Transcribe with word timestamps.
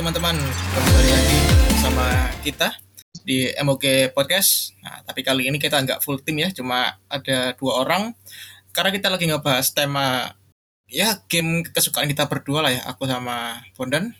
teman-teman, 0.00 0.32
kembali 0.72 1.10
lagi 1.12 1.40
sama 1.84 2.32
kita 2.40 2.72
di 3.20 3.52
MOG 3.60 4.16
Podcast. 4.16 4.72
Nah, 4.80 5.04
tapi 5.04 5.20
kali 5.20 5.44
ini 5.44 5.60
kita 5.60 5.76
nggak 5.76 6.00
full 6.00 6.24
tim 6.24 6.40
ya, 6.40 6.48
cuma 6.56 6.96
ada 7.04 7.52
dua 7.60 7.84
orang. 7.84 8.16
Karena 8.72 8.96
kita 8.96 9.12
lagi 9.12 9.28
ngebahas 9.28 9.68
tema 9.76 10.32
ya 10.88 11.20
game 11.28 11.68
kesukaan 11.68 12.08
kita 12.08 12.24
berdua 12.32 12.64
lah 12.64 12.72
ya, 12.72 12.80
aku 12.88 13.04
sama 13.04 13.60
Bondan. 13.76 14.16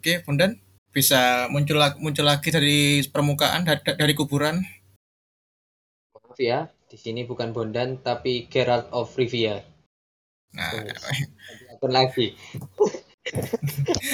Oke, 0.00 0.24
Bondan 0.24 0.56
bisa 0.96 1.44
muncul 1.52 1.76
lagi, 1.76 2.00
muncul 2.00 2.24
lagi 2.24 2.48
dari 2.48 3.04
permukaan 3.04 3.68
dari, 3.68 3.84
dari 3.84 4.16
kuburan. 4.16 4.64
Maaf 6.16 6.40
ya, 6.40 6.72
di 6.88 6.96
sini 6.96 7.28
bukan 7.28 7.52
Bondan 7.52 8.00
tapi 8.00 8.48
Geralt 8.48 8.88
of 8.96 9.12
Rivia. 9.12 9.60
Nah, 10.56 10.72
akun 11.76 11.92
lagi. 12.00 12.32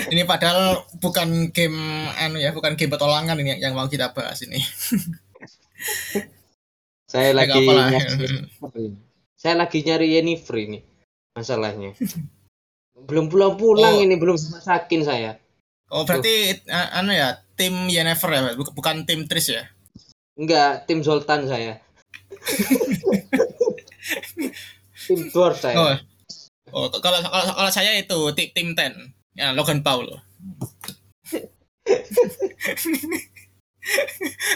ini 0.09 0.25
padahal 0.25 0.89
bukan 0.99 1.53
game 1.53 1.77
anu 2.17 2.37
ya, 2.37 2.51
bukan 2.51 2.75
game 2.75 2.89
petualangan 2.89 3.37
ini 3.37 3.57
yang 3.57 3.73
mau 3.73 3.87
kita 3.87 4.11
bahas 4.11 4.41
ini. 4.43 4.59
Saya 7.05 7.31
Ya, 7.31 7.37
lagi 7.37 7.61
nyari, 7.61 8.49
saya 9.37 9.55
lagi 9.59 9.79
nyari 9.85 10.07
Yennefer 10.17 10.57
ini 10.59 10.79
masalahnya. 11.37 11.93
Belum 13.05 13.29
pulang-pulang 13.29 13.99
Oh. 13.99 14.01
ini, 14.01 14.17
belum 14.17 14.39
masakin 14.39 15.03
saya. 15.05 15.37
Oh, 15.93 16.09
berarti 16.09 16.57
uh, 16.73 16.89
anu 16.97 17.13
ya, 17.13 17.37
tim 17.53 17.85
Yennefer 17.87 18.33
ya, 18.33 18.41
buk- 18.57 18.73
bukan 18.73 19.05
tim 19.05 19.29
Tris 19.29 19.53
ya? 19.53 19.69
Enggak, 20.41 20.89
tim 20.89 21.05
Sultan 21.05 21.45
saya. 21.45 21.85
tim 25.05 25.21
Dwarf 25.29 25.61
saya. 25.61 25.77
Oh, 25.77 25.93
oh 26.73 26.89
kalau, 26.99 27.21
kalau 27.21 27.53
kalau 27.55 27.71
saya 27.71 27.93
itu 27.95 28.19
tim 28.35 28.49
tim 28.57 28.69
Ten, 28.73 29.15
ya 29.37 29.53
Logan 29.53 29.85
Paul. 29.85 30.09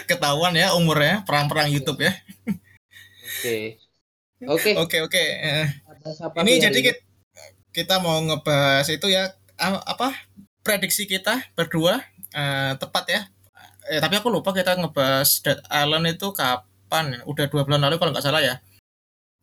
Ketahuan 0.07 0.55
ya 0.55 0.71
umurnya, 0.73 1.23
perang-perang 1.27 1.67
YouTube 1.67 2.01
ya. 2.03 2.13
Oke. 3.37 3.77
Oke, 4.47 4.71
Oke 4.77 4.97
oke. 5.01 5.23
Siapa 6.07 6.45
ini 6.45 6.61
jadi 6.61 6.79
kita, 6.79 7.01
kita 7.73 7.95
mau 7.99 8.21
ngebahas 8.21 8.87
itu 8.87 9.09
ya 9.11 9.33
a- 9.59 9.83
apa 9.83 10.13
prediksi 10.61 11.09
kita 11.09 11.41
berdua 11.57 11.99
eh, 12.31 12.73
tepat 12.77 13.05
ya. 13.09 13.21
Eh, 13.87 13.99
tapi 14.03 14.19
aku 14.19 14.27
lupa 14.29 14.51
kita 14.51 14.75
ngebahas 14.77 15.27
Dead 15.43 15.59
Island 15.71 16.05
itu 16.11 16.29
kapan? 16.35 17.17
ya? 17.17 17.19
Udah 17.27 17.45
dua 17.49 17.63
bulan 17.65 17.81
lalu 17.87 17.97
kalau 17.99 18.11
nggak 18.13 18.23
salah 18.23 18.43
ya. 18.43 18.59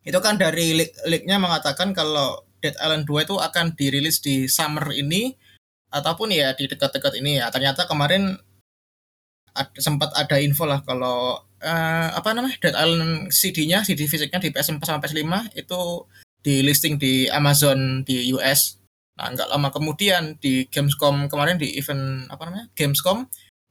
Itu 0.05 0.21
kan 0.21 0.37
dari 0.37 0.77
leak- 0.77 1.01
leaknya 1.09 1.41
mengatakan 1.41 1.91
kalau 1.91 2.44
Dead 2.65 2.77
Island 2.81 3.05
2 3.05 3.29
itu 3.29 3.35
akan 3.37 3.77
dirilis 3.77 4.17
di 4.25 4.49
summer 4.49 4.89
ini 4.89 5.37
ataupun 5.93 6.33
ya 6.33 6.57
di 6.57 6.65
dekat-dekat 6.65 7.21
ini 7.21 7.37
ya. 7.37 7.53
Ternyata 7.53 7.85
kemarin 7.85 8.33
ad- 9.53 9.77
sempat 9.77 10.09
ada 10.17 10.41
info 10.41 10.65
lah 10.65 10.81
kalau 10.81 11.45
eh, 11.61 12.09
apa 12.09 12.33
namanya 12.33 12.57
Dead 12.57 12.73
Island 12.73 13.29
CD-nya, 13.29 13.85
CD 13.85 14.09
fisiknya 14.09 14.41
di 14.41 14.49
PS4 14.49 14.81
sama 14.81 14.99
PS5 15.05 15.53
itu 15.53 15.81
di 16.41 16.65
listing 16.65 16.97
di 16.97 17.29
Amazon 17.29 18.01
di 18.01 18.33
US. 18.33 18.81
Nah, 19.15 19.31
nggak 19.31 19.47
lama 19.47 19.69
kemudian 19.71 20.35
di 20.41 20.67
Gamescom 20.67 21.31
kemarin 21.31 21.55
di 21.55 21.77
event 21.79 22.27
apa 22.27 22.49
namanya 22.49 22.67
Gamescom 22.75 23.23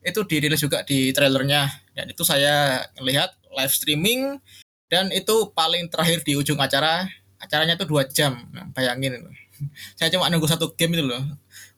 itu 0.05 0.21
dirilis 0.25 0.61
juga 0.61 0.85
di 0.85 1.13
trailernya 1.13 1.69
dan 1.97 2.09
itu 2.09 2.25
saya 2.25 2.85
lihat 3.01 3.37
live 3.53 3.73
streaming 3.73 4.41
dan 4.89 5.09
itu 5.13 5.53
paling 5.57 5.89
terakhir 5.89 6.25
di 6.25 6.37
ujung 6.37 6.61
acara 6.61 7.09
acaranya 7.45 7.75
itu 7.79 7.87
dua 7.87 8.03
jam 8.09 8.33
nah, 8.51 8.67
bayangin 8.73 9.21
itu 9.21 9.31
saya 9.99 10.09
cuma 10.13 10.29
nunggu 10.33 10.49
satu 10.49 10.73
game 10.75 10.97
itu 10.99 11.05
loh 11.05 11.23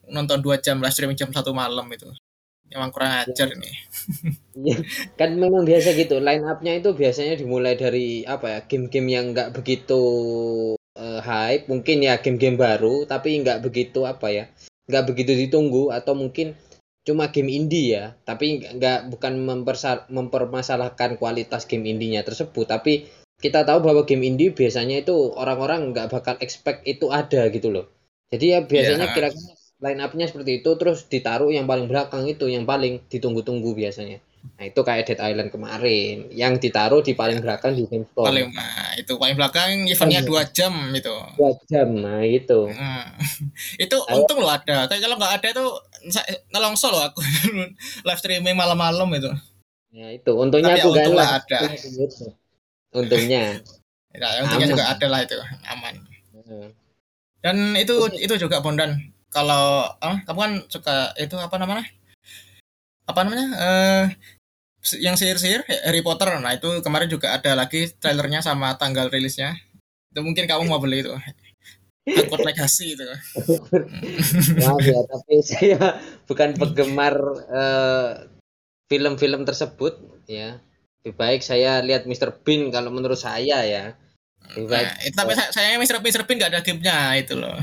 nonton 0.07 0.39
dua 0.41 0.57
jam 0.63 0.79
live 0.79 0.95
streaming 0.95 1.19
jam 1.19 1.31
satu 1.35 1.51
malam 1.51 1.87
itu 1.91 2.07
emang 2.71 2.91
kurang 2.95 3.23
ajar 3.23 3.51
ini 3.53 3.71
Iya, 4.57 4.81
kan 5.21 5.37
memang 5.37 5.69
biasa 5.69 5.93
gitu. 6.01 6.17
Line 6.17 6.41
up-nya 6.49 6.81
itu 6.81 6.97
biasanya 6.97 7.37
dimulai 7.37 7.77
dari 7.77 8.25
apa 8.25 8.47
ya? 8.49 8.59
Game-game 8.65 9.09
yang 9.13 9.25
nggak 9.37 9.53
begitu 9.53 10.01
eh, 10.97 11.21
hype, 11.21 11.69
mungkin 11.69 11.97
ya 12.01 12.17
game-game 12.25 12.57
baru, 12.57 13.05
tapi 13.05 13.37
nggak 13.45 13.61
begitu 13.61 14.09
apa 14.09 14.33
ya? 14.33 14.45
Nggak 14.89 15.05
begitu 15.13 15.33
ditunggu 15.37 15.93
atau 15.93 16.17
mungkin 16.17 16.57
cuma 17.07 17.29
game 17.29 17.53
indie 17.53 18.01
ya. 18.01 18.05
Tapi 18.25 18.65
nggak- 18.81 19.13
bukan 19.13 19.33
mempermasalahkan 20.09 21.21
kualitas 21.21 21.69
game 21.69 21.85
indinya 21.93 22.25
tersebut, 22.25 22.65
tapi 22.67 23.05
kita 23.37 23.63
tahu 23.63 23.79
bahwa 23.81 24.03
game 24.03 24.25
indie 24.25 24.51
biasanya 24.51 25.01
itu 25.01 25.13
orang-orang 25.33 25.93
nggak 25.93 26.09
bakal 26.09 26.35
expect 26.39 26.83
itu 26.85 27.09
ada 27.11 27.47
gitu 27.49 27.69
loh. 27.69 27.87
Jadi 28.27 28.45
ya 28.49 28.61
biasanya 28.61 29.07
Ya. 29.07 29.15
kira-kira 29.15 29.53
line 29.77 30.01
up-nya 30.01 30.25
seperti 30.25 30.61
itu 30.61 30.71
terus 30.75 31.05
ditaruh 31.05 31.49
yang 31.49 31.65
paling 31.65 31.85
belakang 31.85 32.25
itu 32.25 32.47
yang 32.47 32.65
paling 32.65 33.05
ditunggu-tunggu 33.07 33.77
biasanya. 33.77 34.25
Nah, 34.47 34.63
itu 34.63 34.79
kayak 34.81 35.05
Dead 35.05 35.19
Island 35.21 35.51
kemarin 35.51 36.31
yang 36.31 36.57
ditaruh 36.57 37.03
di 37.03 37.13
paling 37.13 37.43
belakang 37.43 37.75
di 37.75 37.83
Gamescom. 37.85 38.25
paling 38.25 38.55
nah 38.55 38.95
itu 38.95 39.13
paling 39.13 39.35
belakang 39.35 39.85
eventnya 39.85 40.23
Iya. 40.23 40.25
dua 40.25 40.43
jam 40.49 40.73
itu 40.95 41.15
dua 41.35 41.51
jam. 41.67 41.89
Nah, 41.93 42.23
itu. 42.23 42.61
Hmm. 42.71 43.07
itu 43.85 43.97
Ayo. 44.01 44.17
untung 44.17 44.39
loh 44.39 44.49
ada 44.49 44.87
tapi 44.87 45.03
kalau 45.03 45.19
nggak 45.19 45.35
ada 45.37 45.49
itu 45.51 45.67
nelongso 46.49 46.89
loh 46.89 47.03
aku 47.05 47.21
live 48.07 48.17
streaming 48.17 48.57
malam-malam 48.57 49.11
itu 49.13 49.29
Ya, 49.91 50.13
itu. 50.13 50.29
Untungnya 50.31 50.77
Tapi 50.77 50.81
aku 50.83 50.89
untunglah 50.93 51.25
live. 51.27 51.41
ada. 51.43 51.59
Untungnya. 52.97 53.61
Ya, 54.17 54.29
untungnya 54.41 54.73
Aman. 54.73 54.75
juga 54.75 54.85
ada 54.89 55.07
lah 55.13 55.21
itu 55.21 55.37
aman. 55.69 55.95
Nah, 56.33 56.69
Dan 57.45 57.57
itu 57.77 57.95
itu 58.17 58.35
juga 58.41 58.65
Bondan. 58.65 59.13
Kalau 59.29 59.93
ah, 60.01 60.17
kamu 60.25 60.41
kan 60.41 60.53
suka 60.73 61.13
itu 61.21 61.37
apa 61.37 61.61
namanya? 61.61 61.85
Apa 63.05 63.21
namanya? 63.29 63.49
Eh 63.61 64.05
yang 65.03 65.19
sihir-sihir 65.19 65.67
Harry 65.85 66.01
Potter. 66.01 66.33
Nah, 66.41 66.57
itu 66.57 66.81
kemarin 66.81 67.11
juga 67.11 67.37
ada 67.37 67.53
lagi 67.53 67.93
trailernya 68.01 68.41
sama 68.41 68.79
tanggal 68.81 69.13
rilisnya. 69.13 69.59
Itu 70.15 70.25
mungkin 70.25 70.49
kamu 70.49 70.65
mau 70.65 70.81
beli 70.81 71.05
itu. 71.05 71.13
Hogwarts 72.07 72.47
Legacy 72.47 72.95
itu. 72.95 73.03
Maaf 74.63 74.79
ya, 74.79 75.03
tapi 75.11 75.35
saya 75.43 75.99
bukan 76.31 76.55
penggemar 76.55 77.19
eh, 77.51 78.11
film-film 78.87 79.43
tersebut 79.43 79.99
ya. 80.31 80.63
Lebih 81.07 81.23
baik 81.23 81.41
saya 81.47 81.79
lihat 81.87 82.03
Mr. 82.03 82.35
Bean 82.43 82.75
kalau 82.75 82.91
menurut 82.91 83.15
saya 83.15 83.63
ya. 83.63 83.95
Lebih 84.59 84.67
baik 84.67 84.87
Nah, 84.91 85.15
tapi 85.15 85.33
saya, 85.39 85.55
sayangnya 85.55 85.79
Mr. 85.87 86.03
Mr. 86.03 86.27
Bean 86.27 86.43
nggak 86.43 86.51
ada 86.51 86.67
gamenya 86.67 86.99
itu 87.15 87.39
loh. 87.39 87.55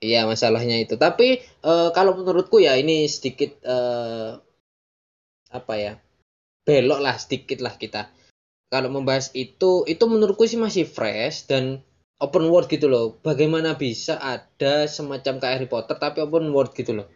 Iya 0.00 0.24
masalahnya 0.24 0.80
itu. 0.80 0.96
Tapi 0.96 1.44
eh, 1.44 1.88
kalau 1.92 2.16
menurutku 2.16 2.64
ya 2.64 2.80
ini 2.80 3.04
sedikit 3.12 3.60
eh, 3.60 4.40
apa 5.52 5.74
ya 5.76 6.00
belok 6.64 7.00
lah 7.04 7.20
sedikit 7.20 7.60
lah 7.60 7.76
kita. 7.76 8.08
Kalau 8.72 8.88
membahas 8.88 9.28
itu, 9.36 9.84
itu 9.84 10.04
menurutku 10.08 10.48
sih 10.48 10.56
masih 10.56 10.88
fresh 10.88 11.44
dan 11.44 11.84
open 12.24 12.48
world 12.48 12.72
gitu 12.72 12.88
loh. 12.88 13.20
Bagaimana 13.20 13.76
bisa 13.76 14.16
ada 14.16 14.88
semacam 14.88 15.44
kayak 15.44 15.54
Harry 15.60 15.68
Potter 15.68 16.00
tapi 16.00 16.24
open 16.24 16.56
world 16.56 16.72
gitu 16.72 17.04
loh. 17.04 17.08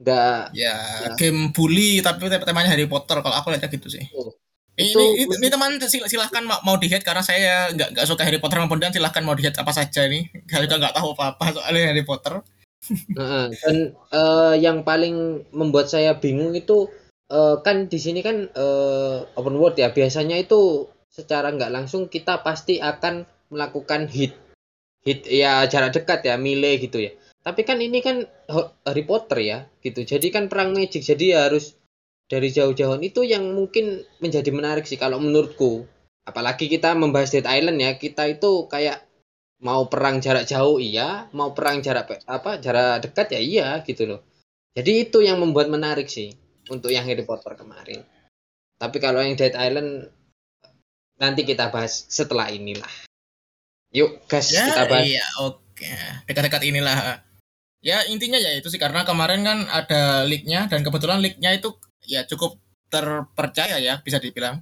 Nggak 0.00 0.56
Ya, 0.56 0.76
Ya. 1.04 1.12
game 1.14 1.52
bully 1.52 2.00
tapi 2.00 2.26
temanya 2.26 2.72
Harry 2.72 2.88
Potter 2.88 3.20
kalau 3.20 3.36
aku 3.36 3.52
lihatnya 3.52 3.68
gitu 3.68 3.92
sih. 3.92 4.04
Oh, 4.16 4.32
Ini, 4.80 4.96
itu- 4.96 5.16
ini, 5.28 5.34
ini 5.44 5.48
teman 5.52 5.76
sil- 5.84 6.08
silahkan 6.08 6.40
mau, 6.40 6.56
mau 6.64 6.76
dihead 6.80 7.04
karena 7.04 7.20
saya 7.20 7.68
nggak 7.76 7.92
nggak 7.92 8.06
suka 8.08 8.24
Harry 8.24 8.40
Potter 8.40 8.56
maupun 8.64 8.80
dan 8.80 8.96
silahkan 8.96 9.20
mau 9.20 9.36
dihead 9.36 9.52
apa 9.60 9.76
saja 9.76 10.08
ini. 10.08 10.24
Saya 10.48 10.64
juga 10.64 10.80
nggak 10.80 10.96
tahu 10.96 11.12
apa-apa 11.12 11.44
soal 11.52 11.76
Harry 11.76 12.00
Potter. 12.00 12.40
Heeh, 13.20 13.44
dan 13.60 13.76
eh, 13.92 14.54
yang 14.56 14.80
paling 14.80 15.44
membuat 15.52 15.92
saya 15.92 16.16
bingung 16.16 16.56
itu 16.56 16.88
eh, 17.28 17.60
kan 17.60 17.92
di 17.92 17.98
sini 18.00 18.24
kan 18.24 18.48
eh, 18.48 19.16
open 19.36 19.60
world 19.60 19.76
ya 19.76 19.92
biasanya 19.92 20.40
itu 20.40 20.88
secara 21.12 21.52
nggak 21.52 21.74
langsung 21.76 22.08
kita 22.08 22.40
pasti 22.40 22.80
akan 22.80 23.28
melakukan 23.52 24.08
hit 24.08 24.32
hit 25.04 25.26
ya 25.28 25.60
jarak 25.66 25.92
dekat 25.92 26.24
ya 26.24 26.40
melee 26.40 26.80
gitu 26.80 27.04
ya 27.04 27.12
tapi 27.40 27.64
kan 27.64 27.80
ini 27.80 28.04
kan 28.04 28.28
Harry 28.84 29.04
Potter 29.08 29.38
ya 29.40 29.58
gitu. 29.80 30.04
Jadi 30.04 30.28
kan 30.28 30.52
perang 30.52 30.76
magic 30.76 31.00
jadi 31.00 31.48
harus 31.48 31.72
dari 32.28 32.52
jauh-jauhan 32.52 33.00
itu 33.00 33.24
yang 33.24 33.42
mungkin 33.56 34.04
menjadi 34.20 34.52
menarik 34.52 34.84
sih 34.84 35.00
kalau 35.00 35.16
menurutku. 35.16 35.88
Apalagi 36.28 36.68
kita 36.68 36.92
membahas 36.92 37.32
Dead 37.32 37.48
Island 37.48 37.80
ya 37.80 37.96
kita 37.96 38.28
itu 38.28 38.68
kayak 38.68 39.02
mau 39.64 39.88
perang 39.88 40.20
jarak 40.20 40.44
jauh 40.44 40.76
iya. 40.76 41.32
Mau 41.32 41.56
perang 41.56 41.80
jarak 41.80 42.20
apa 42.28 42.60
jarak 42.60 43.08
dekat 43.08 43.32
ya 43.34 43.40
iya 43.40 43.68
gitu 43.88 44.04
loh. 44.04 44.20
Jadi 44.76 45.08
itu 45.08 45.24
yang 45.24 45.40
membuat 45.40 45.72
menarik 45.72 46.06
sih 46.12 46.36
untuk 46.68 46.92
yang 46.92 47.08
Harry 47.08 47.24
Potter 47.24 47.56
kemarin. 47.56 48.04
Tapi 48.76 48.96
kalau 49.00 49.24
yang 49.24 49.34
Dead 49.34 49.56
Island 49.56 50.12
nanti 51.16 51.48
kita 51.48 51.72
bahas 51.72 52.04
setelah 52.08 52.52
inilah. 52.52 52.88
Yuk 53.90 54.28
guys 54.28 54.52
Ya, 54.54 54.70
kita 54.70 54.86
bahas. 54.86 55.04
iya, 55.08 55.24
oke. 55.42 55.88
Dekat-dekat 56.28 56.62
inilah. 56.68 57.29
Ya, 57.80 58.04
intinya 58.08 58.36
ya 58.36 58.52
itu 58.56 58.68
sih 58.68 58.76
karena 58.76 59.08
kemarin 59.08 59.40
kan 59.40 59.64
ada 59.72 60.28
leak-nya 60.28 60.68
dan 60.68 60.84
kebetulan 60.84 61.24
leak-nya 61.24 61.56
itu 61.56 61.72
ya 62.04 62.28
cukup 62.28 62.60
terpercaya 62.92 63.80
ya 63.80 64.04
bisa 64.04 64.20
dibilang. 64.20 64.60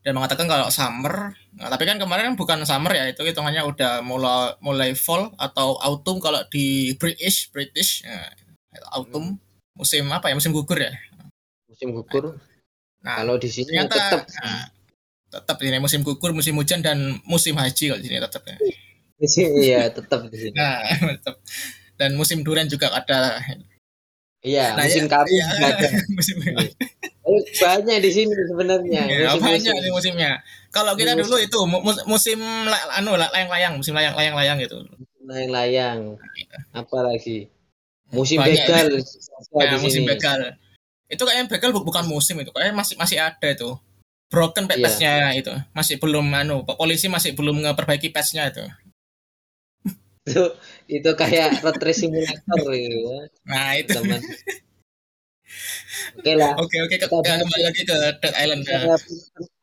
Dan 0.00 0.16
mengatakan 0.16 0.48
kalau 0.48 0.72
summer, 0.72 1.36
nah, 1.52 1.68
tapi 1.68 1.84
kan 1.84 2.00
kemarin 2.00 2.32
kan 2.32 2.36
bukan 2.40 2.58
summer 2.64 2.96
ya, 2.96 3.04
itu 3.12 3.20
hitungannya 3.20 3.60
udah 3.68 4.00
mulai 4.00 4.56
mulai 4.64 4.90
fall 4.96 5.28
atau 5.36 5.76
autumn 5.76 6.24
kalau 6.24 6.40
di 6.48 6.96
British, 6.96 7.52
British. 7.52 8.00
Nah, 8.08 8.32
autumn 8.96 9.36
musim 9.80 10.04
apa 10.12 10.28
ya 10.28 10.34
musim 10.36 10.52
gugur 10.52 10.76
ya 10.76 10.92
musim 11.64 11.88
gugur 11.96 12.36
nah 13.00 13.24
kalau 13.24 13.40
di 13.40 13.48
sini 13.48 13.72
ternyata 13.72 13.96
tetap 13.96 14.22
nah, 14.28 14.64
tetap 15.32 15.56
ini 15.64 15.80
musim 15.80 16.04
gugur 16.04 16.36
musim 16.36 16.52
hujan 16.60 16.84
dan 16.84 17.16
musim 17.24 17.56
haji 17.56 17.84
kalau 17.88 18.00
di 18.02 18.06
sini 18.12 18.20
tetap 18.20 18.42
ya. 18.44 18.56
iya 19.56 19.82
tetap 19.88 20.28
di 20.28 20.36
sini 20.36 20.52
nah 20.52 20.84
tetap 21.16 21.40
dan 22.00 22.16
musim 22.16 22.40
durian 22.40 22.64
juga 22.64 22.88
ada 22.90 23.36
iya 24.40 24.72
Nah, 24.72 24.88
musim 24.88 25.04
ya, 25.04 25.12
kami 25.12 25.28
iya. 25.30 25.44
juga 25.46 25.66
ada 25.76 25.88
musim 26.16 26.36
Oh, 27.20 27.38
banyak 27.62 28.00
di 28.02 28.10
sini 28.10 28.32
sebenarnya 28.32 29.02
Ya, 29.06 29.30
musim-musim. 29.30 29.70
banyak 29.70 29.92
musimnya. 29.92 30.30
Kalau 30.72 30.98
kita 30.98 31.14
Musim. 31.14 31.30
dulu 31.30 31.36
itu 31.38 31.58
mu- 31.62 31.82
mus- 31.84 32.02
musim 32.02 32.40
anu 32.90 33.14
la- 33.14 33.30
layang-layang, 33.30 33.78
musim 33.78 33.94
layang-layang 33.94 34.58
gitu. 34.58 34.82
layang-layang 35.22 36.18
apa 36.74 36.98
lagi 37.06 37.46
musim 38.10 38.42
Banyak 38.42 38.66
begal 38.66 38.86
di 38.98 39.76
musim 39.78 40.02
sini. 40.02 40.10
begal. 40.10 40.38
Itu 41.06 41.22
kayaknya 41.22 41.46
begal 41.46 41.70
bu- 41.70 41.86
bukan 41.86 42.02
musim 42.08 42.34
itu, 42.40 42.50
kayaknya 42.50 42.74
masih 42.74 42.94
masih 42.98 43.22
ada 43.22 43.46
itu. 43.46 43.78
Broken 44.26 44.66
Iya. 44.66 44.74
patchnya 44.80 45.14
itu. 45.36 45.52
Masih 45.70 46.02
belum 46.02 46.26
anu, 46.34 46.66
polisi 46.66 47.06
masih 47.06 47.36
belum 47.38 47.62
ngeperbaiki 47.62 48.10
patchnya 48.10 48.50
itu. 48.50 48.62
Itu 50.28 50.44
itu 50.90 51.10
kayak 51.16 51.64
road 51.64 51.80
race 51.80 52.04
simulator 52.04 52.60
gitu 52.76 52.96
ya 53.08 53.18
Nah, 53.48 53.68
itu. 53.80 53.88
teman 53.96 54.20
oke 56.20 56.32
lah 56.36 56.52
Oke, 56.60 56.76
oke, 56.86 56.96
ke- 57.00 57.08
Kita 57.08 57.24
ke- 57.24 57.40
kembali 57.42 57.62
lagi 57.66 57.82
ke 57.82 57.96
Dead 58.22 58.34
Island. 58.38 58.62
ya. 58.68 58.94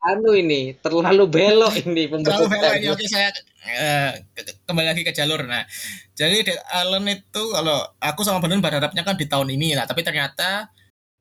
Anu 0.04 0.30
ini 0.36 0.76
terlalu 0.76 1.24
belok 1.30 1.74
ini 1.80 2.04
Terlalu 2.10 2.46
belok 2.52 2.72
ini, 2.76 2.86
oke 2.92 3.06
saya 3.08 3.28
ke- 3.32 4.56
kembali 4.68 4.86
lagi 4.92 5.02
ke 5.06 5.12
jalur. 5.14 5.46
Nah, 5.46 5.64
jadi 6.12 6.44
Dead 6.44 6.60
Island 6.74 7.06
itu 7.08 7.42
kalau 7.54 7.78
aku 8.02 8.20
sama 8.26 8.42
Benon 8.42 8.60
berharapnya 8.60 9.00
kan 9.06 9.16
di 9.16 9.24
tahun 9.24 9.48
ini 9.54 9.72
lah, 9.78 9.86
tapi 9.88 10.02
ternyata 10.04 10.68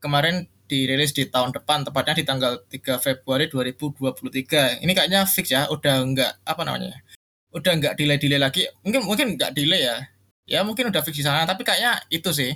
kemarin 0.02 0.46
dirilis 0.68 1.16
di 1.16 1.24
tahun 1.32 1.56
depan, 1.56 1.88
tepatnya 1.88 2.20
di 2.20 2.26
tanggal 2.28 2.60
3 2.68 3.00
Februari 3.00 3.48
2023. 3.48 4.84
Ini 4.84 4.92
kayaknya 4.92 5.24
fix 5.24 5.48
ya, 5.48 5.72
udah 5.72 6.04
enggak 6.04 6.32
apa 6.44 6.62
namanya? 6.68 7.00
Udah 7.54 7.72
enggak 7.76 7.96
delay-delay 8.00 8.40
lagi. 8.42 8.68
Mungkin 8.84 9.02
mungkin 9.08 9.28
enggak 9.36 9.54
delay 9.56 9.88
ya. 9.88 9.98
Ya 10.48 10.60
mungkin 10.64 10.88
udah 10.92 11.04
fix 11.04 11.20
di 11.20 11.26
sana, 11.28 11.44
tapi 11.44 11.68
kayaknya 11.68 12.00
itu 12.08 12.32
sih 12.32 12.56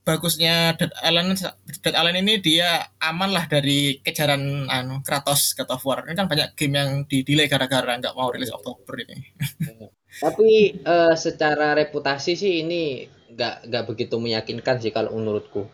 bagusnya 0.00 0.72
Dead 0.80 0.88
Island 1.04 1.36
Dead 1.84 1.92
Island 1.92 2.24
ini 2.24 2.40
dia 2.40 2.88
aman 3.04 3.30
lah 3.36 3.44
dari 3.44 4.00
kejaran 4.00 4.64
anu 4.72 5.04
Kratos 5.04 5.52
God 5.52 5.68
of 5.68 5.84
War. 5.84 6.08
Ini 6.08 6.16
kan 6.16 6.26
banyak 6.32 6.56
game 6.56 6.74
yang 6.80 6.90
di 7.04 7.20
delay 7.20 7.46
gara-gara 7.46 7.92
nggak 8.00 8.16
mau 8.16 8.32
rilis 8.32 8.48
Oktober 8.52 8.96
ini. 9.04 9.16
tapi 10.24 10.74
eh, 10.82 11.14
secara 11.14 11.76
reputasi 11.76 12.34
sih 12.34 12.66
ini 12.66 13.06
nggak 13.30 13.70
nggak 13.70 13.84
begitu 13.86 14.18
meyakinkan 14.18 14.82
sih 14.82 14.90
kalau 14.90 15.14
menurutku 15.14 15.70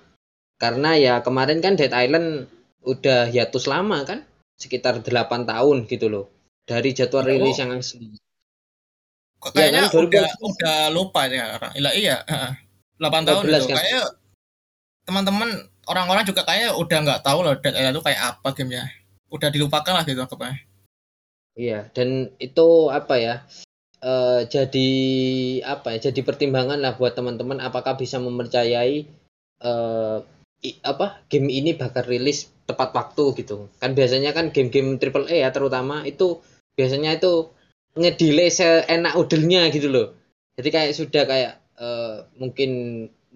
karena 0.60 0.92
ya 0.96 1.14
kemarin 1.24 1.64
kan 1.64 1.76
Dead 1.80 1.92
Island 1.92 2.52
udah 2.84 3.32
hiatus 3.32 3.64
lama 3.64 4.04
kan 4.04 4.28
sekitar 4.60 5.00
8 5.00 5.48
tahun 5.48 5.88
gitu 5.88 6.12
loh 6.12 6.28
dari 6.68 6.92
jadwal 6.92 7.24
Oh. 7.24 7.28
rilis 7.32 7.56
yang 7.56 7.72
asli 7.72 8.12
Kok 9.36 9.50
kayaknya 9.52 9.86
kan, 9.86 10.00
udah 10.00 10.26
2012. 10.32 10.48
udah 10.48 10.78
lupa 10.90 11.20
ya 11.28 11.44
orang. 11.60 11.72
Iya, 11.76 11.90
iya. 11.96 12.16
8 12.96 13.28
tahun 13.28 13.42
12 13.44 13.60
itu. 13.60 13.66
kan? 13.68 13.76
Kayak 13.76 14.06
teman-teman 15.06 15.48
orang-orang 15.86 16.24
juga 16.26 16.42
kayak 16.42 16.74
udah 16.74 16.98
nggak 17.04 17.22
tahu 17.22 17.38
loh 17.46 17.54
Dead 17.60 17.76
Island 17.76 17.94
itu 17.96 18.04
kayak 18.04 18.20
apa 18.36 18.48
gamenya. 18.56 18.84
Udah 19.30 19.48
dilupakan 19.52 19.92
lah 19.92 20.02
gitu 20.08 20.18
anggapnya. 20.18 20.56
Iya, 21.56 21.88
dan 21.96 22.30
itu 22.36 22.66
apa 22.92 23.16
ya? 23.16 23.36
eh 23.96 24.44
jadi 24.52 24.90
apa 25.64 25.96
ya? 25.96 26.12
Jadi 26.12 26.20
pertimbangan 26.20 26.76
lah 26.78 27.00
buat 27.00 27.16
teman-teman 27.16 27.64
apakah 27.64 27.96
bisa 27.96 28.20
mempercayai 28.20 29.08
eh 29.64 30.18
i- 30.62 30.78
apa 30.84 31.24
game 31.32 31.48
ini 31.48 31.72
bakal 31.76 32.04
rilis 32.04 32.52
tepat 32.68 32.92
waktu 32.92 33.32
gitu. 33.40 33.72
Kan 33.80 33.96
biasanya 33.96 34.36
kan 34.36 34.52
game-game 34.52 35.00
triple 35.00 35.26
A 35.32 35.48
ya 35.48 35.48
terutama 35.48 36.04
itu 36.04 36.44
biasanya 36.76 37.16
itu 37.16 37.48
ngedelay 37.96 38.48
seenak 38.52 39.14
udelnya 39.16 39.68
gitu 39.74 39.88
loh. 39.90 40.06
Jadi 40.56 40.68
kayak 40.72 40.92
sudah 40.96 41.22
kayak 41.28 41.52
eh, 41.80 42.16
mungkin 42.40 42.70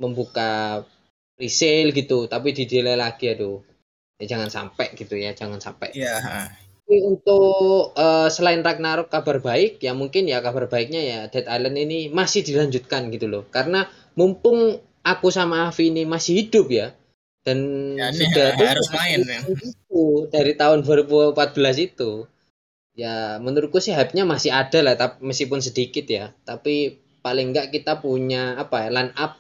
membuka 0.01 0.85
resale 1.41 1.91
gitu, 1.97 2.29
tapi 2.29 2.53
di 2.57 2.65
delay 2.69 2.97
lagi 2.97 3.33
aduh. 3.33 3.61
Ya 4.21 4.37
jangan 4.37 4.51
sampai 4.53 4.93
gitu 5.01 5.17
ya, 5.17 5.33
jangan 5.33 5.61
sampai. 5.65 5.97
Iya, 5.97 6.15
heeh. 6.21 6.47
Tapi 6.85 6.97
untuk 7.07 7.95
eh, 7.97 8.29
selain 8.35 8.61
Ragnarok 8.67 9.09
kabar 9.15 9.39
baik 9.41 9.79
ya 9.81 9.93
mungkin 9.95 10.27
ya 10.27 10.43
kabar 10.43 10.67
baiknya 10.67 11.01
ya 11.01 11.19
Dead 11.33 11.47
Island 11.47 11.77
ini 11.79 11.99
masih 12.11 12.43
dilanjutkan 12.43 13.09
gitu 13.15 13.27
loh 13.31 13.43
karena 13.55 13.87
mumpung 14.19 14.83
aku 15.07 15.31
sama 15.31 15.71
Avi 15.71 15.95
ini 15.95 16.03
masih 16.05 16.45
hidup 16.45 16.67
ya 16.69 16.91
dan 17.47 17.59
Ya, 17.95 18.11
sudah 18.11 18.47
ha- 18.59 18.69
harus 18.75 18.89
main, 18.91 19.21
ya. 19.23 19.41
itu 19.47 20.03
dari 20.35 20.53
tahun 20.59 20.83
2014 20.83 21.77
itu 21.79 22.27
ya 22.95 23.39
menurutku 23.39 23.79
sih 23.79 23.95
hype-nya 23.95 24.27
masih 24.27 24.51
ada 24.51 24.79
lah 24.83 24.95
tapi 24.99 25.23
meskipun 25.25 25.61
sedikit 25.63 26.07
ya. 26.07 26.35
Tapi 26.45 26.99
paling 27.21 27.53
enggak 27.53 27.71
kita 27.71 28.01
punya 28.01 28.57
apa 28.57 28.89
ya 28.89 28.91
line 28.91 29.13
up 29.17 29.37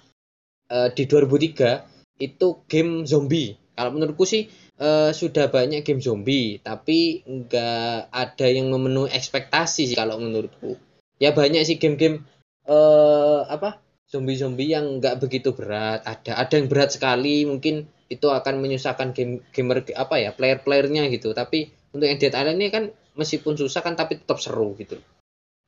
eh, 0.71 0.89
di 0.95 1.05
2003 1.09 2.21
itu 2.21 2.47
game 2.69 3.09
zombie. 3.09 3.57
Kalau 3.75 3.91
menurutku 3.97 4.29
sih 4.29 4.47
eh, 4.79 5.11
sudah 5.11 5.49
banyak 5.49 5.83
game 5.83 6.03
zombie 6.03 6.61
tapi 6.61 7.25
enggak 7.25 8.13
ada 8.13 8.47
yang 8.47 8.69
memenuhi 8.71 9.11
ekspektasi 9.13 9.91
sih 9.91 9.97
kalau 9.97 10.21
menurutku. 10.21 10.77
Ya 11.21 11.37
banyak 11.37 11.63
sih 11.69 11.77
game-game 11.77 12.25
eh 12.65 13.41
apa 13.49 13.81
zombie-zombie 14.11 14.69
yang 14.73 14.99
enggak 15.01 15.23
begitu 15.23 15.55
berat. 15.55 16.03
Ada 16.03 16.37
ada 16.37 16.55
yang 16.59 16.67
berat 16.67 16.97
sekali 16.97 17.47
mungkin 17.47 17.87
itu 18.11 18.27
akan 18.27 18.59
menyusahkan 18.59 19.15
game 19.15 19.47
gamer 19.55 19.87
apa 19.95 20.19
ya 20.19 20.31
player-playernya 20.35 21.07
gitu. 21.15 21.31
Tapi 21.31 21.71
untuk 21.95 22.07
yang 22.11 22.19
Dead 22.19 22.35
Island 22.35 22.59
ini 22.59 22.69
kan 22.75 22.85
meskipun 23.19 23.55
susah 23.57 23.81
kan 23.83 23.95
tapi 23.95 24.19
tetap 24.21 24.39
seru 24.39 24.75
gitu 24.79 24.97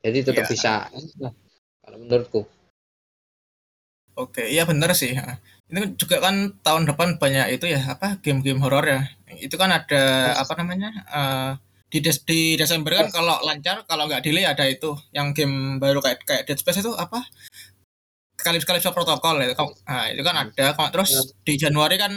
jadi 0.02 0.18
tetap 0.26 0.44
Iya. 0.46 0.50
bisa 0.52 0.72
nah, 1.18 1.32
kalau 1.82 1.96
menurutku 2.02 2.42
Oke, 4.12 4.44
iya 4.44 4.68
bener 4.68 4.92
sih. 4.92 5.16
Ini 5.72 5.96
juga 5.96 6.20
kan 6.20 6.60
tahun 6.60 6.84
depan 6.84 7.16
banyak 7.16 7.56
itu 7.56 7.64
ya 7.72 7.96
apa 7.96 8.20
game-game 8.20 8.60
horor 8.60 8.84
ya. 8.84 9.00
Itu 9.40 9.56
kan 9.56 9.72
ada 9.72 10.36
apa 10.36 10.52
namanya? 10.60 10.92
eh, 11.08 11.50
di 11.88 12.04
Des- 12.04 12.20
di 12.28 12.60
Desember 12.60 12.92
kan 12.92 13.08
kalau 13.08 13.40
lancar 13.40 13.84
kalau 13.88 14.04
nggak 14.08 14.20
delay 14.20 14.44
ada 14.44 14.68
itu 14.68 14.92
yang 15.16 15.32
game 15.32 15.80
baru 15.80 16.04
kayak 16.04 16.28
kayak 16.28 16.44
Dead 16.44 16.60
Space 16.60 16.84
itu 16.84 16.92
apa? 16.92 17.24
Calypso 18.36 18.92
Protocol 18.92 19.48
itu. 19.48 19.54
Nah, 19.88 20.04
itu 20.12 20.20
kan 20.20 20.36
ada. 20.44 20.66
Terus 20.92 21.10
di 21.40 21.54
Januari 21.56 21.96
kan 21.96 22.12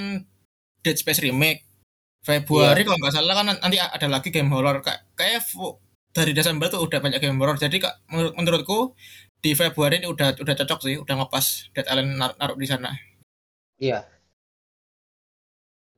Dead 0.84 0.98
Space 1.00 1.24
remake. 1.24 1.64
Februari 2.26 2.82
kalau 2.82 2.98
nggak 2.98 3.14
salah 3.14 3.38
kan 3.38 3.46
nanti 3.54 3.78
ada 3.78 4.08
lagi 4.10 4.34
game 4.34 4.50
horor 4.50 4.82
kayak 4.82 5.14
kayak 5.14 5.46
dari 6.10 6.34
Desember 6.34 6.66
tuh 6.74 6.82
udah 6.82 6.98
banyak 6.98 7.22
game 7.22 7.38
horor. 7.38 7.54
Jadi 7.62 7.78
kak 7.78 8.02
menurut, 8.10 8.34
menurutku 8.34 8.80
di 9.38 9.54
Februari 9.54 10.02
ini 10.02 10.10
udah 10.10 10.34
udah 10.42 10.56
cocok 10.58 10.80
sih, 10.82 10.96
udah 10.98 11.22
ngepas 11.22 11.70
Dead 11.70 11.86
Island 11.86 12.18
nar- 12.18 12.38
naruh 12.42 12.58
di 12.58 12.66
sana. 12.66 12.90
iya 13.76 14.08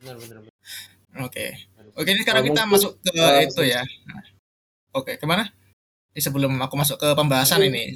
benar 0.01 0.17
benar 0.17 0.37
benar. 0.41 1.25
Oke. 1.29 1.45
Oke, 1.97 2.09
ini 2.13 2.21
sekarang 2.21 2.45
kita 2.45 2.65
mungkin, 2.65 2.73
masuk 2.77 2.91
ke 3.01 3.13
eh, 3.13 3.45
itu 3.45 3.63
ya. 3.65 3.81
Oke, 4.93 5.17
ke 5.17 5.25
mana? 5.29 5.49
Ini 6.13 6.21
sebelum 6.21 6.57
aku 6.57 6.73
masuk 6.73 6.97
ke 6.97 7.09
pembahasan 7.13 7.61
ini. 7.65 7.93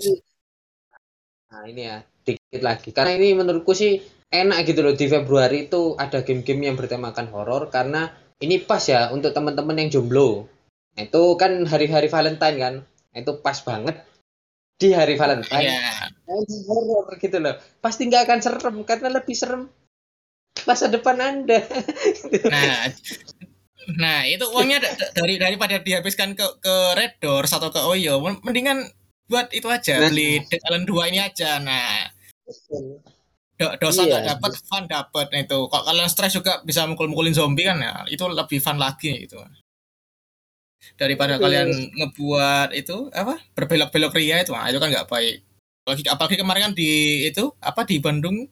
Nah 1.49 1.65
ini 1.65 1.81
ya 1.89 2.05
dikit 2.21 2.61
lagi 2.61 2.93
karena 2.93 3.17
ini 3.17 3.33
menurutku 3.33 3.73
sih 3.73 3.97
enak 4.31 4.63
gitu 4.69 4.85
loh 4.85 4.93
di 4.95 5.05
Februari 5.09 5.67
itu 5.67 5.97
ada 5.97 6.23
game-game 6.23 6.71
yang 6.71 6.77
bertemakan 6.77 7.27
horor 7.33 7.67
karena 7.73 8.13
ini 8.41 8.57
pas 8.61 8.81
ya 8.81 9.13
untuk 9.13 9.31
teman-teman 9.31 9.77
yang 9.77 9.89
jomblo. 9.93 10.49
Nah, 10.97 11.07
itu 11.07 11.23
kan 11.39 11.63
hari-hari 11.69 12.11
Valentine 12.11 12.57
kan, 12.59 12.75
Nah, 13.11 13.17
itu 13.19 13.31
pas 13.43 13.59
banget 13.63 14.01
di 14.81 14.89
hari 14.95 15.13
Valentine. 15.19 15.67
Iya. 15.67 16.09
main 16.25 16.47
horor 16.65 17.11
gitu 17.19 17.37
loh. 17.37 17.55
Pasti 17.83 18.07
nggak 18.07 18.23
akan 18.25 18.39
serem 18.39 18.75
karena 18.87 19.11
lebih 19.11 19.35
serem 19.35 19.67
masa 20.63 20.87
depan 20.87 21.19
anda. 21.19 21.59
Nah, 22.49 22.87
nah 23.99 24.19
itu 24.23 24.47
uangnya 24.47 24.79
da- 24.79 24.95
da- 24.95 25.11
dari 25.11 25.35
daripada 25.37 25.77
dihabiskan 25.77 26.33
ke 26.39 26.45
ke 26.63 26.75
Red 26.97 27.19
Doors 27.19 27.51
atau 27.51 27.69
ke 27.69 27.83
Oyo, 27.83 28.23
men- 28.23 28.41
mendingan 28.47 28.87
buat 29.27 29.51
itu 29.51 29.67
aja, 29.67 29.99
Nah. 29.99 30.11
beli 30.11 30.39
Dead 30.47 30.59
Island 30.65 30.85
2 30.87 31.03
ini 31.11 31.19
aja. 31.19 31.59
Nah, 31.59 32.07
do- 33.61 33.75
dosa 33.77 34.01
Iya. 34.01 34.09
nggak 34.09 34.23
dapat, 34.33 34.51
fun 34.65 34.83
dapat. 34.89 35.25
Nah 35.29 35.39
itu, 35.45 35.59
kalau 35.69 35.83
kalian 35.85 36.09
stres 36.09 36.33
juga 36.33 36.65
bisa 36.65 36.89
mukul-mukulin 36.89 37.37
zombie 37.37 37.69
kan 37.69 37.77
ya, 37.77 37.93
itu 38.09 38.25
lebih 38.25 38.57
fun 38.57 38.81
lagi 38.81 39.29
gitu. 39.29 39.37
Daripada 40.97 41.37
Betul. 41.37 41.45
kalian 41.45 41.69
ngebuat 41.93 42.69
itu 42.73 43.13
apa 43.13 43.37
berbelok-belok 43.53 44.17
ria 44.17 44.41
itu, 44.41 44.49
nah, 44.51 44.65
itu 44.65 44.81
kan 44.81 44.89
nggak 44.89 45.05
baik. 45.05 45.45
Apalagi, 45.85 46.03
apalagi 46.09 46.35
kemarin 46.41 46.61
kan 46.69 46.73
di 46.73 46.89
itu 47.29 47.53
apa 47.61 47.85
di 47.85 48.01
Bandung 48.01 48.49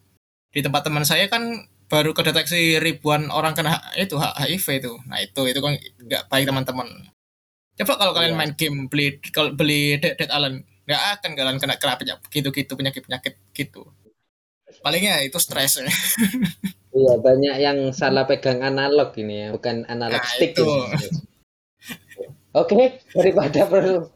di 0.49 0.59
tempat 0.61 0.85
teman 0.85 1.05
saya 1.05 1.25
kan 1.25 1.41
baru 1.89 2.13
kedeteksi 2.13 2.77
ribuan 2.77 3.33
orang 3.33 3.57
kena 3.57 3.81
itu 3.97 4.13
HIV 4.17 4.65
itu. 4.77 4.93
Nah 5.09 5.17
itu 5.21 5.41
itu 5.45 5.57
kan 5.57 5.73
nggak 6.05 6.23
baik 6.29 6.45
teman-teman. 6.45 6.85
Coba 7.81 7.93
kalau 7.97 8.13
kalian 8.13 8.33
Iya. 8.33 8.39
main 8.45 8.53
game 8.53 8.77
beli 8.89 9.17
kalau 9.33 9.53
beli 9.53 9.97
Dead, 9.97 10.13
Dead 10.13 10.29
Island 10.29 10.65
nggak 10.85 11.01
akan 11.17 11.31
kalian 11.33 11.57
kena 11.57 11.75
kena 11.77 11.97
penyakit 11.97 12.29
gitu-gitu 12.29 12.73
penyakit 12.77 13.01
penyakit 13.05 13.33
gitu. 13.53 13.89
Palingnya 14.79 15.21
itu 15.21 15.37
stres 15.37 15.77
ya. 15.77 15.87
Iya, 16.89 17.13
banyak 17.17 17.55
yang 17.59 17.77
salah 17.91 18.25
pegang 18.25 18.59
analog 18.59 19.13
ini 19.15 19.45
ya, 19.45 19.47
bukan 19.53 19.85
analog 19.85 20.17
Nah, 20.17 20.25
stick. 20.25 20.53
itu. 20.53 20.65
ini. 20.65 21.07
Oke, 22.49 22.97
daripada 23.13 23.61
perlu 23.63 24.09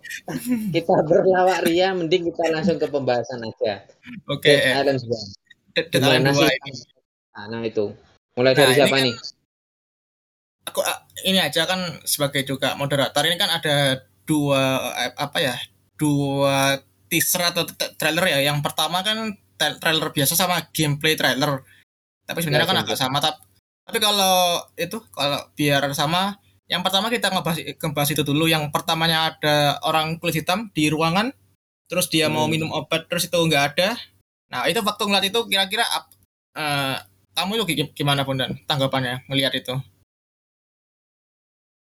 kita 0.73 0.95
berlawak 1.05 1.63
ria, 1.63 1.93
mending 1.93 2.27
kita 2.27 2.49
langsung 2.49 2.81
ke 2.81 2.89
pembahasan 2.89 3.45
aja. 3.45 3.85
Oke, 4.25 4.49
Dead 4.49 4.73
Island 4.73 4.99
2. 5.05 5.77
Dead 5.77 5.87
Island 5.93 6.25
Gimana 6.25 6.31
2 6.33 6.41
sih? 6.41 6.57
ini. 6.57 6.71
Nah, 7.29 7.45
nah 7.47 7.61
itu. 7.61 7.85
Mulai 8.33 8.51
Nah, 8.51 8.57
dari 8.57 8.67
ini 8.67 8.77
siapa 8.79 8.89
kan- 8.91 9.05
nih? 9.05 9.15
Aku 10.63 10.79
ah, 10.81 10.97
ini 11.21 11.37
aja 11.37 11.61
kan 11.63 11.79
sebagai 12.03 12.41
juga 12.41 12.73
moderator 12.73 13.21
ini 13.23 13.35
kan 13.35 13.51
ada 13.51 13.99
dua 14.23 14.61
eh, 14.97 15.11
apa 15.13 15.37
ya? 15.37 15.55
Dua 15.93 16.79
teaser 17.05 17.43
atau 17.45 17.69
tra- 17.69 17.93
trailer 17.93 18.33
ya. 18.33 18.49
Yang 18.49 18.65
pertama 18.65 19.03
kan 19.03 19.37
trailer 19.57 20.09
biasa 20.09 20.33
sama 20.33 20.59
gameplay 20.71 21.13
trailer. 21.15 21.61
Tapi 22.23 22.39
sebenarnya 22.39 22.65
Ya, 22.65 22.69
kan 22.69 22.77
gameplay. 22.79 22.95
agak 22.95 22.99
sama 22.99 23.17
tapi 23.19 23.39
tapi 23.83 23.99
kalau 23.99 24.63
itu 24.79 24.95
kalau 25.11 25.43
biar 25.59 25.83
sama 25.91 26.39
yang 26.71 26.79
pertama 26.79 27.11
kita 27.11 27.27
ngebahas 27.27 27.59
ngebahas 27.75 28.09
itu 28.15 28.23
dulu 28.23 28.47
yang 28.47 28.71
pertamanya 28.71 29.35
ada 29.35 29.75
orang 29.83 30.15
kulit 30.17 30.39
hitam 30.39 30.71
di 30.71 30.87
ruangan 30.87 31.35
terus 31.91 32.07
dia 32.07 32.31
mau 32.31 32.47
Hmm. 32.47 32.55
minum 32.55 32.71
obat 32.71 33.11
terus 33.11 33.27
itu 33.27 33.35
nggak 33.35 33.75
ada 33.75 33.99
nah 34.47 34.63
itu 34.71 34.79
waktu 34.79 35.03
ngeliat 35.03 35.27
itu 35.27 35.39
kira-kira 35.51 35.83
eh, 36.55 36.95
kamu 37.35 37.59
itu 37.59 37.63
gi- 37.75 37.91
gimana 37.91 38.23
pun 38.23 38.39
dan 38.39 38.55
tanggapannya 38.63 39.27
ngelihat 39.27 39.51
itu 39.59 39.75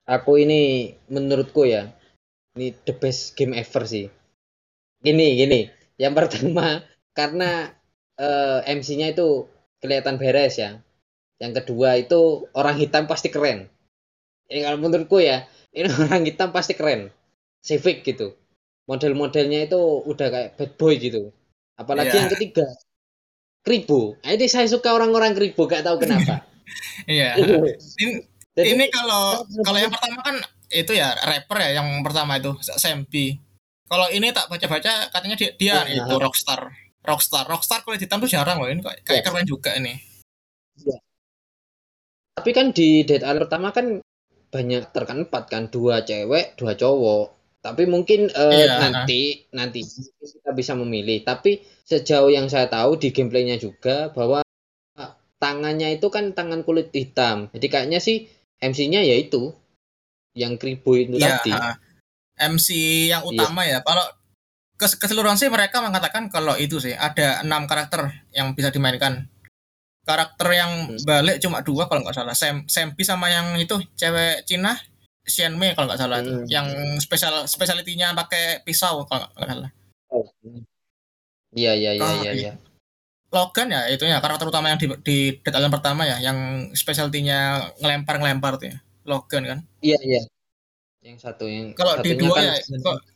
Aku 0.07 0.39
ini 0.39 0.91
menurutku 1.07 1.67
ya, 1.67 1.91
ini 2.55 2.71
the 2.87 2.95
best 2.95 3.35
game 3.35 3.51
ever 3.51 3.83
sih. 3.83 4.07
Gini, 5.03 5.35
gini. 5.35 5.67
Yang 5.99 6.13
pertama 6.15 6.87
karena 7.17 7.73
eh, 8.21 8.61
MC-nya 8.69 9.17
itu 9.17 9.49
kelihatan 9.81 10.21
beres 10.21 10.61
ya. 10.61 10.79
Yang 11.41 11.53
kedua 11.65 11.97
itu 11.97 12.49
orang 12.53 12.77
hitam 12.77 13.05
pasti 13.09 13.29
keren. 13.29 13.69
Ini 14.47 14.61
kalau 14.63 14.79
menurutku 14.79 15.19
ya, 15.19 15.45
ini 15.73 15.89
orang 16.07 16.23
hitam 16.25 16.53
pasti 16.53 16.77
keren. 16.77 17.09
Civic 17.65 18.05
gitu. 18.05 18.37
Model-modelnya 18.87 19.67
itu 19.67 19.81
udah 20.07 20.29
kayak 20.31 20.51
bad 20.55 20.73
boy 20.79 20.95
gitu. 20.97 21.35
Apalagi 21.75 22.15
Iya. 22.15 22.21
yang 22.23 22.31
ketiga, 22.31 22.67
Kribo. 23.61 24.15
Nah, 24.23 24.31
ini 24.33 24.47
saya 24.47 24.71
suka 24.71 24.95
orang-orang 24.95 25.35
Kribo, 25.35 25.67
gak 25.67 25.83
tahu 25.83 25.99
kenapa. 25.99 26.47
iya 27.11 27.35
ini, 27.41 28.23
Jadi- 28.55 28.69
ini 28.75 28.85
kalau 28.89 29.43
kalau 29.63 29.79
yang 29.79 29.91
pertama 29.93 30.19
kan 30.23 30.37
itu 30.71 30.93
ya 30.95 31.15
rapper 31.15 31.59
ya 31.63 31.79
yang 31.79 31.89
pertama 32.03 32.43
itu 32.43 32.51
Sempi 32.75 33.39
kalau 33.87 34.11
ini 34.11 34.35
tak 34.35 34.51
baca-baca 34.51 35.07
katanya 35.15 35.37
dia, 35.39 35.51
dia 35.55 35.75
Iya. 35.87 36.03
itu 36.03 36.15
rockstar 36.19 36.73
rockstar 37.07 37.47
rockstar 37.47 37.81
kulit 37.83 38.03
hitam 38.03 38.19
tuh 38.19 38.29
jarang 38.29 38.59
loh 38.59 38.67
ini 38.67 38.83
kayak, 38.83 39.01
kayak 39.07 39.23
keren 39.25 39.47
juga 39.47 39.73
ini 39.79 39.95
Tapi 42.37 42.51
kan 42.53 42.69
di 42.69 43.01
Dead 43.03 43.25
Island 43.25 43.49
pertama 43.49 43.73
kan 43.73 43.87
banyak 44.53 44.93
terkan 44.93 45.25
empat 45.25 45.45
kan 45.49 45.73
dua 45.73 46.05
cewek 46.05 46.55
dua 46.61 46.77
cowok. 46.77 47.33
Tapi 47.65 47.89
mungkin 47.89 48.29
eh, 48.29 48.53
Iya. 48.69 48.77
nanti 48.79 49.49
nanti 49.51 49.81
kita 50.21 50.53
bisa 50.53 50.77
memilih. 50.77 51.25
Tapi 51.25 51.65
sejauh 51.83 52.29
yang 52.29 52.47
saya 52.53 52.69
tahu 52.69 53.01
di 53.01 53.11
gameplaynya 53.11 53.57
juga 53.57 54.13
bahwa 54.13 54.45
tangannya 55.41 55.97
itu 55.97 56.13
kan 56.13 56.37
tangan 56.37 56.61
kulit 56.63 56.93
hitam. 56.93 57.49
Jadi 57.57 57.67
kayaknya 57.67 58.01
sih 58.05 58.29
MC-nya 58.61 59.01
yaitu 59.01 59.57
yang 60.37 60.61
kribo 60.61 60.93
itu 60.93 61.17
Iya, 61.17 61.41
tadi. 61.41 61.51
MC 62.37 62.69
yang 63.17 63.25
Iya. 63.25 63.29
utama 63.33 63.65
ya. 63.65 63.81
Kalau 63.81 64.05
keseluruhan 64.77 65.41
sih 65.41 65.49
mereka 65.49 65.81
mengatakan 65.81 66.29
kalau 66.29 66.53
itu 66.61 66.77
sih 66.81 66.93
ada 66.93 67.41
enam 67.41 67.65
karakter 67.65 68.13
yang 68.37 68.53
bisa 68.53 68.69
dimainkan. 68.69 69.25
Karakter 70.07 70.47
yang 70.55 70.95
balik 71.03 71.43
cuma 71.43 71.65
dua 71.67 71.91
kalau 71.91 72.07
nggak 72.07 72.15
salah. 72.15 72.37
Sem 72.37 72.63
Sempi 72.71 73.03
sama 73.03 73.27
yang 73.27 73.59
itu 73.59 73.75
cewek 73.99 74.47
Cina, 74.47 74.79
Xianmei 75.27 75.75
kalau 75.75 75.91
nggak 75.91 76.01
salah. 76.01 76.23
Hmm. 76.23 76.47
Yang 76.47 76.67
spesial 77.03 77.49
spesialitinya 77.51 78.15
pakai 78.15 78.63
pisau 78.63 79.03
kalau 79.11 79.27
nggak 79.35 79.49
salah. 79.51 79.71
Oh. 80.13 80.29
Iya 81.57 81.73
iya 81.75 81.91
iya 81.97 82.07
iya 82.07 82.23
iya. 82.23 82.33
iya. 82.33 82.53
Logan 83.35 83.75
ya 83.75 83.91
itu 83.91 84.07
ya 84.07 84.23
karakter 84.23 84.47
utama 84.47 84.71
yang 84.71 84.79
di, 84.79 84.87
di 85.03 85.17
Dead 85.43 85.51
Island 85.51 85.75
pertama 85.75 86.07
ya 86.07 86.23
yang 86.23 86.71
spesialitinya 86.77 87.73
ngelempar-ngelempar 87.83 88.63
tuh 88.63 88.71
ya. 88.71 88.79
Logan 89.03 89.43
kan. 89.43 89.59
Iya 89.83 89.99
iya. 90.07 90.23
Yang 91.03 91.19
satu 91.27 91.51
yang 91.51 91.75
Kalau 91.75 91.99
di 91.99 92.15
dua 92.15 92.35
kan 92.39 92.45
ya 92.47 92.55
kok- 92.79 93.16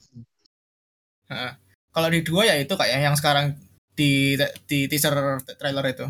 Kalau 1.90 2.08
di 2.10 2.20
dua 2.22 2.42
ya 2.46 2.54
itu 2.58 2.74
kayak 2.74 2.98
yang 3.02 3.16
sekarang 3.18 3.54
di 3.94 4.34
di 4.66 4.86
teaser 4.86 5.14
trailer 5.58 5.86
itu. 5.90 6.06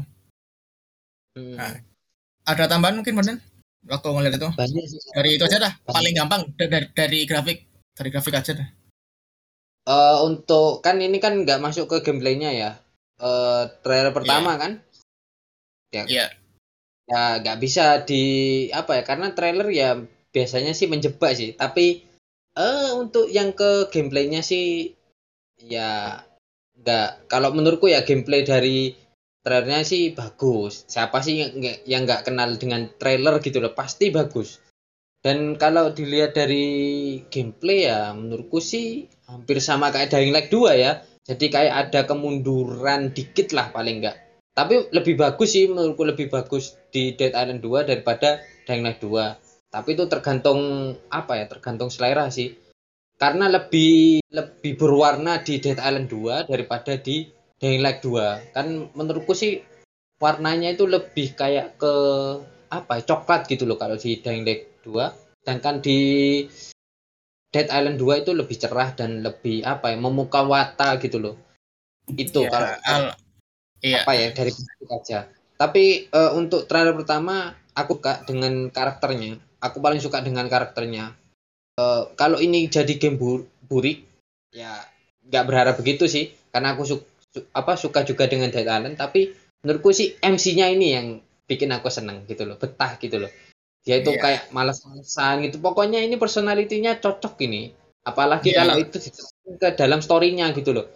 Hmm, 1.31 1.57
Nah, 1.57 1.77
Ada 2.43 2.67
tambahan 2.67 2.99
mungkin 2.99 3.15
Bonden? 3.15 3.39
Waktu 3.87 4.07
ngeliat 4.11 4.35
itu. 4.37 4.49
banyak 4.51 4.85
sih. 4.89 4.99
Dari 5.15 5.37
itu 5.37 5.45
aja 5.47 5.59
dah. 5.61 5.73
Banyak. 5.73 5.95
Paling 5.95 6.15
gampang 6.17 6.41
da- 6.57 6.69
dari, 6.69 6.87
dari 6.93 7.19
grafik. 7.25 7.59
Dari 7.97 8.09
grafik 8.11 8.35
aja 8.35 8.53
dah. 8.57 8.69
Eh, 9.87 10.17
untuk 10.21 10.85
kan 10.85 11.01
ini 11.01 11.17
kan 11.17 11.37
nggak 11.41 11.61
masuk 11.61 11.89
ke 11.89 11.97
gameplaynya 12.05 12.51
ya. 12.53 12.71
Eh 13.21 13.63
trailer 13.85 14.13
pertama 14.13 14.57
kan 14.57 14.81
Iya. 15.93 16.31
ya 17.11 17.43
nggak 17.43 17.59
bisa 17.59 18.07
di 18.07 18.23
apa 18.71 19.01
ya 19.01 19.03
karena 19.03 19.35
trailer 19.35 19.67
ya 19.69 19.99
biasanya 20.31 20.73
sih 20.73 20.87
menjebak 20.87 21.33
sih. 21.35 21.53
Tapi 21.55 22.05
eh 22.55 22.91
untuk 22.95 23.27
yang 23.29 23.53
ke 23.53 23.89
gameplaynya 23.91 24.41
sih 24.41 24.95
ya 25.65 26.23
nggak 26.81 27.29
kalau 27.29 27.53
menurutku 27.53 27.93
ya 27.93 28.07
gameplay 28.07 28.41
dari 28.47 28.97
trailernya 29.41 29.81
sih 29.85 30.13
bagus. 30.13 30.85
Siapa 30.89 31.21
sih 31.25 31.41
yang 31.41 31.57
nggak 31.57 31.87
nggak 31.87 32.21
kenal 32.29 32.57
dengan 32.57 32.89
trailer 33.01 33.41
gitu 33.41 33.61
loh 33.61 33.73
pasti 33.73 34.13
bagus. 34.13 34.61
Dan 35.21 35.61
kalau 35.61 35.93
dilihat 35.93 36.33
dari 36.33 36.65
gameplay 37.29 37.85
ya 37.85 38.17
menurutku 38.17 38.57
sih 38.61 39.05
hampir 39.29 39.61
sama 39.61 39.93
kayak 39.93 40.17
Dying 40.17 40.33
Light 40.33 40.49
2 40.49 40.81
ya. 40.81 41.05
Jadi 41.29 41.47
kayak 41.53 41.75
ada 41.89 42.01
kemunduran 42.09 43.13
dikit 43.13 43.53
lah 43.53 43.69
paling 43.69 44.01
enggak. 44.01 44.17
Tapi 44.57 44.89
lebih 44.91 45.21
bagus 45.21 45.53
sih 45.53 45.69
menurutku 45.69 46.09
lebih 46.09 46.33
bagus 46.33 46.77
di 46.89 47.13
Dead 47.15 47.37
Island 47.37 47.61
2 47.61 47.85
daripada 47.85 48.41
Dying 48.65 48.85
Light 48.85 49.01
2. 49.05 49.71
Tapi 49.71 49.89
itu 49.95 50.05
tergantung 50.09 50.61
apa 51.13 51.37
ya? 51.37 51.47
Tergantung 51.47 51.93
selera 51.93 52.33
sih. 52.33 52.57
Karena 53.21 53.53
lebih 53.53 54.25
lebih 54.33 54.73
berwarna 54.81 55.45
di 55.45 55.61
Dead 55.61 55.77
Island 55.77 56.09
2 56.09 56.49
daripada 56.49 56.97
di 56.97 57.29
Dying 57.61 57.85
Light 57.85 58.01
2. 58.01 58.57
Kan 58.57 58.89
menurutku 58.97 59.37
sih 59.37 59.61
warnanya 60.17 60.73
itu 60.73 60.89
lebih 60.89 61.37
kayak 61.37 61.77
ke 61.77 61.93
apa 62.73 62.93
ya? 62.99 63.03
Coklat 63.05 63.45
gitu 63.45 63.69
loh 63.69 63.77
kalau 63.77 64.01
di 64.01 64.17
Dying 64.25 64.49
Light 64.49 64.81
2. 64.89 65.13
Sedangkan 65.45 65.85
di 65.85 65.99
Dead 67.51 67.67
Island 67.67 67.99
2 67.99 68.23
itu 68.23 68.31
lebih 68.31 68.57
cerah 68.57 68.95
dan 68.95 69.27
lebih 69.27 69.67
apa 69.67 69.91
ya 69.91 69.99
memukau 69.99 70.47
wata 70.55 70.97
gitu 71.03 71.19
loh 71.19 71.35
itu 72.15 72.47
Ya, 72.47 72.51
kalau 72.51 72.69
al- 72.87 73.15
iya. 73.83 74.03
apa 74.03 74.13
ya 74.15 74.27
dari 74.31 74.51
grafik 74.55 74.91
aja 74.91 75.19
tapi 75.59 76.07
eh, 76.11 76.31
untuk 76.35 76.71
trailer 76.71 76.95
pertama 76.95 77.55
aku 77.75 77.99
suka 77.99 78.23
dengan 78.27 78.71
karakternya 78.71 79.39
aku 79.59 79.83
paling 79.83 79.99
suka 79.99 80.23
dengan 80.23 80.47
karakternya 80.47 81.15
Eh, 81.81 82.03
kalau 82.21 82.37
ini 82.37 82.69
jadi 82.69 82.93
game 83.01 83.17
bu- 83.17 83.47
burik 83.65 84.05
ya 84.53 84.85
nggak 85.25 85.45
berharap 85.49 85.75
begitu 85.81 86.05
sih. 86.05 86.29
Karena 86.53 86.75
aku 86.75 86.83
su- 86.85 87.07
su- 87.33 87.47
apa 87.55 87.79
suka 87.79 88.05
juga 88.05 88.29
dengan 88.29 88.51
Dead 88.53 88.67
Island. 88.67 88.99
Tapi 88.99 89.33
menurutku 89.65 89.91
sih 89.95 90.19
MC-nya 90.21 90.67
ini 90.69 90.87
yang 90.93 91.07
bikin 91.49 91.71
aku 91.73 91.89
seneng 91.89 92.27
gitu 92.29 92.45
loh 92.45 92.61
betah 92.61 92.99
gitu 93.01 93.17
loh. 93.17 93.31
Dia 93.81 94.03
itu 94.03 94.13
Iya. 94.13 94.21
kayak 94.21 94.43
malas-malasan 94.53 95.49
gitu. 95.49 95.57
Pokoknya 95.59 96.05
ini 96.05 96.21
personalitinya 96.21 97.01
cocok 97.01 97.35
ini. 97.49 97.73
Apalagi 98.05 98.53
Iya. 98.53 98.59
kalau 98.61 98.75
itu 98.77 98.97
ke 99.57 99.69
dalam 99.73 100.05
story-nya 100.05 100.53
gitu 100.53 100.77
loh. 100.77 100.87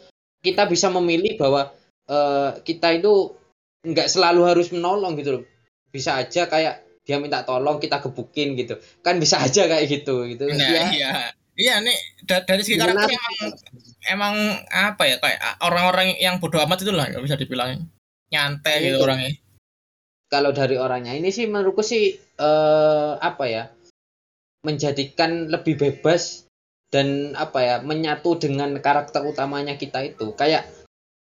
Kita 0.45 0.69
bisa 0.69 0.93
memilih 0.93 1.41
bahwa 1.41 1.73
eh, 2.05 2.51
kita 2.61 3.01
itu 3.01 3.33
nggak 3.81 4.13
selalu 4.13 4.45
harus 4.45 4.69
menolong 4.69 5.17
gitu 5.17 5.41
loh. 5.41 5.45
Bisa 5.89 6.21
aja 6.21 6.45
kayak 6.45 6.84
dia 7.05 7.21
minta 7.21 7.45
tolong 7.45 7.77
kita 7.79 8.01
gebukin 8.01 8.57
gitu 8.57 8.75
kan 9.01 9.21
bisa 9.21 9.39
aja 9.39 9.69
kayak 9.69 9.85
gitu 9.87 10.25
gitu 10.27 10.49
Nah, 10.49 10.57
ya 10.57 10.85
iya. 10.91 11.11
Iya 11.55 11.79
nih 11.79 11.95
da- 12.27 12.43
dari 12.43 12.67
segi 12.67 12.75
karakter 12.75 13.07
emang 13.07 13.35
emang 14.11 14.35
apa 14.75 15.07
ya 15.07 15.17
kayak 15.23 15.39
orang-orang 15.63 16.19
yang 16.19 16.43
bodoh 16.43 16.59
amat 16.67 16.83
itu 16.83 16.91
lah 16.91 17.07
bisa 17.23 17.39
dibilang 17.39 17.79
nyantai 18.29 18.91
gitu 18.91 18.99
Itu. 18.99 19.07
orangnya. 19.07 19.31
kalau 20.27 20.51
dari 20.51 20.75
orangnya 20.75 21.15
ini 21.15 21.31
sih 21.31 21.47
menurutku 21.47 21.87
sih 21.87 22.11
eh, 22.19 23.13
apa 23.15 23.45
ya 23.47 23.71
menjadikan 24.67 25.47
lebih 25.47 25.79
bebas 25.79 26.49
dan 26.91 27.39
apa 27.39 27.59
ya 27.63 27.77
menyatu 27.79 28.35
dengan 28.35 28.75
karakter 28.83 29.23
utamanya 29.23 29.79
kita 29.79 30.03
itu 30.03 30.35
kayak 30.35 30.67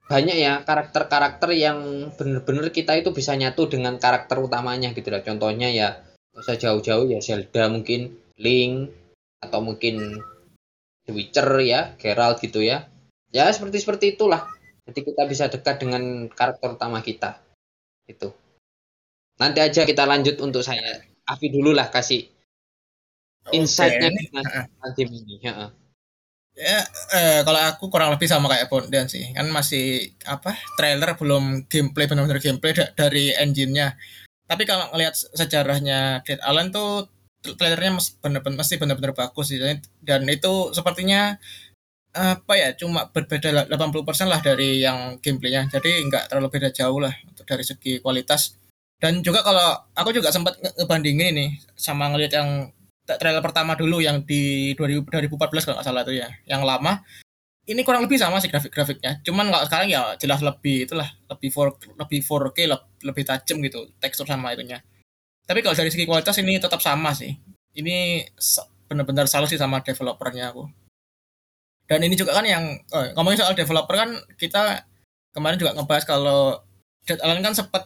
banyak 0.04 0.36
ya 0.36 0.60
karakter-karakter 0.68 1.50
yang 1.56 2.10
bener-bener 2.12 2.68
kita 2.68 2.92
itu 3.00 3.10
bisa 3.16 3.32
nyatu 3.34 3.68
dengan 3.72 3.96
karakter 3.96 4.36
utamanya 4.36 4.92
gitu 4.92 5.08
lah 5.08 5.24
contohnya 5.24 5.72
ya 5.72 6.04
usah 6.36 6.60
jauh-jauh 6.60 7.08
ya 7.08 7.24
Zelda 7.24 7.72
mungkin 7.72 8.20
Link 8.36 8.92
atau 9.40 9.64
mungkin 9.64 10.20
The 11.08 11.12
Witcher 11.14 11.48
ya 11.64 11.96
Geralt 11.96 12.44
gitu 12.44 12.60
ya 12.60 12.84
ya 13.32 13.48
seperti 13.48 13.80
seperti 13.80 14.06
itulah 14.18 14.44
Jadi 14.84 15.00
kita 15.00 15.22
bisa 15.24 15.44
dekat 15.48 15.80
dengan 15.80 16.28
karakter 16.28 16.76
utama 16.76 17.00
kita. 17.00 17.40
Itu. 18.04 18.36
Nanti 19.40 19.64
aja 19.64 19.88
kita 19.88 20.04
lanjut 20.04 20.36
untuk 20.44 20.60
saya. 20.60 21.00
Afi 21.24 21.48
dulu 21.48 21.72
lah 21.72 21.88
kasih 21.88 22.28
insight-nya 23.52 24.12
game 24.92 25.12
ini. 25.24 25.40
Heeh. 25.40 25.68
Ya, 26.54 26.86
eh, 27.10 27.40
kalau 27.42 27.58
aku 27.58 27.90
kurang 27.90 28.14
lebih 28.14 28.30
sama 28.30 28.46
kayak 28.46 28.70
Bondan 28.70 29.10
sih. 29.10 29.34
Kan 29.34 29.50
masih 29.50 30.14
apa? 30.22 30.54
Trailer 30.78 31.18
belum 31.18 31.66
gameplay 31.66 32.06
benar-benar 32.06 32.38
gameplay 32.38 32.70
da- 32.78 32.94
dari 32.94 33.34
engine-nya. 33.34 33.98
Tapi 34.50 34.62
kalau 34.68 34.90
ngelihat 34.94 35.14
sejarahnya 35.34 36.22
Dead 36.26 36.38
Island 36.42 36.70
tuh 36.74 37.10
trailernya 37.58 37.98
bener-bener 38.22 38.58
masih 38.62 38.76
benar-benar 38.82 39.14
bagus 39.18 39.50
sih. 39.50 39.58
Dan 40.02 40.22
itu 40.30 40.70
sepertinya 40.74 41.38
apa 42.14 42.54
ya 42.54 42.68
cuma 42.78 43.10
berbeda 43.10 43.66
80% 43.66 44.30
lah 44.30 44.38
dari 44.38 44.78
yang 44.86 45.18
gameplaynya 45.18 45.66
jadi 45.66 45.90
nggak 46.06 46.30
terlalu 46.30 46.48
beda 46.54 46.70
jauh 46.70 47.02
lah 47.02 47.10
untuk 47.26 47.42
dari 47.42 47.66
segi 47.66 47.98
kualitas 47.98 48.54
dan 49.02 49.18
juga 49.18 49.42
kalau 49.42 49.74
aku 49.98 50.14
juga 50.14 50.30
sempat 50.30 50.54
nge- 50.62 50.78
ngebandingin 50.78 51.34
ini 51.34 51.46
sama 51.74 52.06
ngelihat 52.14 52.38
yang 52.38 52.50
trailer 53.04 53.44
pertama 53.44 53.76
dulu 53.76 54.00
yang 54.00 54.24
di 54.24 54.72
2000 54.76 55.08
2014 55.08 55.64
kalau 55.64 55.76
nggak 55.80 55.86
salah 55.86 56.02
itu 56.04 56.14
ya 56.20 56.28
yang 56.48 56.64
lama. 56.64 57.04
Ini 57.64 57.80
kurang 57.80 58.04
lebih 58.04 58.20
sama 58.20 58.44
sih 58.44 58.52
grafik-grafiknya 58.52 59.24
cuman 59.24 59.48
kalau 59.48 59.64
sekarang 59.64 59.88
ya 59.88 60.12
jelas 60.20 60.44
lebih 60.44 60.84
itulah 60.84 61.08
lebih 61.32 61.48
4 61.48 61.96
lebih 61.96 62.20
4K 62.20 62.58
leb- 62.68 62.92
lebih 63.00 63.24
tajam 63.24 63.56
gitu 63.64 63.88
tekstur 63.96 64.28
sama 64.28 64.52
itunya. 64.52 64.84
Tapi 65.44 65.60
kalau 65.64 65.76
dari 65.76 65.88
segi 65.88 66.04
kualitas 66.04 66.36
ini 66.40 66.60
tetap 66.60 66.80
sama 66.80 67.12
sih. 67.16 67.32
Ini 67.74 68.28
benar-benar 68.88 69.26
salut 69.28 69.48
sih 69.48 69.60
sama 69.60 69.80
developernya 69.80 70.52
aku. 70.52 70.68
Dan 71.84 72.00
ini 72.04 72.16
juga 72.16 72.32
kan 72.36 72.44
yang 72.48 72.80
oh, 72.92 73.04
ngomongin 73.16 73.44
soal 73.44 73.56
developer 73.56 73.92
kan 73.96 74.10
kita 74.40 74.88
kemarin 75.36 75.60
juga 75.60 75.76
ngebahas 75.76 76.04
kalau 76.08 76.64
Dead 77.04 77.20
Island 77.20 77.44
kan 77.44 77.54
sempat 77.56 77.82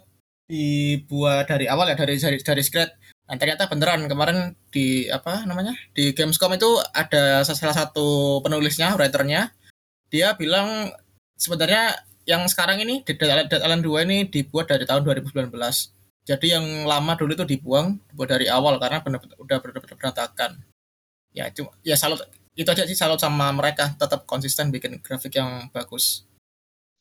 dibuat 0.46 1.50
dari 1.50 1.66
awal 1.66 1.90
ya 1.90 1.96
dari 1.98 2.14
dari, 2.14 2.38
dari 2.38 2.62
scratch 2.62 2.94
Nah, 3.28 3.36
ternyata 3.36 3.68
beneran 3.68 4.08
kemarin 4.08 4.56
di 4.72 5.04
apa 5.12 5.44
namanya 5.44 5.76
di 5.92 6.16
Gamescom 6.16 6.56
itu 6.56 6.80
ada 6.96 7.44
salah 7.44 7.76
satu 7.76 8.40
penulisnya, 8.40 8.96
writernya, 8.96 9.52
dia 10.08 10.32
bilang 10.32 10.88
sebenarnya 11.36 12.00
yang 12.24 12.48
sekarang 12.48 12.80
ini 12.80 13.04
Dead 13.04 13.20
Island, 13.20 13.52
Dead 13.52 13.60
Island 13.60 13.84
2 13.84 14.08
ini 14.08 14.18
dibuat 14.32 14.72
dari 14.72 14.88
tahun 14.88 15.04
2019. 15.04 15.52
Jadi 16.24 16.46
yang 16.56 16.88
lama 16.88 17.16
dulu 17.20 17.36
itu 17.36 17.44
dibuang, 17.44 18.00
dibuat 18.08 18.32
dari 18.32 18.48
awal 18.48 18.80
karena 18.80 19.04
benar-benar 19.04 19.36
udah 19.36 19.56
benar-benar 19.60 19.96
berantakan. 19.96 20.50
Ya 21.36 21.52
cuma 21.52 21.76
ya 21.84 22.00
salut 22.00 22.24
itu 22.56 22.68
aja 22.68 22.88
sih 22.88 22.96
salut 22.96 23.20
sama 23.20 23.52
mereka 23.52 23.92
tetap 23.96 24.24
konsisten 24.24 24.72
bikin 24.72 25.04
grafik 25.04 25.36
yang 25.36 25.68
bagus. 25.68 26.24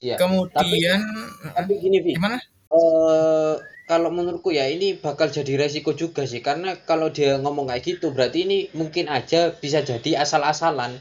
Iya. 0.04 0.20
Kemudian 0.20 1.02
Tapi 1.56 1.74
gini, 1.82 2.04
Vi. 2.04 2.20
gimana? 2.20 2.38
Eh 2.68 3.56
kalau 3.88 4.12
menurutku 4.12 4.52
ya 4.52 4.68
ini 4.68 5.00
bakal 5.00 5.32
jadi 5.32 5.56
resiko 5.56 5.96
juga 5.96 6.28
sih. 6.28 6.44
Karena 6.44 6.76
kalau 6.76 7.08
dia 7.08 7.40
ngomong 7.40 7.72
kayak 7.72 7.84
gitu 7.88 8.12
berarti 8.12 8.44
ini 8.44 8.58
mungkin 8.76 9.08
aja 9.08 9.56
bisa 9.56 9.80
jadi 9.80 10.20
asal-asalan. 10.28 11.00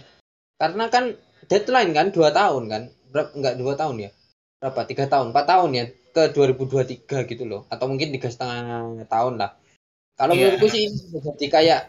Karena 0.54 0.86
kan 0.86 1.18
deadline 1.50 1.90
kan 1.90 2.14
dua 2.14 2.30
tahun 2.30 2.70
kan? 2.70 2.82
Berapa 3.10 3.30
enggak 3.34 3.54
dua 3.58 3.74
tahun 3.74 3.96
ya? 4.06 4.10
Berapa? 4.62 4.80
Tiga 4.86 5.04
tahun? 5.10 5.34
Empat 5.34 5.46
tahun 5.50 5.70
ya? 5.74 5.84
Ke 6.14 6.30
2023 6.32 7.26
gitu 7.26 7.44
loh. 7.44 7.66
Atau 7.68 7.90
mungkin 7.90 8.14
tiga 8.14 8.30
setengah 8.30 9.04
tahun 9.10 9.34
lah. 9.42 9.58
Kalau 10.16 10.32
Iya. 10.32 10.54
menurutku 10.54 10.66
sih 10.70 10.86
ini 10.86 10.96
bisa 10.96 11.18
jadi 11.20 11.46
kayak 11.50 11.80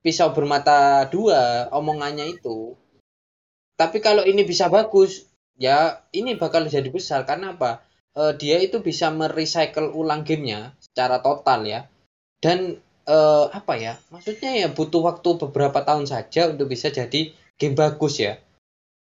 pisau 0.00 0.32
bermata 0.32 1.04
dua 1.12 1.68
omongannya 1.70 2.32
itu. 2.32 2.74
Tapi 3.76 4.00
kalau 4.00 4.24
ini 4.24 4.40
bisa 4.42 4.72
bagus 4.72 5.28
ya 5.60 6.00
ini 6.16 6.32
bakal 6.40 6.64
jadi 6.64 6.88
besar. 6.88 7.28
Karena 7.28 7.52
apa 7.52 7.84
Eh, 8.16 8.32
dia 8.40 8.56
itu 8.64 8.80
bisa 8.80 9.12
merecycle 9.12 9.92
ulang 9.92 10.24
gamenya 10.24 10.72
secara 10.80 11.20
total 11.20 11.68
ya 11.68 11.84
dan 12.40 12.80
eh, 13.04 13.44
apa 13.52 13.76
ya 13.76 14.00
maksudnya 14.08 14.56
ya 14.56 14.68
butuh 14.72 15.04
waktu 15.04 15.36
beberapa 15.36 15.84
tahun 15.84 16.08
saja 16.08 16.48
untuk 16.48 16.72
bisa 16.72 16.88
jadi 16.88 17.36
game 17.60 17.76
bagus 17.76 18.16
ya 18.16 18.40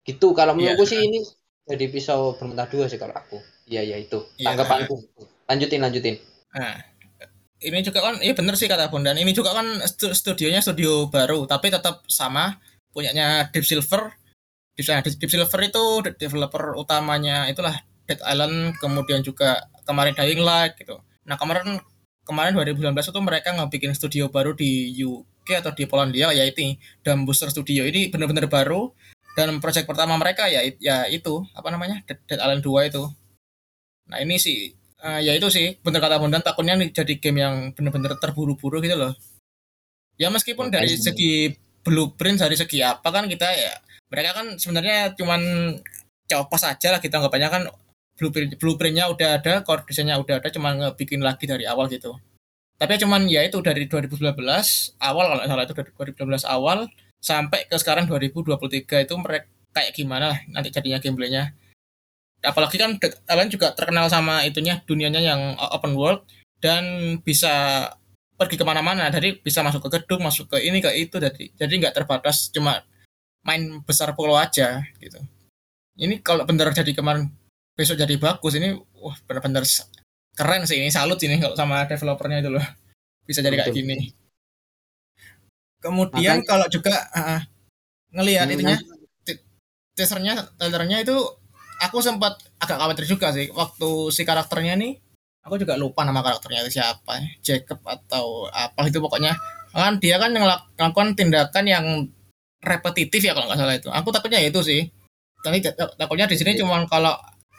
gitu 0.03 0.35
kalau 0.35 0.59
Iya. 0.59 0.75
menurutku 0.75 0.91
sih 0.91 0.99
ini 0.99 1.23
jadi 1.63 1.87
pisau 1.87 2.35
bermata 2.35 2.67
dua 2.67 2.91
sih 2.91 2.99
kalau 2.99 3.15
aku 3.15 3.39
iya 3.71 3.79
ya 3.79 3.95
itu 3.95 4.27
Iya. 4.35 4.51
tanggapanku 4.51 4.95
lanjutin 5.47 5.79
lanjutin 5.79 6.15
Nah, 6.51 6.75
ini 7.63 7.79
juga 7.79 8.01
kan, 8.01 8.17
iya 8.19 8.33
bener 8.33 8.57
sih 8.57 8.65
kata 8.65 8.89
Bondan. 8.89 9.13
Ini 9.13 9.29
juga 9.29 9.53
kan 9.53 9.77
stu- 9.85 10.09
studionya 10.09 10.57
studio 10.57 11.05
baru, 11.05 11.45
tapi 11.45 11.69
tetap 11.69 12.01
sama 12.09 12.57
punyanya 12.89 13.45
Deep 13.53 13.61
Silver. 13.61 14.09
Deep, 14.73 14.87
nah, 14.89 15.05
Deep 15.05 15.29
Silver 15.29 15.59
itu 15.61 15.83
de- 16.01 16.17
developer 16.17 16.73
utamanya 16.73 17.45
itulah 17.45 17.77
Dead 18.07 18.23
Island, 18.23 18.79
kemudian 18.79 19.21
juga 19.21 19.67
kemarin 19.83 20.15
Dying 20.15 20.41
Light 20.41 20.79
gitu. 20.79 21.03
Nah 21.27 21.35
kemarin 21.35 21.83
kemarin 22.27 22.55
2019 22.55 22.91
itu 22.91 23.21
mereka 23.23 23.49
ngebikin 23.55 23.91
studio 23.95 24.27
baru 24.27 24.51
di 24.55 24.95
UK 24.99 25.63
atau 25.63 25.71
di 25.71 25.87
Polandia 25.87 26.31
yaitu 26.35 26.75
dan 27.03 27.23
Booster 27.23 27.47
Studio 27.47 27.87
ini 27.87 28.11
benar-benar 28.11 28.51
baru 28.51 28.91
dan 29.39 29.63
project 29.63 29.87
pertama 29.87 30.19
mereka 30.19 30.51
ya 30.51 30.65
ya 30.81 31.07
itu 31.07 31.45
apa 31.55 31.71
namanya 31.71 32.03
Dead, 32.03 32.19
Dead 32.27 32.39
Island 32.41 32.63
2 32.63 32.89
itu. 32.91 33.03
Nah 34.11 34.17
ini 34.23 34.35
sih 34.39 34.75
eh, 35.03 35.19
ya 35.23 35.31
itu 35.35 35.47
sih 35.47 35.79
bener 35.79 36.03
kata 36.03 36.19
Bondan 36.19 36.43
takutnya 36.43 36.75
nih 36.75 36.91
jadi 36.91 37.13
game 37.19 37.39
yang 37.39 37.55
bener-bener 37.71 38.15
terburu-buru 38.19 38.83
gitu 38.83 38.99
loh. 38.99 39.13
Ya 40.19 40.27
meskipun 40.33 40.67
dari 40.73 40.97
segi 40.97 41.53
blueprint 41.85 42.43
dari 42.43 42.59
segi 42.59 42.83
apa 42.83 43.07
kan 43.07 43.31
kita 43.31 43.47
ya 43.55 43.77
mereka 44.11 44.35
kan 44.35 44.59
sebenarnya 44.59 45.15
cuman 45.15 45.41
copos 46.27 46.67
aja 46.67 46.91
lah 46.91 46.99
kita 46.99 47.23
anggapannya 47.23 47.47
kan 47.47 47.63
blueprint 48.17 48.57
blueprintnya 48.57 49.05
udah 49.07 49.37
ada, 49.39 49.53
core 49.61 49.85
desainnya 49.85 50.17
udah 50.17 50.41
ada, 50.41 50.49
cuman 50.49 50.71
ngebikin 50.81 51.21
lagi 51.21 51.45
dari 51.45 51.63
awal 51.69 51.87
gitu. 51.87 52.17
Tapi 52.77 52.97
cuman 53.01 53.25
ya 53.25 53.41
itu 53.45 53.57
dari 53.61 53.89
2019 53.89 54.37
awal 55.01 55.25
kalau 55.33 55.43
salah 55.45 55.65
itu 55.65 55.75
dari 55.77 55.89
2019 55.93 56.45
awal 56.45 56.77
sampai 57.17 57.65
ke 57.65 57.75
sekarang 57.81 58.05
2023 58.05 59.05
itu 59.09 59.13
mereka 59.17 59.49
kayak 59.73 59.91
gimana 59.97 60.25
lah 60.33 60.39
nanti 60.53 60.69
jadinya 60.69 61.01
gameplaynya. 61.01 61.53
Apalagi 62.45 62.77
kan 62.77 63.01
Island 63.01 63.49
juga 63.49 63.73
terkenal 63.73 64.05
sama 64.13 64.45
itunya 64.45 64.77
dunianya 64.85 65.21
yang 65.21 65.41
open 65.57 65.97
world 65.97 66.21
dan 66.61 67.17
bisa 67.25 67.89
pergi 68.37 68.55
ke 68.55 68.65
mana-mana 68.65 69.09
jadi 69.09 69.41
bisa 69.41 69.65
masuk 69.65 69.89
ke 69.89 69.97
gedung 69.97 70.21
masuk 70.21 70.45
ke 70.53 70.61
ini 70.61 70.77
ke 70.77 70.93
itu 70.93 71.17
jadi 71.17 71.43
jadi 71.57 71.73
nggak 71.81 71.95
terbatas 71.97 72.53
cuma 72.53 72.85
main 73.41 73.81
besar 73.81 74.13
pulau 74.13 74.37
aja 74.37 74.85
gitu 75.01 75.17
ini 75.97 76.21
kalau 76.21 76.45
bener 76.45 76.69
jadi 76.69 76.93
kemarin 76.93 77.33
besok 77.77 77.95
jadi 77.95 78.17
bagus. 78.17 78.57
Ini 78.57 78.73
wah 78.97 79.15
bener-bener 79.29 79.61
s- 79.63 79.85
keren 80.33 80.65
sih 80.65 80.81
ini. 80.81 80.89
Salut 80.89 81.21
ini 81.21 81.37
kalau 81.37 81.53
sama 81.53 81.85
developernya 81.85 82.41
itu 82.41 82.49
loh. 82.49 82.65
Bisa 83.23 83.39
jadi 83.39 83.55
kayak 83.55 83.71
gini. 83.71 84.11
Kemudian 85.77 86.41
Makanya- 86.41 86.47
kalau 86.49 86.67
juga 86.67 86.93
uh, 87.13 87.39
ngelihat 88.11 88.49
Hmm, 88.49 88.55
itunya 88.57 88.77
teasernya 89.93 90.33
trailernya 90.57 91.05
itu 91.05 91.13
aku 91.79 92.01
sempat 92.01 92.37
agak 92.57 92.77
khawatir 92.77 93.05
juga 93.05 93.29
sih. 93.29 93.49
Waktu 93.53 94.09
si 94.09 94.25
karakternya 94.25 94.73
nih 94.73 94.97
aku 95.45 95.61
juga 95.61 95.77
lupa 95.77 96.01
nama 96.01 96.25
karakternya 96.25 96.65
itu 96.65 96.81
siapa. 96.81 97.21
Jacob 97.41 97.79
atau 97.85 98.49
apa 98.49 98.89
itu 98.89 98.97
pokoknya. 98.97 99.37
Kan 99.69 100.01
dia 100.01 100.17
kan 100.17 100.33
melakukan 100.33 101.13
tindakan 101.13 101.65
yang 101.65 101.85
repetitif 102.57 103.21
ya 103.21 103.37
kalau 103.37 103.45
nggak 103.45 103.59
salah 103.61 103.75
itu. 103.77 103.89
Aku 103.93 104.09
takutnya 104.09 104.41
ya 104.41 104.49
itu 104.49 104.61
sih. 104.65 104.81
Tapi 105.45 105.61
tak- 105.61 105.93
takutnya 105.93 106.25
di 106.25 106.33
sini 106.33 106.57
Iya. 106.57 106.65
cuma 106.65 106.81
kalau 106.89 107.13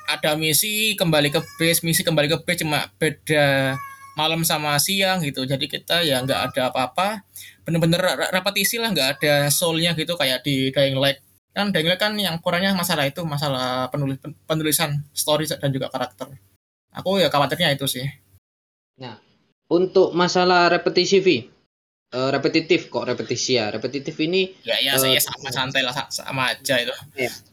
ada 0.09 0.33
misi 0.35 0.97
kembali 0.97 1.29
ke 1.29 1.41
base 1.61 1.85
misi 1.85 2.01
kembali 2.01 2.27
ke 2.27 2.37
base 2.41 2.65
cuma 2.65 2.89
beda 2.97 3.77
malam 4.17 4.43
sama 4.43 4.75
siang 4.81 5.21
gitu. 5.23 5.45
Jadi 5.45 5.69
kita 5.69 6.01
ya 6.03 6.19
nggak 6.25 6.41
ada 6.51 6.73
apa-apa. 6.73 7.23
Bener-bener 7.63 8.01
re- 8.01 8.33
repetisi 8.33 8.81
lah 8.81 8.91
nggak 8.91 9.09
ada 9.21 9.35
soulnya 9.53 9.93
gitu 9.93 10.17
kayak 10.17 10.43
di 10.43 10.73
Dying 10.73 10.97
Light. 10.97 11.21
Kan 11.53 11.71
Dying 11.71 11.87
Light 11.87 12.01
kan 12.01 12.17
yang 12.17 12.41
kurangnya 12.41 12.73
masalah 12.75 13.05
itu 13.05 13.23
masalah 13.23 13.87
penulis 13.93 14.17
penulisan 14.49 15.05
story 15.13 15.45
dan 15.47 15.69
juga 15.71 15.93
karakter. 15.93 16.33
Aku 16.97 17.21
ya 17.21 17.29
khawatirnya 17.29 17.77
itu 17.77 17.85
sih. 17.87 18.09
Untuk 19.69 20.17
masalah 20.17 20.73
repetisi 20.73 21.21
Vi. 21.21 21.45
Eh, 22.09 22.31
repetitif 22.33 22.89
kok 22.89 23.05
repetisi 23.05 23.61
ya. 23.61 23.69
Repetitif 23.69 24.17
ini 24.17 24.49
ya 24.65 24.81
ya 24.81 24.97
Eh, 24.97 24.99
saya 24.99 25.21
sama 25.21 25.53
santai 25.53 25.85
lah 25.85 25.93
sa- 25.93 26.09
sama 26.09 26.57
aja 26.57 26.81
itu. 26.81 26.95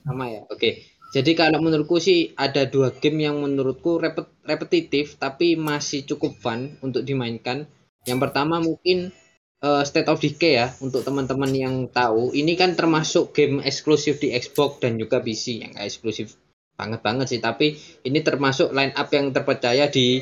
Sama 0.07 0.31
ya. 0.31 0.41
Oke 0.47 0.94
jadi 1.15 1.31
kalau 1.31 1.63
menurutku 1.63 1.95
sih 2.03 2.35
ada 2.35 2.67
dua 2.67 2.91
game 2.91 3.23
yang 3.23 3.39
menurutku 3.39 4.03
repet, 4.03 4.27
repetitif 4.43 5.15
tapi 5.15 5.55
masih 5.55 6.03
cukup 6.03 6.35
fun 6.35 6.75
untuk 6.83 7.07
dimainkan. 7.07 7.71
Yang 8.03 8.19
pertama 8.19 8.59
mungkin 8.59 9.15
eh, 9.63 9.83
State 9.87 10.11
of 10.11 10.19
Decay 10.19 10.59
ya 10.59 10.67
untuk 10.83 11.07
teman-teman 11.07 11.55
yang 11.55 11.87
tahu. 11.87 12.35
Ini 12.35 12.59
kan 12.59 12.75
termasuk 12.75 13.31
game 13.31 13.63
eksklusif 13.63 14.19
di 14.19 14.35
Xbox 14.35 14.83
dan 14.83 14.99
juga 14.99 15.23
PC 15.23 15.63
yang 15.63 15.73
eksklusif 15.79 16.35
banget 16.75 16.99
banget 16.99 17.31
sih 17.31 17.39
tapi 17.39 17.79
ini 18.03 18.19
termasuk 18.19 18.75
line 18.75 18.91
up 18.99 19.07
yang 19.07 19.31
terpercaya 19.31 19.87
di 19.87 20.19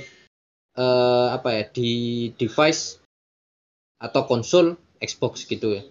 eh, 0.77 1.27
apa 1.33 1.49
ya 1.57 1.63
di 1.73 1.91
device 2.37 3.01
atau 3.97 4.29
konsol 4.29 4.77
Xbox 5.01 5.49
gitu 5.49 5.73
ya. 5.73 5.81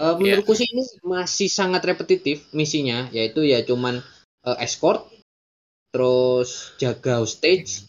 Eh, 0.00 0.14
menurutku 0.16 0.56
sih 0.56 0.64
ini 0.64 0.80
masih 1.04 1.52
sangat 1.52 1.84
repetitif 1.84 2.48
misinya 2.56 3.12
yaitu 3.12 3.44
ya 3.44 3.60
cuman 3.60 4.00
eh, 4.46 4.58
escort 4.62 5.10
terus 5.90 6.76
jaga 6.78 7.24
stage, 7.24 7.88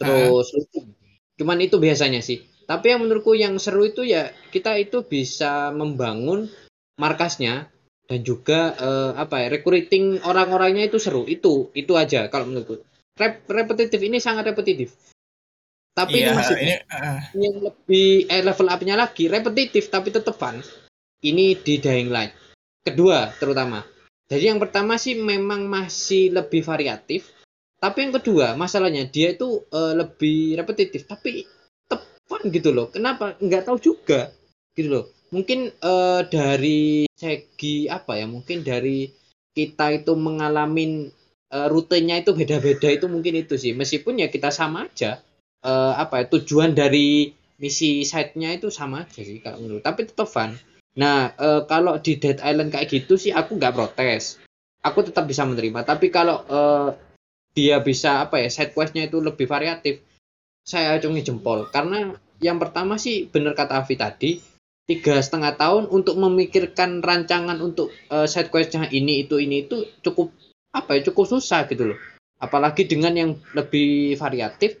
terus 0.00 0.50
looting. 0.56 0.96
Cuman 1.36 1.60
itu 1.60 1.76
biasanya 1.76 2.24
sih. 2.24 2.42
Tapi 2.66 2.90
yang 2.90 3.06
menurutku 3.06 3.36
yang 3.38 3.60
seru 3.62 3.86
itu 3.86 4.02
ya 4.02 4.32
kita 4.50 4.74
itu 4.80 5.06
bisa 5.06 5.70
membangun 5.70 6.50
markasnya 6.98 7.70
dan 8.08 8.20
juga 8.26 8.74
eh, 8.74 9.12
apa 9.14 9.46
ya 9.46 9.48
recruiting 9.52 10.18
orang-orangnya 10.24 10.88
itu 10.88 10.98
seru. 10.98 11.28
Itu 11.28 11.70
itu 11.76 11.92
aja 11.94 12.26
kalau 12.32 12.48
menurutku. 12.48 12.82
Rep 13.16 13.46
repetitif 13.48 14.00
ini 14.02 14.18
sangat 14.18 14.50
repetitif. 14.50 14.96
Tapi 15.96 16.20
Iya, 16.20 16.32
ini 16.32 16.36
masih 16.36 16.56
ini 16.60 16.74
eh, 16.76 17.20
yang 17.36 17.56
lebih 17.64 18.10
eh, 18.28 18.42
level 18.44 18.68
up-nya 18.68 18.94
lagi 18.96 19.28
repetitif 19.28 19.88
tapi 19.88 20.12
tetap 20.12 20.36
fun. 20.36 20.60
Ini 21.20 21.56
di 21.60 21.80
Dying 21.80 22.12
Light. 22.12 22.32
Kedua 22.84 23.32
terutama. 23.36 23.95
Jadi 24.26 24.44
yang 24.50 24.58
pertama 24.58 24.98
sih 24.98 25.14
memang 25.14 25.70
masih 25.70 26.34
lebih 26.34 26.66
variatif. 26.66 27.30
Tapi 27.76 28.08
yang 28.08 28.14
kedua 28.18 28.56
masalahnya 28.58 29.06
dia 29.06 29.36
itu 29.36 29.62
eh, 29.70 29.94
lebih 29.94 30.58
repetitif 30.58 31.06
tapi 31.06 31.46
fun 32.26 32.42
gitu 32.50 32.74
loh. 32.74 32.90
Kenapa? 32.90 33.38
Nggak 33.38 33.70
tahu 33.70 33.78
juga 33.78 34.34
gitu 34.74 34.88
loh. 34.90 35.04
Mungkin 35.30 35.70
eh, 35.70 36.20
dari 36.26 37.06
segi 37.14 37.86
apa 37.86 38.18
ya? 38.18 38.26
Mungkin 38.26 38.66
dari 38.66 39.06
kita 39.54 39.94
itu 39.94 40.12
mengalami 40.18 41.08
eh, 41.52 41.68
rutenya 41.70 42.18
itu 42.18 42.34
beda-beda 42.34 42.90
itu 42.90 43.06
mungkin 43.06 43.38
itu 43.38 43.54
sih. 43.54 43.72
Meskipun 43.78 44.18
ya 44.18 44.26
kita 44.26 44.50
sama 44.50 44.90
aja 44.90 45.22
eh, 45.62 45.92
apa 45.94 46.22
ya 46.22 46.26
tujuan 46.34 46.74
dari 46.74 47.30
misi 47.56 48.04
side-nya 48.04 48.56
itu 48.56 48.68
sama 48.68 49.08
aja 49.08 49.20
sih 49.24 49.40
kalau 49.40 49.64
menurut 49.64 49.80
tapi 49.80 50.04
tetap 50.04 50.28
fun 50.28 50.52
nah 50.96 51.32
eh, 51.36 51.62
kalau 51.68 52.00
di 52.00 52.16
Dead 52.16 52.40
Island 52.40 52.72
kayak 52.72 52.88
gitu 52.88 53.20
sih 53.20 53.30
aku 53.30 53.60
nggak 53.60 53.76
protes. 53.76 54.40
Aku 54.80 55.02
tetap 55.02 55.26
bisa 55.28 55.44
menerima. 55.44 55.84
Tapi 55.84 56.08
kalau 56.08 56.42
eh, 56.48 56.88
dia 57.56 57.80
bisa 57.80 58.20
apa 58.28 58.36
ya 58.36 58.52
side 58.52 58.76
quest-nya 58.76 59.08
itu 59.08 59.16
lebih 59.24 59.48
variatif 59.48 60.04
saya 60.60 61.00
acungi 61.00 61.24
jempol 61.24 61.72
karena 61.72 62.12
yang 62.44 62.60
pertama 62.60 63.00
sih 63.00 63.32
bener 63.32 63.56
kata 63.56 63.80
Avi 63.80 63.96
tadi 63.96 64.30
tiga 64.84 65.16
setengah 65.18 65.56
tahun 65.56 65.88
untuk 65.88 66.20
memikirkan 66.20 67.00
rancangan 67.00 67.56
untuk 67.64 67.88
eh, 68.12 68.28
side 68.28 68.52
quest-nya 68.52 68.92
ini 68.92 69.24
itu 69.24 69.40
ini 69.40 69.64
itu 69.64 69.88
cukup 70.04 70.36
apa 70.76 71.00
ya 71.00 71.08
cukup 71.08 71.24
susah 71.32 71.64
gitu 71.72 71.96
loh. 71.96 71.98
Apalagi 72.36 72.84
dengan 72.84 73.16
yang 73.16 73.30
lebih 73.56 74.20
variatif 74.20 74.76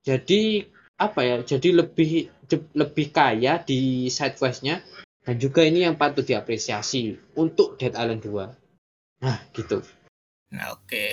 jadi 0.00 0.64
apa 0.96 1.20
ya 1.20 1.36
jadi 1.44 1.84
lebih 1.84 2.32
lebih 2.72 3.06
kaya 3.12 3.60
di 3.60 4.08
side 4.08 4.40
quest-nya 4.40 4.80
dan 5.24 5.40
juga 5.40 5.64
ini 5.64 5.82
yang 5.82 5.96
patut 5.96 6.22
diapresiasi 6.22 7.16
untuk 7.34 7.80
Dead 7.80 7.96
Island 7.96 8.22
2 8.22 8.52
nah 9.24 9.40
gitu 9.56 9.80
nah 10.54 10.70
oke. 10.76 11.04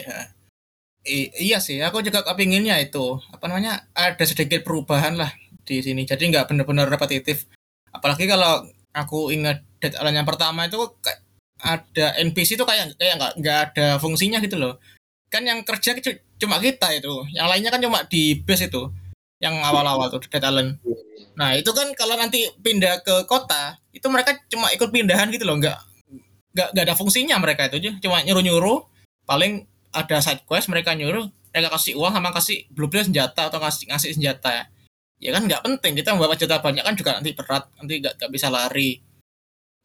I- 1.01 1.33
iya 1.41 1.57
sih, 1.57 1.81
aku 1.81 2.05
juga 2.05 2.21
kepinginnya 2.21 2.77
itu 2.77 3.17
apa 3.33 3.49
namanya 3.49 3.89
ada 3.97 4.21
sedikit 4.21 4.61
perubahan 4.61 5.17
lah 5.17 5.33
di 5.65 5.81
sini. 5.81 6.05
Jadi 6.05 6.29
nggak 6.29 6.53
benar-benar 6.53 6.93
repetitif. 6.93 7.49
Apalagi 7.89 8.29
kalau 8.29 8.69
aku 8.93 9.33
ingat 9.33 9.65
Dead 9.81 9.97
Island 9.97 10.21
yang 10.21 10.29
pertama 10.29 10.69
itu 10.69 10.77
ada 11.57 12.13
NPC 12.21 12.53
itu 12.53 12.65
kayak 12.69 13.01
kayak 13.01 13.17
nggak 13.17 13.33
nggak 13.41 13.59
ada 13.73 13.87
fungsinya 13.97 14.37
gitu 14.45 14.61
loh. 14.61 14.77
Kan 15.33 15.41
yang 15.41 15.65
kerja 15.65 15.97
cu- 15.97 16.21
cuma 16.37 16.61
kita 16.61 16.93
itu, 16.93 17.09
yang 17.33 17.49
lainnya 17.49 17.73
kan 17.73 17.81
cuma 17.81 18.05
di 18.05 18.37
base 18.37 18.69
itu, 18.69 18.93
yang 19.41 19.57
awal-awal 19.57 20.05
tuh 20.13 20.21
Dead 20.21 20.45
Island. 20.45 20.77
Nah 21.33 21.57
itu 21.57 21.73
kan 21.73 21.89
kalau 21.97 22.13
nanti 22.13 22.45
pindah 22.61 23.01
ke 23.01 23.25
kota, 23.25 23.80
itu 23.91 24.07
mereka 24.07 24.35
cuma 24.47 24.71
ikut 24.71 24.89
pindahan 24.89 25.27
gitu 25.31 25.43
loh, 25.43 25.59
nggak 25.59 25.77
nggak 26.51 26.67
nggak 26.75 26.85
ada 26.87 26.95
fungsinya 26.95 27.35
mereka 27.39 27.71
itu 27.71 27.79
aja, 27.79 27.91
cuma 28.03 28.23
nyuruh-nyuruh. 28.23 28.79
Paling 29.27 29.63
ada 29.95 30.17
side 30.19 30.43
quest 30.47 30.67
mereka 30.67 30.95
nyuruh, 30.95 31.27
mereka 31.51 31.69
kasih 31.75 31.95
uang 31.99 32.11
sama 32.15 32.29
kasih 32.35 32.67
blueprint 32.71 33.11
senjata 33.11 33.51
atau 33.51 33.59
ngasih 33.59 33.85
ngasih 33.91 34.09
senjata. 34.15 34.67
Ya 35.21 35.31
kan 35.35 35.45
nggak 35.45 35.61
penting 35.63 35.93
kita 35.99 36.17
membawa 36.17 36.33
senjata 36.35 36.59
banyak 36.63 36.83
kan 36.83 36.95
juga 36.97 37.19
nanti 37.19 37.31
berat, 37.35 37.69
nanti 37.77 37.93
nggak 38.01 38.13
nggak 38.19 38.31
bisa 38.31 38.47
lari. 38.49 38.99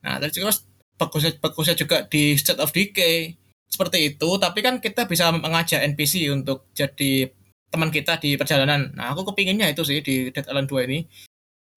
Nah 0.02 0.18
terus 0.22 0.64
bagusnya 0.96 1.36
bagusnya 1.38 1.76
juga 1.76 2.08
di 2.08 2.34
State 2.34 2.62
of 2.62 2.72
Decay 2.72 3.36
seperti 3.68 4.16
itu, 4.16 4.28
tapi 4.40 4.64
kan 4.64 4.80
kita 4.80 5.04
bisa 5.04 5.28
mengajak 5.34 5.84
NPC 5.84 6.30
untuk 6.32 6.70
jadi 6.72 7.28
teman 7.68 7.90
kita 7.90 8.16
di 8.22 8.38
perjalanan. 8.38 8.94
Nah, 8.94 9.12
aku 9.12 9.26
kepinginnya 9.32 9.68
itu 9.68 9.82
sih 9.82 10.00
di 10.00 10.30
Dead 10.30 10.46
Island 10.46 10.70
2 10.70 10.86
ini. 10.88 11.04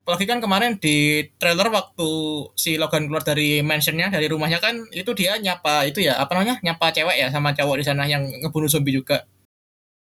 Apalagi 0.10 0.26
kan 0.26 0.41
kemarin 0.41 0.74
di 0.82 1.22
trailer 1.38 1.69
waktu 1.69 2.10
si 2.58 2.82
Logan 2.82 3.06
keluar 3.06 3.22
dari 3.22 3.62
mansionnya, 3.62 4.10
dari 4.10 4.26
rumahnya 4.26 4.58
kan 4.58 4.82
itu 4.89 5.13
dia 5.13 5.38
nyapa 5.38 5.86
itu 5.86 6.02
ya, 6.02 6.17
apa 6.17 6.34
namanya? 6.34 6.58
Nyapa 6.65 6.89
cewek 6.89 7.13
ya 7.13 7.30
sama 7.30 7.54
cowok 7.54 7.78
di 7.78 7.86
sana 7.86 8.10
yang 8.10 8.26
ngebunuh 8.26 8.65
zombie 8.65 8.98
juga. 8.98 9.30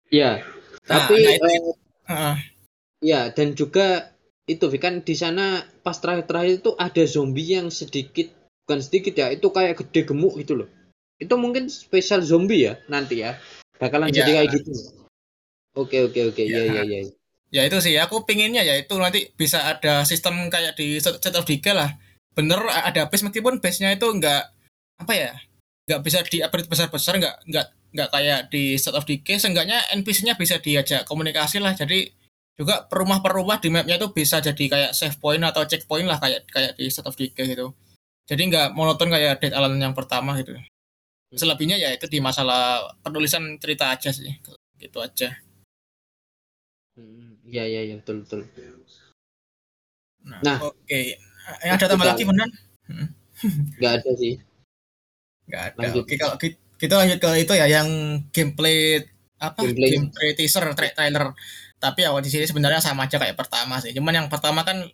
ya 0.09 0.41
tapi 0.89 1.21
nah 1.21 1.37
itu 1.37 1.73
Heeh. 2.09 2.37
ya 3.05 3.21
dan 3.29 3.53
juga 3.53 4.17
itu 4.49 4.65
kan 4.81 5.05
di 5.05 5.13
sana 5.13 5.69
pas 5.85 6.01
terakhir-terakhir 6.01 6.65
itu 6.65 6.73
ada 6.81 7.05
zombie 7.05 7.61
yang 7.61 7.69
sedikit 7.69 8.33
bukan 8.65 8.81
sedikit 8.81 9.21
ya 9.21 9.29
itu 9.31 9.53
kayak 9.53 9.85
gede 9.85 10.09
gemuk 10.09 10.35
gitu 10.41 10.65
loh 10.65 10.69
itu 11.21 11.31
mungkin 11.37 11.69
spesial 11.69 12.25
zombie 12.25 12.73
ya 12.73 12.81
nanti 12.89 13.21
ya 13.21 13.37
bakalan 13.77 14.09
Iya. 14.09 14.25
jadi 14.25 14.31
kayak 14.33 14.49
gitu 14.57 14.71
oke 15.77 15.97
oke 16.09 16.21
oke 16.33 16.43
iya 16.43 16.63
Iya. 16.65 16.73
iya 16.73 16.83
iya 16.89 17.01
ya 17.51 17.63
itu 17.67 17.79
sih. 17.83 17.95
Aku 17.99 18.25
pinginnya 18.25 18.63
ya 18.63 18.79
itu 18.79 18.95
nanti 18.97 19.31
bisa 19.35 19.63
ada 19.67 20.07
sistem 20.07 20.49
kayak 20.49 20.79
di 20.79 20.99
State 20.99 21.37
of 21.37 21.47
Decay 21.47 21.75
lah. 21.75 21.95
Bener 22.35 22.63
ada 22.71 23.11
base 23.11 23.27
meskipun 23.27 23.59
base-nya 23.59 23.95
itu 23.95 24.07
nggak 24.07 24.43
apa 25.03 25.13
ya 25.13 25.33
nggak 25.91 26.01
bisa 26.07 26.23
di 26.23 26.39
upgrade 26.39 26.71
besar-besar 26.71 27.19
nggak 27.19 27.37
nggak 27.51 27.67
nggak 27.91 28.09
kayak 28.15 28.41
di 28.55 28.79
State 28.79 28.97
of 28.97 29.07
Decay. 29.07 29.37
Seenggaknya 29.43 29.83
NPC-nya 29.99 30.39
bisa 30.39 30.63
diajak 30.63 31.03
komunikasi 31.05 31.59
lah. 31.59 31.75
Jadi 31.75 32.07
juga 32.55 32.85
per 32.87 33.03
rumah 33.03 33.57
di 33.59 33.73
mapnya 33.73 33.97
itu 33.97 34.13
bisa 34.13 34.39
jadi 34.39 34.65
kayak 34.69 34.93
save 34.93 35.17
point 35.17 35.41
atau 35.41 35.65
checkpoint 35.65 36.05
lah 36.05 36.21
kayak 36.21 36.45
kayak 36.53 36.73
di 36.79 36.87
State 36.93 37.09
of 37.09 37.19
Decay 37.19 37.57
gitu. 37.57 37.75
Jadi 38.31 38.43
nggak 38.47 38.79
monoton 38.79 39.11
kayak 39.11 39.43
Dead 39.43 39.51
Island 39.51 39.83
yang 39.83 39.97
pertama 39.97 40.39
gitu. 40.39 40.55
Selebihnya 41.35 41.79
ya 41.79 41.91
itu 41.95 42.07
di 42.11 42.19
masalah 42.23 42.83
penulisan 43.03 43.59
cerita 43.59 43.91
aja 43.91 44.15
sih. 44.15 44.31
Gitu 44.79 44.99
aja. 45.03 45.35
Hmm, 46.99 47.30
iya 47.51 47.65
iya 47.67 47.81
iya 47.91 47.95
betul 47.99 48.23
betul 48.23 48.41
nah, 50.23 50.41
Nah. 50.41 50.59
oke 50.63 51.01
yang 51.67 51.75
ada 51.75 51.87
tambah 51.91 52.07
Kita- 52.07 52.15
lagi 52.15 52.25
beneran 52.25 52.51
nggak 53.79 53.93
ada 54.01 54.13
sih 54.17 54.35
Nggak 55.51 55.63
ada. 55.67 55.79
Lanjut. 55.83 56.03
Oke, 56.07 56.15
kalau 56.15 56.37
ki- 56.39 56.59
kita 56.79 56.95
lanjut 56.95 57.19
ke 57.19 57.29
itu 57.43 57.53
ya 57.59 57.67
yang 57.67 57.89
gameplay 58.31 59.03
apa? 59.35 59.67
Gameplay. 59.67 59.89
Gameplay, 59.99 60.29
teaser, 60.39 60.63
tra- 60.79 60.95
trailer. 60.95 61.35
Tapi 61.75 62.07
ya 62.07 62.15
di 62.23 62.31
sini 62.31 62.47
sebenarnya 62.47 62.79
sama 62.79 63.11
aja 63.11 63.19
kayak 63.19 63.35
pertama 63.35 63.83
sih. 63.83 63.91
Cuman 63.91 64.15
yang 64.15 64.29
pertama 64.31 64.63
kan 64.63 64.87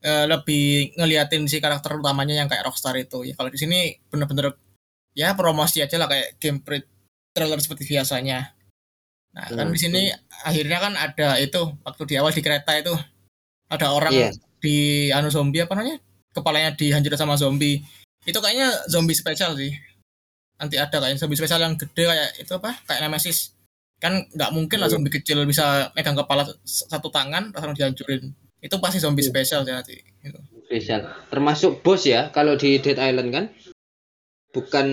eh, 0.00 0.24
lebih 0.32 0.96
ngeliatin 0.96 1.44
si 1.44 1.60
karakter 1.60 2.00
utamanya 2.00 2.40
yang 2.40 2.48
kayak 2.48 2.64
Rockstar 2.64 2.96
itu. 2.96 3.20
Ya 3.28 3.36
kalau 3.36 3.52
di 3.52 3.60
sini 3.60 3.92
bener-bener 4.08 4.56
ya 5.12 5.36
promosi 5.36 5.84
aja 5.84 6.00
lah 6.00 6.08
kayak 6.08 6.40
gameplay 6.40 6.80
trailer 7.36 7.60
seperti 7.60 7.84
biasanya. 7.84 8.48
Nah, 9.32 9.48
kan 9.48 9.66
Hmm. 9.66 9.72
di 9.72 9.80
sini 9.80 10.02
akhirnya 10.44 10.78
kan 10.78 10.92
ada 10.92 11.40
itu 11.40 11.60
waktu 11.82 12.02
di 12.04 12.14
awal 12.20 12.30
di 12.30 12.44
kereta 12.44 12.76
itu 12.76 12.92
ada 13.66 13.86
orang 13.90 14.12
Iya. 14.12 14.30
di 14.60 14.76
anu 15.08 15.32
zombie 15.32 15.64
apa 15.64 15.72
namanya? 15.72 15.96
Kepalanya 16.32 16.76
dihancurin 16.76 17.16
sama 17.16 17.40
zombie. 17.40 17.80
Itu 18.22 18.38
kayaknya 18.38 18.68
zombie 18.86 19.16
spesial 19.16 19.56
sih. 19.56 19.72
Nanti 20.60 20.76
ada 20.76 20.92
kayak 21.00 21.16
zombie 21.16 21.34
spesial 21.34 21.58
yang 21.58 21.74
gede 21.74 22.04
kayak 22.04 22.30
itu 22.38 22.52
apa? 22.52 22.76
Kayak 22.84 23.08
Nemesis. 23.08 23.56
Kan 23.98 24.28
nggak 24.30 24.52
mungkin 24.52 24.78
lah 24.84 24.92
Iya. 24.92 24.94
zombie 25.00 25.10
kecil 25.10 25.40
bisa 25.48 25.90
megang 25.96 26.14
kepala 26.14 26.44
satu 26.64 27.08
tangan 27.08 27.50
langsung 27.50 27.72
dihancurin. 27.72 28.28
Itu 28.60 28.76
pasti 28.78 29.00
zombie 29.00 29.24
Iya. 29.24 29.30
spesial 29.32 29.60
sih 29.64 29.72
nanti. 29.72 29.96
Gitu. 30.22 30.38
spesial 30.62 31.04
termasuk 31.28 31.84
bos 31.84 32.00
ya 32.08 32.32
kalau 32.32 32.56
di 32.56 32.80
Dead 32.80 32.96
Island 32.96 33.28
kan 33.28 33.44
bukan 34.56 34.88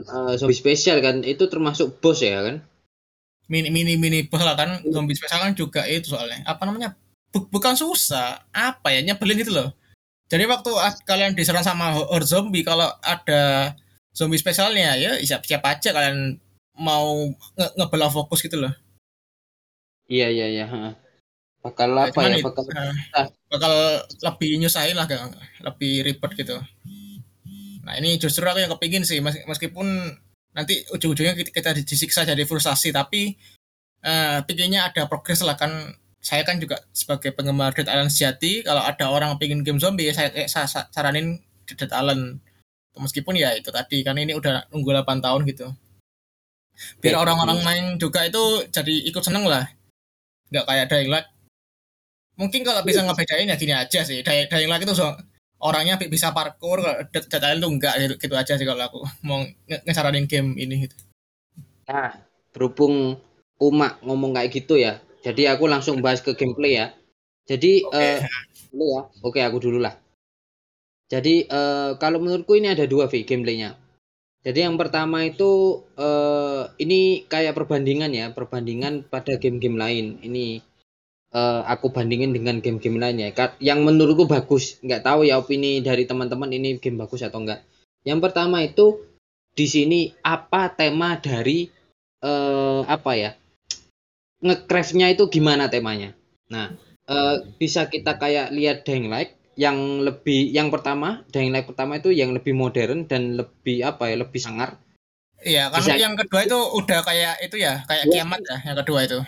eh, 0.00 0.34
zombie 0.40 0.56
spesial 0.56 1.00
kan 1.00 1.20
itu 1.20 1.48
termasuk 1.48 2.00
bos 2.00 2.20
ya 2.20 2.40
kan 2.40 2.64
Mini 3.46 3.70
mini 3.70 3.94
mini 3.94 4.26
lah 4.26 4.58
kan 4.58 4.82
zombie 4.90 5.14
spesial 5.14 5.38
kan 5.38 5.54
juga 5.54 5.86
itu 5.86 6.10
soalnya. 6.10 6.42
Apa 6.42 6.66
namanya? 6.66 6.98
Bu- 7.30 7.46
bukan 7.46 7.78
susah, 7.78 8.42
apa 8.50 8.90
ya 8.90 9.00
nyebelin 9.06 9.38
gitu 9.42 9.54
loh. 9.54 9.70
Jadi 10.26 10.42
waktu 10.50 10.70
kalian 11.06 11.38
diserang 11.38 11.62
sama 11.62 11.94
horde 11.94 12.26
zombie 12.26 12.66
kalau 12.66 12.90
ada 12.98 13.74
zombie 14.10 14.40
spesialnya 14.42 14.98
ya 14.98 15.14
siap 15.22 15.46
siap 15.46 15.62
aja 15.62 15.94
kalian 15.94 16.42
mau 16.74 17.30
nge 17.54 17.66
ngebelah 17.78 18.10
fokus 18.10 18.42
gitu 18.42 18.58
loh. 18.58 18.74
iya 20.06 20.30
iya 20.30 20.46
iya 20.46 20.66
bakal 21.66 21.90
Ya, 21.98 22.10
apa 22.14 22.20
ya 22.30 22.38
bakal 22.42 22.64
eh, 22.70 23.26
bakal 23.50 23.72
lebih 24.22 24.50
nyusahin 24.62 24.94
lah 24.94 25.06
kan, 25.10 25.34
lebih 25.66 26.06
ribet 26.06 26.30
gitu. 26.38 26.56
Nah 27.82 27.94
ini 27.98 28.14
justru 28.18 28.42
aku 28.46 28.62
yang 28.62 28.70
kepingin 28.74 29.02
sih 29.02 29.18
mes- 29.18 29.42
meskipun 29.46 29.86
nanti 30.56 30.80
ujung-ujungnya 30.88 31.36
kita, 31.36 31.76
disiksa 31.76 32.24
jadi 32.24 32.42
frustasi 32.48 32.88
tapi 32.90 33.36
eh 34.00 34.38
pinginnya 34.48 34.88
ada 34.88 35.04
progres 35.04 35.44
lah 35.44 35.54
kan. 35.60 35.94
Saya 36.26 36.42
kan 36.42 36.58
juga 36.58 36.82
sebagai 36.90 37.30
penggemar 37.30 37.70
Dead 37.70 37.86
Island 37.86 38.10
sejati 38.10 38.66
kalau 38.66 38.82
ada 38.82 39.06
orang 39.14 39.38
pengen 39.38 39.62
game 39.62 39.78
zombie 39.78 40.10
saya, 40.10 40.34
eh, 40.34 40.50
saya, 40.50 40.66
saranin 40.66 41.38
Dead 41.68 41.92
Island. 41.92 42.42
Meskipun 42.98 43.38
ya 43.38 43.54
itu 43.54 43.70
tadi 43.70 44.02
kan 44.02 44.18
ini 44.18 44.34
udah 44.34 44.66
nunggu 44.74 44.90
8 44.90 45.22
tahun 45.22 45.46
gitu. 45.46 45.70
Biar 46.98 47.16
orang-orang 47.22 47.58
main 47.62 47.84
juga 47.96 48.26
itu 48.26 48.66
jadi 48.74 48.94
ikut 49.06 49.22
seneng 49.22 49.46
lah. 49.46 49.70
Nggak 50.50 50.64
kayak 50.66 50.86
Dying 50.90 51.10
Light. 51.14 51.28
Mungkin 52.36 52.60
kalau 52.66 52.82
bisa 52.82 53.00
ngebedain 53.06 53.48
ya 53.48 53.56
gini 53.56 53.72
aja 53.72 54.00
sih. 54.02 54.20
Dying, 54.26 54.50
Dying 54.50 54.68
Light 54.68 54.82
itu 54.82 54.92
so, 54.98 55.08
orangnya 55.62 55.96
bisa 56.08 56.32
parkour 56.36 56.84
kalau 56.84 57.00
Island 57.48 57.62
tuh 57.64 57.72
enggak 57.72 57.94
gitu, 58.00 58.14
gitu 58.20 58.34
aja 58.36 58.52
sih 58.56 58.66
kalau 58.68 58.82
aku 58.84 59.00
mau 59.28 59.40
ngesaranin 59.66 60.28
game 60.28 60.56
ini 60.60 60.88
gitu. 60.88 60.96
Nah 61.88 62.20
berhubung 62.52 63.20
Uma 63.56 63.96
ngomong 64.04 64.36
kayak 64.36 64.52
gitu 64.52 64.76
ya 64.76 65.00
jadi 65.26 65.58
aku 65.58 65.66
langsung 65.66 65.98
bahas 65.98 66.22
ke 66.22 66.38
gameplay 66.38 66.78
ya. 66.78 66.94
Jadi 67.50 67.82
okay. 67.82 68.22
uh, 68.22 68.78
ya. 68.78 69.00
Oke 69.26 69.42
aku 69.42 69.58
dulu 69.58 69.82
lah. 69.82 69.98
Jadi 71.10 71.50
uh, 71.50 71.98
kalau 71.98 72.22
menurutku 72.22 72.54
ini 72.54 72.70
ada 72.70 72.86
dua 72.86 73.10
V 73.10 73.26
gameplaynya. 73.26 73.74
Jadi 74.46 74.62
yang 74.62 74.78
pertama 74.78 75.26
itu 75.26 75.82
uh, 75.98 76.70
ini 76.78 77.26
kayak 77.26 77.58
perbandingan 77.58 78.14
ya, 78.14 78.30
perbandingan 78.30 79.02
pada 79.10 79.34
game-game 79.34 79.74
lain. 79.74 80.22
Ini 80.22 80.62
uh, 81.32 81.62
aku 81.66 81.90
bandingin 81.90 82.36
dengan 82.36 82.60
game-game 82.60 83.00
lainnya. 83.00 83.32
Yang 83.58 83.80
menurutku 83.82 84.28
bagus. 84.28 84.78
Nggak 84.84 85.02
tahu 85.02 85.26
ya 85.26 85.40
opini 85.40 85.80
dari 85.80 86.04
teman-teman 86.04 86.52
ini 86.52 86.76
game 86.78 87.00
bagus 87.00 87.24
atau 87.24 87.42
enggak. 87.42 87.64
Yang 88.06 88.20
pertama 88.30 88.62
itu 88.62 89.02
di 89.56 89.66
sini 89.66 90.00
apa 90.22 90.70
tema 90.76 91.16
dari 91.18 91.66
uh, 92.22 92.86
apa 92.86 93.12
ya? 93.16 93.30
Ngecraftnya 94.44 95.10
itu 95.10 95.26
gimana 95.32 95.66
temanya? 95.66 96.12
Nah, 96.52 96.76
uh, 97.10 97.42
bisa 97.56 97.88
kita 97.88 98.18
kayak 98.20 98.52
lihat 98.52 98.86
Dying 98.86 99.08
Light 99.08 99.34
yang 99.56 100.04
lebih 100.04 100.52
yang 100.52 100.68
pertama 100.68 101.24
Dying 101.32 101.50
Light 101.50 101.64
pertama 101.64 101.96
itu 101.96 102.12
yang 102.12 102.36
lebih 102.36 102.52
modern 102.52 103.08
dan 103.08 103.40
lebih 103.40 103.82
apa 103.88 104.12
ya 104.12 104.20
lebih 104.20 104.36
sangar 104.36 104.76
iya 105.40 105.72
kan 105.72 105.80
Bisa, 105.80 105.96
yang 105.96 106.12
kedua 106.12 106.44
itu 106.44 106.58
udah 106.76 107.00
kayak 107.00 107.40
itu 107.40 107.56
ya 107.56 107.80
kayak 107.88 108.04
ya, 108.12 108.12
kiamat 108.20 108.40
ya 108.44 108.56
yang 108.68 108.76
kedua 108.84 109.08
itu 109.08 109.18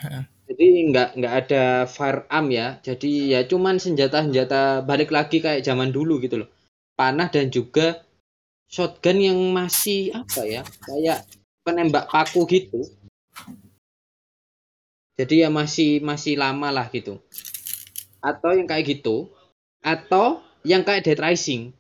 jadi 0.49 0.67
nggak 0.89 1.09
nggak 1.21 1.35
ada 1.45 1.85
firearm 1.85 2.47
ya. 2.49 2.81
Jadi 2.81 3.37
ya 3.37 3.45
cuman 3.45 3.77
senjata 3.77 4.25
senjata 4.25 4.81
balik 4.81 5.13
lagi 5.13 5.45
kayak 5.45 5.61
zaman 5.61 5.93
dulu 5.93 6.17
gitu 6.25 6.41
loh. 6.41 6.49
Panah 6.97 7.29
dan 7.29 7.53
juga 7.53 8.01
shotgun 8.73 9.21
yang 9.21 9.39
masih 9.53 10.17
apa 10.17 10.49
ya 10.49 10.65
kayak 10.89 11.29
penembak 11.61 12.09
paku 12.09 12.49
gitu. 12.49 12.81
Jadi 15.21 15.45
ya 15.45 15.53
masih 15.53 16.01
masih 16.01 16.41
lama 16.41 16.73
lah 16.73 16.89
gitu. 16.89 17.21
Atau 18.25 18.57
yang 18.57 18.65
kayak 18.65 18.99
gitu 18.99 19.29
atau 19.85 20.41
yang 20.65 20.81
kayak 20.81 21.05
Dead 21.05 21.21
Rising. 21.21 21.77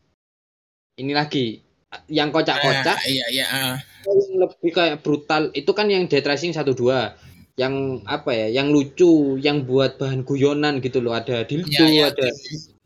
Ini 1.00 1.12
lagi 1.16 1.64
yang 2.12 2.28
kocak-kocak. 2.28 3.00
Uh, 3.00 3.08
iya 3.08 3.26
iya 3.32 3.46
uh. 3.48 3.76
yang 4.04 4.44
lebih 4.44 4.70
kayak 4.76 5.00
brutal 5.00 5.48
itu 5.56 5.70
kan 5.72 5.88
yang 5.88 6.04
Dead 6.04 6.24
Rising 6.24 6.52
satu 6.52 6.76
dua 6.76 7.16
yang 7.58 8.06
apa 8.06 8.30
ya 8.30 8.62
yang 8.62 8.70
lucu 8.70 9.34
yang 9.42 9.66
buat 9.66 9.98
bahan 9.98 10.22
guyonan 10.22 10.78
gitu 10.78 11.02
loh. 11.02 11.12
Ada 11.18 11.42
dildo 11.42 11.66
ya, 11.74 11.90
ya, 11.90 12.04
ada 12.14 12.26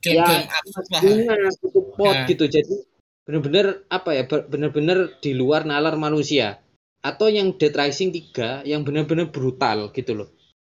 game, 0.01 0.17
ya 0.25 0.99
bunga 1.05 1.35
itu 1.53 1.81
pot 1.93 2.17
ya. 2.17 2.25
gitu. 2.25 2.45
Jadi 2.49 2.75
bener-bener 3.23 3.87
apa 3.93 4.17
ya 4.17 4.25
bener-bener 4.27 5.21
di 5.21 5.37
luar 5.37 5.69
nalar 5.69 6.01
manusia. 6.01 6.59
Atau 7.03 7.29
yang 7.29 7.59
Dead 7.59 7.75
Rising 7.75 8.15
3 8.15 8.65
yang 8.65 8.87
bener-bener 8.87 9.29
brutal 9.29 9.93
gitu 9.93 10.17
loh. 10.17 10.29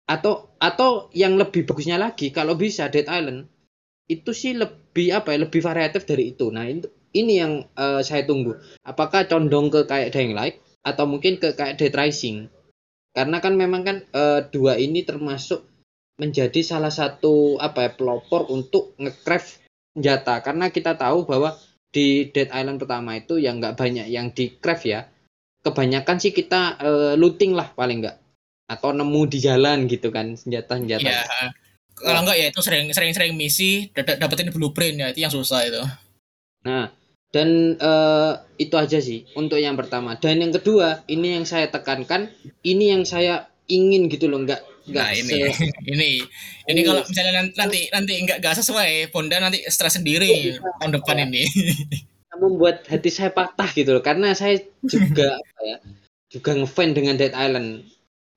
Atau 0.07 0.55
atau 0.57 1.11
yang 1.11 1.35
lebih 1.35 1.67
bagusnya 1.67 1.99
lagi 1.99 2.31
kalau 2.31 2.55
bisa 2.55 2.87
Dead 2.87 3.05
Island 3.05 3.51
itu 4.09 4.33
sih 4.33 4.57
lebih 4.57 5.13
apa 5.13 5.35
ya 5.35 5.43
lebih 5.43 5.61
variatif 5.61 6.07
dari 6.07 6.33
itu. 6.33 6.49
Nah 6.49 6.65
ini, 6.65 6.81
ini 7.13 7.33
yang 7.37 7.67
uh, 7.77 8.01
saya 8.01 8.25
tunggu. 8.25 8.57
Apakah 8.81 9.29
condong 9.29 9.69
ke 9.69 9.85
kayak 9.85 10.15
Dying 10.15 10.33
Light 10.33 10.57
atau 10.81 11.05
mungkin 11.05 11.37
ke 11.37 11.53
kayak 11.53 11.77
Dead 11.77 11.93
Rising 11.93 12.49
karena 13.15 13.37
kan 13.43 13.53
memang 13.57 13.81
kan 13.85 13.97
uh, 14.13 14.45
dua 14.49 14.77
ini 14.77 15.03
termasuk 15.03 15.65
menjadi 16.19 16.59
salah 16.61 16.91
satu 16.91 17.57
apa 17.63 17.87
ya 17.87 17.91
pelopor 17.95 18.47
untuk 18.51 18.93
ngecraft 18.99 19.63
senjata. 19.95 20.43
Karena 20.43 20.67
kita 20.67 20.99
tahu 20.99 21.23
bahwa 21.23 21.55
di 21.89 22.29
Dead 22.29 22.51
Island 22.51 22.77
pertama 22.77 23.17
itu 23.17 23.39
yang 23.39 23.63
nggak 23.63 23.79
banyak 23.79 24.07
yang 24.11 24.29
di 24.35 24.51
craft 24.59 24.85
ya. 24.85 25.07
Kebanyakan 25.63 26.17
sih 26.19 26.31
kita 26.31 26.79
uh, 26.79 27.13
looting 27.15 27.55
lah 27.55 27.71
paling 27.71 28.03
nggak. 28.03 28.17
Atau 28.69 28.93
nemu 28.93 29.21
di 29.25 29.39
jalan 29.41 29.89
gitu 29.89 30.13
kan 30.13 30.37
senjata 30.37 30.77
senjata 30.77 31.07
yeah 31.07 31.51
kalau 31.99 32.19
enggak 32.23 32.37
ya 32.39 32.47
itu 32.47 32.61
sering 32.63 32.87
sering 32.95 33.11
sering 33.11 33.33
misi 33.35 33.91
dapetin 33.91 34.49
blueprint 34.55 34.95
ya 35.03 35.07
itu 35.11 35.19
yang 35.27 35.33
susah 35.33 35.67
itu. 35.67 35.83
Nah 36.63 36.91
dan 37.29 37.77
uh, 37.77 38.41
itu 38.57 38.73
aja 38.73 38.97
sih 38.97 39.29
untuk 39.37 39.61
yang 39.61 39.77
pertama. 39.77 40.17
Dan 40.17 40.41
yang 40.41 40.53
kedua 40.53 41.05
ini 41.05 41.37
yang 41.37 41.45
saya 41.45 41.69
tekankan 41.69 42.33
ini 42.65 42.93
yang 42.93 43.03
saya 43.05 43.49
ingin 43.69 44.09
gitu 44.09 44.25
loh 44.25 44.41
enggak 44.41 44.65
enggak 44.89 45.05
nah, 45.05 45.13
ini, 45.13 45.37
ini. 45.93 46.11
Ini 46.65 46.81
kalau 46.81 47.01
misalnya 47.05 47.33
nanti 47.53 47.85
nanti 47.93 48.13
enggak 48.17 48.41
enggak 48.41 48.57
sesuai 48.57 49.13
Bonda 49.13 49.37
nanti 49.37 49.61
stres 49.69 50.01
sendiri 50.01 50.57
tahun 50.81 50.91
depan 50.97 51.29
ini. 51.29 51.45
Membuat 52.39 52.87
hati 52.87 53.11
saya 53.11 53.35
patah 53.35 53.67
gitu 53.75 53.99
loh 53.99 54.03
karena 54.03 54.31
saya 54.31 54.63
juga 54.87 55.35
apa 55.43 55.61
ya 55.67 55.77
juga 56.31 56.55
ngefan 56.55 56.95
dengan 56.97 57.19
Dead 57.19 57.35
Island. 57.35 57.83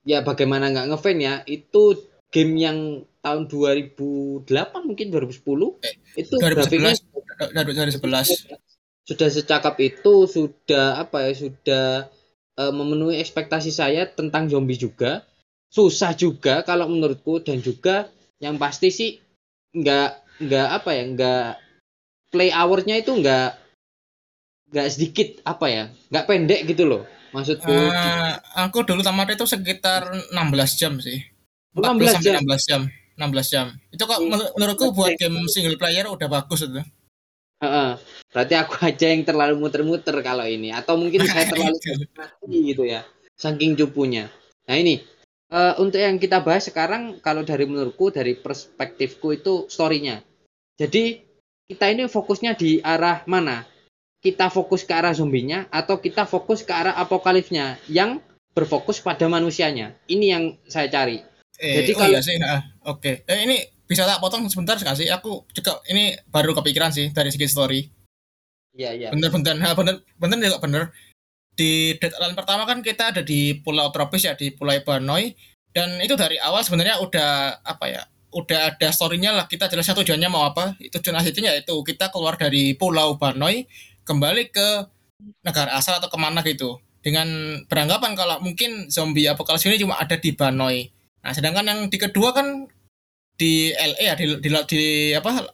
Ya 0.03 0.21
bagaimana 0.21 0.69
nggak 0.75 0.91
ngefan 0.91 1.23
ya 1.23 1.47
itu 1.47 1.97
game 2.35 2.59
yang 2.59 3.07
tahun 3.23 3.47
2008 3.47 4.51
mungkin 4.83 5.07
2010 5.15 5.39
eh, 5.87 5.95
itu 6.19 6.35
2011 6.35 6.99
2011 7.55 8.72
sudah 9.03 9.29
secakap 9.29 9.75
itu 9.83 10.31
sudah 10.31 11.03
apa 11.03 11.27
ya 11.27 11.33
sudah 11.35 11.87
uh, 12.59 12.73
memenuhi 12.73 13.19
ekspektasi 13.19 13.75
saya 13.75 14.07
tentang 14.07 14.47
zombie 14.47 14.79
juga 14.79 15.27
susah 15.73 16.15
juga 16.15 16.63
kalau 16.63 16.87
menurutku 16.87 17.43
dan 17.43 17.59
juga 17.59 18.13
yang 18.39 18.61
pasti 18.61 18.93
sih 18.93 19.11
nggak 19.73 20.43
nggak 20.47 20.69
apa 20.71 20.91
ya 20.93 21.05
nggak 21.09 21.49
play 22.31 22.51
hournya 22.53 23.01
itu 23.01 23.13
nggak 23.17 23.51
nggak 24.73 24.89
sedikit 24.89 25.29
apa 25.49 25.67
ya 25.69 25.85
nggak 26.13 26.27
pendek 26.29 26.61
gitu 26.69 26.85
loh 26.87 27.03
maksudku 27.33 27.73
uh, 27.73 28.37
aku 28.55 28.85
dulu 28.85 29.01
tamat 29.01 29.35
itu 29.35 29.49
sekitar 29.49 30.13
16 30.31 30.81
jam 30.81 31.01
sih 31.01 31.19
16 31.73 32.21
jam 32.21 32.39
16 32.45 32.69
jam 32.69 32.83
16 33.17 33.53
jam. 33.53 33.67
Itu 33.93 34.09
kok 34.09 34.21
hmm. 34.21 34.57
menurutku 34.57 34.91
buat 34.97 35.15
game 35.21 35.45
single 35.49 35.77
player 35.77 36.09
udah 36.09 36.29
bagus 36.29 36.65
itu. 36.65 36.83
Uh, 37.63 37.95
berarti 38.33 38.55
aku 38.59 38.75
aja 38.89 39.07
yang 39.13 39.23
terlalu 39.23 39.61
muter-muter 39.61 40.17
kalau 40.25 40.45
ini 40.49 40.73
atau 40.75 40.99
mungkin 40.99 41.23
saya 41.29 41.47
terlalu 41.47 41.77
gitu 42.73 42.83
ya 42.89 43.07
saking 43.39 43.79
cupunya 43.79 44.33
nah 44.67 44.75
ini 44.75 45.05
uh, 45.53 45.79
untuk 45.79 46.01
yang 46.01 46.19
kita 46.19 46.41
bahas 46.43 46.67
sekarang 46.67 47.21
kalau 47.23 47.47
dari 47.47 47.69
menurutku 47.69 48.11
dari 48.11 48.35
perspektifku 48.35 49.37
itu 49.37 49.69
storynya 49.69 50.25
jadi 50.81 51.23
kita 51.69 51.87
ini 51.93 52.11
fokusnya 52.11 52.59
di 52.59 52.81
arah 52.83 53.23
mana 53.29 53.69
kita 54.23 54.51
fokus 54.51 54.87
ke 54.87 54.93
arah 54.95 55.15
zombinya 55.15 55.67
atau 55.71 55.99
kita 55.99 56.27
fokus 56.27 56.63
ke 56.63 56.73
arah 56.73 56.95
apokalipsnya 56.99 57.79
yang 57.91 58.23
berfokus 58.53 59.03
pada 59.03 59.27
manusianya 59.27 59.99
ini 60.07 60.27
yang 60.31 60.45
saya 60.69 60.87
cari 60.87 61.33
Eh, 61.63 61.85
Jadi 61.85 61.91
oh 61.95 61.99
kalau 62.03 62.11
iya 62.11 62.21
sih, 62.25 62.37
nah, 62.43 62.59
oke. 62.91 62.99
Okay. 62.99 63.15
Eh, 63.31 63.47
ini 63.47 63.57
bisa 63.87 64.03
tak 64.03 64.19
potong 64.19 64.51
sebentar 64.51 64.75
nggak 64.75 64.99
sih? 64.99 65.07
Aku 65.15 65.47
juga 65.55 65.79
ini 65.87 66.17
baru 66.33 66.59
kepikiran 66.59 66.91
sih 66.91 67.15
dari 67.15 67.31
segi 67.31 67.47
story. 67.47 67.81
Iya 68.73 68.91
iya. 68.97 69.09
Bener 69.13 69.29
bener, 69.29 69.55
nah, 69.61 69.73
bener 69.77 70.01
bener 70.17 70.37
juga 70.41 70.59
bener. 70.61 70.83
Di 71.53 71.97
Island 72.01 72.33
pertama 72.33 72.65
kan 72.65 72.81
kita 72.81 73.13
ada 73.13 73.21
di 73.21 73.61
Pulau 73.61 73.93
Tropis 73.93 74.25
ya 74.25 74.33
di 74.33 74.53
Pulau 74.53 74.73
Banoi 74.81 75.37
dan 75.77 76.01
itu 76.01 76.17
dari 76.17 76.41
awal 76.41 76.65
sebenarnya 76.65 77.01
udah 77.01 77.61
apa 77.61 77.85
ya? 77.89 78.03
Udah 78.33 78.73
ada 78.73 78.89
storynya 78.89 79.37
lah 79.37 79.45
kita 79.45 79.69
jelas 79.69 79.89
tujuannya 79.93 80.29
mau 80.33 80.49
apa. 80.49 80.77
Itu 80.81 81.01
tujuan 81.01 81.21
akhirnya 81.21 81.53
itu 81.53 81.75
kita 81.85 82.09
keluar 82.09 82.41
dari 82.41 82.73
Pulau 82.73 83.21
Banoi 83.21 83.69
kembali 84.09 84.49
ke 84.49 84.69
negara 85.45 85.77
asal 85.77 86.01
atau 86.01 86.09
ke 86.11 86.19
mana 86.19 86.43
gitu 86.43 86.83
dengan 87.05 87.27
beranggapan 87.71 88.19
kalau 88.19 88.43
mungkin 88.43 88.91
zombie 88.91 89.31
apokalips 89.31 89.67
ini 89.71 89.79
cuma 89.79 89.99
ada 90.01 90.19
di 90.19 90.35
Banoi 90.35 90.91
Nah, 91.23 91.31
sedangkan 91.31 91.65
yang 91.65 91.81
di 91.87 91.99
kedua 92.03 92.35
kan 92.35 92.67
di 93.39 93.71
LA 93.73 94.03
ya 94.03 94.15
di, 94.19 94.27
di, 94.43 94.49
di 94.69 94.85
apa 95.15 95.47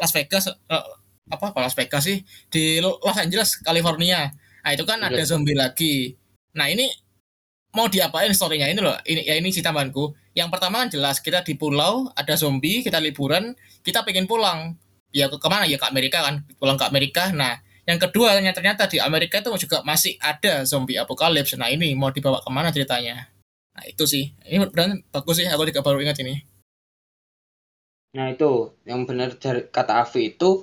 Las 0.00 0.12
Vegas 0.12 0.52
apa 1.30 1.56
Las 1.56 1.72
Vegas 1.76 2.04
sih 2.04 2.20
di 2.52 2.80
Los 2.84 3.16
Angeles 3.16 3.60
California. 3.64 4.28
Nah, 4.64 4.70
itu 4.72 4.84
kan 4.88 5.00
ada 5.00 5.22
zombie 5.24 5.56
lagi. 5.56 6.16
Nah, 6.56 6.68
ini 6.72 6.88
mau 7.76 7.88
diapain 7.90 8.32
storynya 8.32 8.68
ini 8.70 8.80
loh. 8.80 8.96
Ini 9.04 9.28
ya 9.28 9.34
ini 9.36 9.52
si 9.52 9.60
tambahanku. 9.60 10.16
Yang 10.32 10.48
pertama 10.50 10.84
kan 10.84 10.88
jelas 10.90 11.20
kita 11.20 11.44
di 11.44 11.54
pulau 11.54 12.08
ada 12.16 12.34
zombie, 12.34 12.80
kita 12.80 12.98
liburan, 13.00 13.52
kita 13.84 14.04
pengen 14.04 14.24
pulang. 14.24 14.76
Ya 15.14 15.30
ke 15.30 15.38
ke 15.38 15.48
mana 15.48 15.68
ya 15.68 15.78
ke 15.78 15.86
Amerika 15.86 16.26
kan, 16.26 16.42
pulang 16.58 16.74
ke 16.74 16.84
Amerika. 16.88 17.30
Nah, 17.30 17.60
yang 17.86 18.00
kedua 18.00 18.34
ternyata 18.40 18.88
di 18.90 18.98
Amerika 18.98 19.38
itu 19.38 19.52
juga 19.68 19.84
masih 19.86 20.18
ada 20.18 20.64
zombie 20.66 20.98
apokalips. 20.98 21.54
Nah, 21.54 21.70
ini 21.70 21.94
mau 21.94 22.10
dibawa 22.10 22.42
ke 22.42 22.50
mana 22.50 22.74
ceritanya? 22.74 23.30
Nah 23.74 23.84
itu 23.90 24.06
sih, 24.06 24.30
ini 24.46 24.62
benar 24.70 25.02
bagus 25.10 25.42
sih, 25.42 25.50
aku 25.50 25.66
juga 25.66 25.82
baru 25.82 25.98
ingat 25.98 26.22
ini. 26.22 26.46
Nah 28.14 28.30
itu, 28.30 28.70
yang 28.86 29.02
benar 29.02 29.34
dari 29.34 29.66
kata 29.66 30.06
Avi 30.06 30.30
itu 30.30 30.62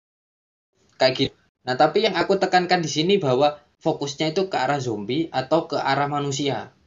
kayak 1.01 1.13
gitu. 1.17 1.35
Nah 1.65 1.73
tapi 1.73 2.05
yang 2.05 2.13
aku 2.13 2.37
tekankan 2.37 2.85
di 2.85 2.89
sini 2.93 3.17
bahwa 3.17 3.57
fokusnya 3.81 4.37
itu 4.37 4.45
ke 4.45 4.57
arah 4.61 4.77
zombie 4.77 5.33
atau 5.33 5.65
ke 5.65 5.81
arah 5.81 6.05
manusia. 6.05 6.77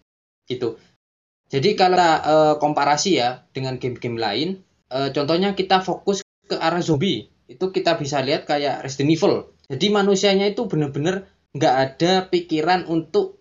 gitu. 0.47 0.77
Jadi 1.49 1.73
kalau 1.73 1.97
uh, 1.97 2.55
komparasi 2.61 3.17
ya 3.17 3.49
dengan 3.51 3.81
game-game 3.81 4.21
lain, 4.21 4.49
uh, 4.93 5.09
contohnya 5.09 5.57
kita 5.57 5.81
fokus 5.81 6.21
ke 6.45 6.57
arah 6.57 6.85
zombie, 6.85 7.33
itu 7.49 7.73
kita 7.73 7.97
bisa 7.97 8.21
lihat 8.21 8.45
kayak 8.45 8.85
Resident 8.85 9.17
Evil. 9.17 9.35
Jadi 9.73 9.89
manusianya 9.89 10.53
itu 10.53 10.69
benar-benar 10.69 11.25
nggak 11.57 11.75
ada 11.75 12.13
pikiran 12.29 12.85
untuk 12.89 13.41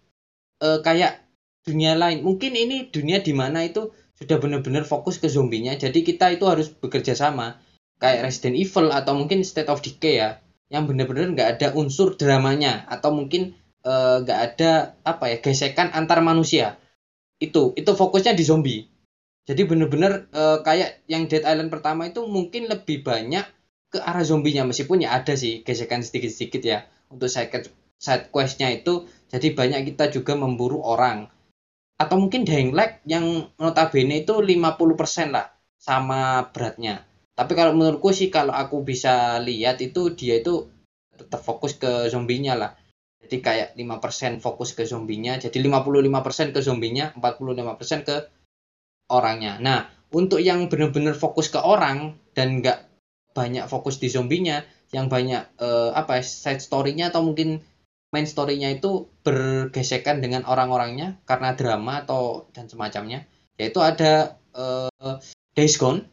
uh, 0.63 0.79
kayak 0.79 1.23
dunia 1.67 1.95
lain. 1.95 2.23
Mungkin 2.23 2.55
ini 2.55 2.87
dunia 2.91 3.19
di 3.19 3.35
mana 3.35 3.67
itu 3.67 3.91
sudah 4.19 4.39
benar-benar 4.39 4.87
fokus 4.87 5.19
ke 5.19 5.27
zombinya. 5.27 5.75
Jadi 5.75 6.03
kita 6.07 6.31
itu 6.31 6.47
harus 6.47 6.71
bekerja 6.71 7.15
sama 7.15 7.59
kayak 7.99 8.29
Resident 8.29 8.59
Evil 8.59 8.91
atau 8.91 9.15
mungkin 9.15 9.43
State 9.47 9.71
of 9.71 9.79
Decay 9.79 10.19
ya, 10.19 10.42
yang 10.73 10.89
benar-benar 10.89 11.37
nggak 11.37 11.49
ada 11.57 11.67
unsur 11.77 12.17
dramanya 12.17 12.89
atau 12.89 13.13
mungkin 13.13 13.53
nggak 13.85 14.39
uh, 14.41 14.45
ada 14.49 14.97
apa 15.05 15.25
ya 15.29 15.37
gesekan 15.37 15.93
antar 15.93 16.25
manusia. 16.25 16.81
Itu 17.37 17.77
itu 17.77 17.93
fokusnya 17.93 18.33
di 18.33 18.41
zombie. 18.41 18.81
Jadi 19.45 19.69
bener-bener 19.69 20.25
uh, 20.33 20.65
kayak 20.65 21.05
yang 21.05 21.29
Dead 21.29 21.45
Island 21.45 21.69
pertama 21.69 22.09
itu 22.09 22.25
mungkin 22.25 22.71
lebih 22.71 23.05
banyak 23.05 23.45
ke 23.93 24.01
arah 24.01 24.25
zombinya 24.25 24.65
meskipun 24.65 25.05
ya 25.05 25.13
ada 25.13 25.37
sih 25.37 25.61
gesekan 25.61 26.01
sedikit-sedikit 26.01 26.63
ya 26.65 26.89
untuk 27.13 27.29
side 27.29 27.69
side 28.01 28.33
questnya 28.33 28.73
itu. 28.73 29.05
Jadi 29.29 29.53
banyak 29.53 29.93
kita 29.93 30.09
juga 30.09 30.33
memburu 30.33 30.81
orang. 30.81 31.29
Atau 32.01 32.17
mungkin 32.17 32.49
Dying 32.49 32.73
Light 32.73 33.05
yang 33.05 33.53
notabene 33.61 34.25
itu 34.25 34.33
50% 34.41 35.29
lah 35.29 35.53
sama 35.77 36.49
beratnya 36.49 37.05
tapi 37.33 37.57
kalau 37.57 37.73
menurutku 37.73 38.13
sih 38.13 38.29
kalau 38.29 38.53
aku 38.53 38.85
bisa 38.85 39.41
lihat 39.41 39.81
itu 39.81 40.13
dia 40.13 40.41
itu 40.41 40.69
tetap 41.13 41.41
fokus 41.41 41.77
ke 41.77 42.09
zombinya 42.09 42.53
lah 42.57 42.71
jadi 43.23 43.39
kayak 43.39 43.69
5% 43.79 44.43
fokus 44.43 44.75
ke 44.75 44.83
zombinya, 44.83 45.39
jadi 45.39 45.55
55% 45.63 46.51
ke 46.51 46.59
zombinya, 46.59 47.15
45% 47.15 48.03
ke 48.03 48.15
orangnya. 49.07 49.63
Nah, 49.63 49.87
untuk 50.11 50.43
yang 50.43 50.67
benar-benar 50.67 51.15
fokus 51.15 51.47
ke 51.47 51.57
orang 51.57 52.19
dan 52.35 52.59
nggak 52.59 52.83
banyak 53.31 53.65
fokus 53.71 54.03
di 54.03 54.11
zombinya, 54.11 54.67
yang 54.91 55.07
banyak 55.07 55.55
uh, 55.57 55.95
apa 55.95 56.19
ya, 56.19 56.23
side 56.27 56.59
story-nya 56.59 57.15
atau 57.15 57.23
mungkin 57.23 57.63
main 58.11 58.27
story-nya 58.27 58.75
itu 58.75 59.09
bergesekan 59.23 60.19
dengan 60.21 60.43
orang-orangnya 60.43 61.17
karena 61.23 61.55
drama 61.55 62.03
atau 62.03 62.51
dan 62.51 62.67
semacamnya, 62.67 63.23
yaitu 63.55 63.79
ada 63.79 64.35
uh, 64.51 65.17
Days 65.55 65.79
Gone 65.79 66.12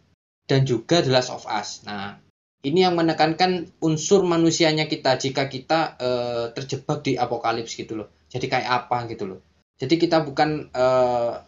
dan 0.51 0.67
juga 0.67 0.99
The 0.99 1.15
Last 1.15 1.31
of 1.31 1.47
Us. 1.47 1.87
Nah, 1.87 2.19
ini 2.61 2.85
yang 2.85 2.97
menekankan 2.97 3.73
unsur 3.81 4.25
manusianya 4.25 4.85
kita 4.85 5.17
jika 5.17 5.49
kita 5.49 5.97
uh, 5.97 6.45
terjebak 6.53 7.01
di 7.01 7.17
apokalips 7.17 7.73
gitu 7.77 8.05
loh 8.05 8.09
jadi 8.29 8.47
kayak 8.47 8.69
apa 8.69 9.09
gitu 9.09 9.25
loh 9.25 9.41
jadi 9.81 9.97
kita 9.97 10.21
bukan 10.21 10.69
uh, 10.77 11.41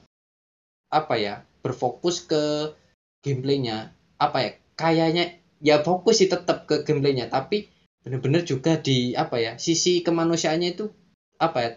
apa 0.89 1.15
ya 1.21 1.45
berfokus 1.61 2.25
ke 2.25 2.73
gameplaynya 3.21 3.93
apa 4.17 4.39
ya 4.41 4.51
kayaknya 4.77 5.25
ya 5.61 5.85
fokus 5.85 6.25
sih 6.25 6.29
tetap 6.33 6.65
ke 6.65 6.81
gameplaynya 6.83 7.29
tapi 7.29 7.69
benar-benar 8.03 8.43
juga 8.43 8.81
di 8.81 9.15
apa 9.15 9.39
ya 9.39 9.53
sisi 9.61 10.01
kemanusiaannya 10.03 10.69
itu 10.75 10.91
apa 11.39 11.59
ya 11.61 11.71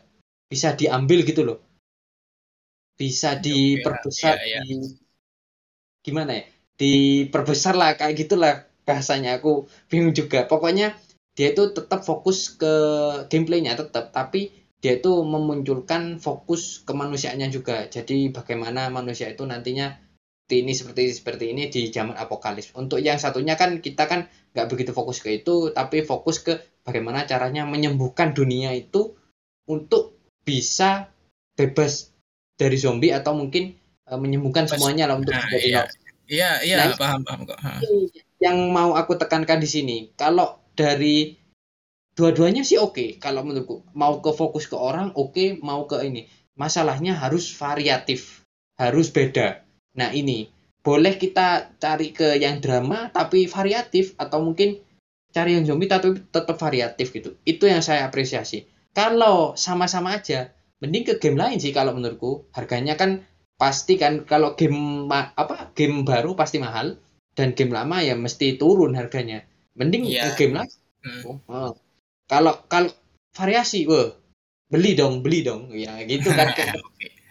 bisa 0.48 0.74
diambil 0.74 1.22
gitu 1.28 1.44
loh 1.44 1.60
bisa 2.96 3.36
diperbesar 3.36 4.40
ya, 4.40 4.58
ya. 4.58 4.60
di 4.64 4.96
gimana 6.00 6.40
ya 6.40 6.55
diperbesar 6.80 7.74
lah 7.76 7.96
kayak 7.96 8.16
gitulah 8.16 8.56
bahasanya. 8.88 9.40
Aku 9.40 9.68
bingung 9.92 10.16
juga. 10.16 10.48
Pokoknya 10.48 10.96
dia 11.36 11.52
itu 11.52 11.72
tetap 11.76 12.08
fokus 12.08 12.54
ke 12.56 12.74
gameplaynya 13.28 13.76
tetap 13.76 14.16
tapi 14.16 14.52
dia 14.80 15.02
itu 15.02 15.12
memunculkan 15.26 16.22
fokus 16.22 16.86
kemanusiaannya 16.86 17.50
juga. 17.52 17.88
Jadi 17.90 18.30
bagaimana 18.32 18.88
manusia 18.94 19.28
itu 19.32 19.44
nantinya 19.44 19.98
seperti 20.46 20.62
ini 20.62 20.74
seperti 20.78 21.04
seperti 21.10 21.46
ini 21.58 21.64
di 21.74 21.90
zaman 21.90 22.14
apokalips 22.14 22.78
untuk 22.78 23.02
yang 23.02 23.18
satunya 23.18 23.58
kan 23.58 23.82
kita 23.82 24.06
kan 24.06 24.30
nggak 24.54 24.70
begitu 24.70 24.94
fokus 24.94 25.18
ke 25.18 25.42
itu 25.42 25.74
tapi 25.74 26.06
fokus 26.06 26.38
ke 26.38 26.62
bagaimana 26.86 27.26
caranya 27.26 27.66
menyembuhkan 27.66 28.38
dunia 28.38 28.70
itu 28.78 29.18
untuk 29.66 30.22
bisa 30.46 31.10
bebas 31.58 32.14
dari 32.54 32.78
zombie 32.78 33.10
atau 33.10 33.34
mungkin 33.34 33.74
uh, 34.06 34.22
menyembuhkan 34.22 34.70
semuanya 34.70 35.10
lah 35.10 35.18
untuk 35.18 35.34
nah, 35.34 35.50
iya. 35.58 35.90
Iya 36.30 36.62
iya 36.66 36.76
nah, 36.78 36.98
paham 36.98 37.22
paham 37.22 37.46
kok 37.46 37.60
yang 38.40 38.72
mau 38.72 38.94
aku 38.96 39.16
tekankan 39.16 39.58
di 39.58 39.70
sini. 39.70 39.98
Kalau 40.14 40.60
dari 40.76 41.36
dua-duanya 42.16 42.64
sih 42.64 42.80
oke. 42.80 42.94
Okay. 42.96 43.10
kalau 43.20 43.44
menurutku 43.44 43.84
mau 43.96 44.20
ke 44.20 44.32
fokus 44.36 44.68
ke 44.68 44.76
orang 44.76 45.12
oke 45.16 45.36
okay. 45.36 45.48
mau 45.60 45.88
ke 45.88 46.04
ini. 46.04 46.28
Masalahnya 46.56 47.16
harus 47.20 47.52
variatif 47.52 48.44
harus 48.80 49.12
beda. 49.12 49.64
Nah 50.00 50.12
ini 50.12 50.52
boleh 50.86 51.18
kita 51.18 51.76
cari 51.82 52.14
ke 52.14 52.38
yang 52.38 52.62
drama 52.62 53.10
tapi 53.12 53.50
variatif 53.50 54.14
atau 54.16 54.40
mungkin 54.44 54.80
cari 55.36 55.58
yang 55.58 55.68
zombie 55.68 55.92
tapi 55.92 56.16
tetap 56.32 56.56
variatif 56.56 57.12
gitu. 57.12 57.36
Itu 57.44 57.68
yang 57.68 57.84
saya 57.84 58.08
apresiasi. 58.08 58.68
Kalau 58.96 59.60
sama-sama 59.60 60.16
aja 60.16 60.56
mending 60.80 61.04
ke 61.08 61.14
game 61.20 61.36
lain 61.36 61.60
sih 61.60 61.76
kalau 61.76 61.92
menurutku. 61.92 62.48
Harganya 62.56 62.96
kan 62.96 63.28
pasti 63.56 63.96
kan 63.96 64.28
kalau 64.28 64.54
game 64.60 65.08
apa 65.12 65.72
game 65.72 66.04
baru 66.04 66.36
pasti 66.36 66.60
mahal 66.60 67.00
dan 67.36 67.56
game 67.56 67.72
lama 67.72 68.04
ya 68.04 68.16
mesti 68.16 68.60
turun 68.60 68.96
harganya. 68.96 69.44
Mending 69.76 70.08
yeah. 70.08 70.36
game 70.36 70.56
lama. 70.56 70.72
Hmm. 71.06 71.38
oh. 71.46 71.78
kalau 72.26 72.66
kalau 72.66 72.90
variasi 73.38 73.86
wah 73.86 74.10
beli 74.72 74.98
dong 74.98 75.24
beli 75.24 75.44
dong. 75.44 75.72
Ya 75.72 76.00
gitu 76.08 76.32
kan. 76.32 76.52
Okay. 76.52 76.72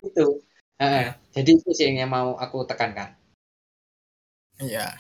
itu 0.05 0.45
uh, 0.85 1.17
jadi 1.33 1.51
itu 1.57 1.71
sih 1.73 1.89
yang 1.89 2.13
mau 2.13 2.37
aku 2.37 2.69
tekankan. 2.69 3.17
Ya 4.61 4.93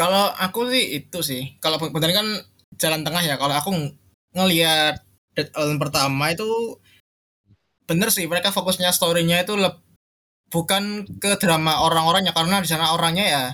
kalau 0.00 0.32
aku 0.32 0.72
sih 0.72 0.96
itu 1.02 1.18
sih. 1.20 1.42
Kalau 1.60 1.76
benar 1.76 2.10
kan 2.16 2.26
jalan 2.80 3.04
tengah 3.04 3.20
ya. 3.20 3.36
Kalau 3.36 3.52
aku 3.52 3.70
ngelihat 4.32 5.04
Dead 5.36 5.52
Island 5.52 5.76
pertama 5.76 6.32
itu 6.32 6.80
bener 7.84 8.08
sih. 8.08 8.24
Mereka 8.24 8.48
fokusnya 8.48 8.96
storynya 8.96 9.44
itu 9.44 9.60
bukan 10.50 11.06
ke 11.22 11.38
drama 11.38 11.86
orang-orangnya 11.86 12.34
karena 12.34 12.58
di 12.58 12.68
sana 12.68 12.92
orangnya 12.92 13.24
ya 13.24 13.44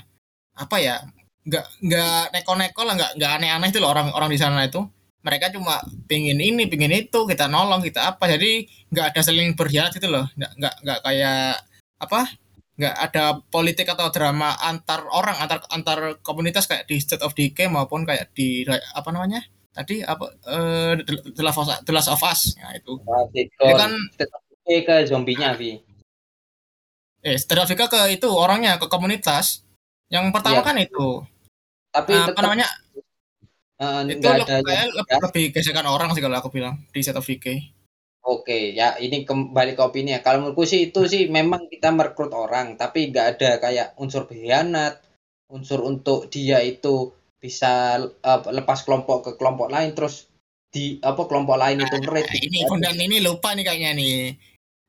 apa 0.57 0.77
ya 0.81 0.97
nggak 1.47 1.67
nggak 1.85 2.23
neko-neko 2.35 2.83
lah 2.83 2.95
nggak 2.99 3.13
nggak 3.21 3.33
aneh-aneh 3.39 3.69
itu 3.71 3.79
loh 3.79 3.93
orang-orang 3.95 4.31
di 4.33 4.41
sana 4.41 4.67
itu. 4.67 4.83
Mereka 5.23 5.51
cuma 5.55 5.83
pingin 6.07 6.39
ini 6.39 6.71
pingin 6.71 6.95
itu 6.95 7.27
kita 7.27 7.47
nolong 7.47 7.83
kita 7.85 8.17
apa. 8.17 8.27
Jadi 8.27 8.67
nggak 8.91 9.15
ada 9.15 9.21
saling 9.23 9.55
berkhianat 9.55 9.95
itu 9.95 10.09
loh. 10.11 10.27
Nggak 10.35 10.53
nggak 10.59 10.75
nggak 10.83 10.99
kayak 11.05 11.53
apa 12.03 12.21
nggak 12.77 12.97
ada 13.09 13.25
politik 13.49 13.89
atau 13.89 14.13
drama 14.13 14.53
antar 14.61 15.09
orang 15.09 15.37
antar 15.41 15.65
antar 15.73 16.21
komunitas 16.21 16.69
kayak 16.69 16.85
di 16.85 17.01
State 17.01 17.25
of 17.25 17.33
Decay 17.33 17.73
maupun 17.73 18.05
kayak 18.05 18.37
di 18.37 18.69
apa 18.69 19.09
namanya 19.17 19.41
tadi 19.73 20.05
apa 20.05 20.29
uh, 20.45 20.93
The 21.05 21.43
Last 21.45 21.57
of 21.61 21.69
Us, 21.69 21.81
The 21.85 21.93
Last 21.93 22.11
of 22.13 22.21
Us. 22.21 22.41
Ya 22.57 22.69
itu. 22.77 22.93
Itu 23.33 23.75
kan 23.77 23.93
ke 24.67 24.97
zombinya 25.07 25.55
Vi 25.55 25.79
eh 27.27 27.35
of 27.35 27.67
Decay 27.67 27.89
ke 27.91 28.01
itu 28.15 28.29
orangnya 28.31 28.79
ke 28.79 28.87
komunitas 28.87 29.67
yang 30.07 30.31
pertama 30.31 30.63
ya. 30.63 30.67
kan 30.67 30.77
itu. 30.79 31.27
Tapi 31.91 32.15
uh, 32.15 32.31
apa 32.31 32.41
namanya? 32.47 32.69
Uh, 33.77 34.07
itu 34.09 34.25
ada 34.25 34.63
kayak 34.63 34.89
ya. 34.89 35.19
lebih 35.21 35.53
gesekan 35.53 35.85
orang 35.85 36.15
sih 36.15 36.23
kalau 36.23 36.39
aku 36.39 36.49
bilang 36.55 36.79
di 36.95 37.03
set 37.03 37.19
of 37.19 37.27
VK. 37.27 37.75
Oke, 38.27 38.75
ya 38.75 38.99
ini 38.99 39.23
kembali 39.23 39.79
ke 39.79 39.83
opini 39.83 40.15
ya. 40.15 40.21
Kalau 40.23 40.43
menurutku 40.43 40.67
sih 40.67 40.91
itu 40.91 41.07
sih 41.07 41.31
memang 41.31 41.71
kita 41.71 41.95
merekrut 41.95 42.35
orang, 42.35 42.75
tapi 42.75 43.11
nggak 43.11 43.27
ada 43.39 43.51
kayak 43.63 43.95
unsur 44.03 44.27
berkhianat, 44.27 44.99
unsur 45.47 45.83
untuk 45.87 46.27
dia 46.27 46.59
itu 46.63 47.15
bisa 47.39 48.03
uh, 48.03 48.41
lepas 48.51 48.83
kelompok 48.83 49.19
ke 49.23 49.31
kelompok 49.39 49.71
lain, 49.71 49.95
terus 49.95 50.27
di 50.75 50.99
apa 51.07 51.23
kelompok 51.31 51.55
lain 51.55 51.87
itu 51.87 51.97
nah, 52.03 52.19
Ini 52.19 52.59
kondan 52.67 52.99
ini 52.99 53.23
lupa 53.23 53.55
nih 53.55 53.63
kayaknya 53.63 53.91
nih. 53.95 54.19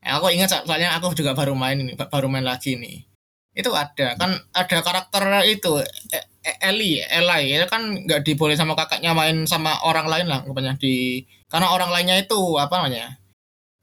Aku 0.05 0.29
ingat 0.31 0.53
soalnya 0.53 0.93
aku 0.95 1.11
juga 1.17 1.33
baru 1.33 1.57
main 1.57 1.79
ini, 1.81 1.93
baru 1.97 2.29
main 2.29 2.45
lagi 2.45 2.77
nih. 2.77 3.03
Itu 3.57 3.73
ada 3.73 4.13
kan 4.15 4.37
ada 4.53 4.77
karakter 4.85 5.23
itu 5.49 5.81
e, 5.81 6.19
e, 6.45 6.51
Eli 6.61 7.01
Eli. 7.01 7.57
Ya 7.57 7.65
kan 7.65 8.05
nggak 8.05 8.21
diboleh 8.21 8.53
sama 8.53 8.77
kakaknya 8.77 9.11
main 9.17 9.49
sama 9.49 9.81
orang 9.81 10.05
lain 10.05 10.27
lah 10.29 10.45
rupanya 10.45 10.77
di 10.77 11.25
karena 11.49 11.73
orang 11.73 11.89
lainnya 11.89 12.21
itu 12.21 12.37
apa 12.59 12.83
namanya 12.83 13.17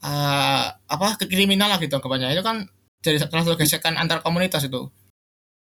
uh, 0.05 0.69
apa 0.69 1.17
kekriminal 1.25 1.73
lah 1.73 1.81
gitu 1.81 1.97
kebanyakan 1.97 2.35
itu 2.37 2.45
kan 2.45 2.57
jadi 3.05 3.21
salah 3.21 3.45
satu 3.45 3.57
gesekan 3.61 4.01
antar 4.01 4.25
komunitas 4.25 4.65
itu. 4.65 4.89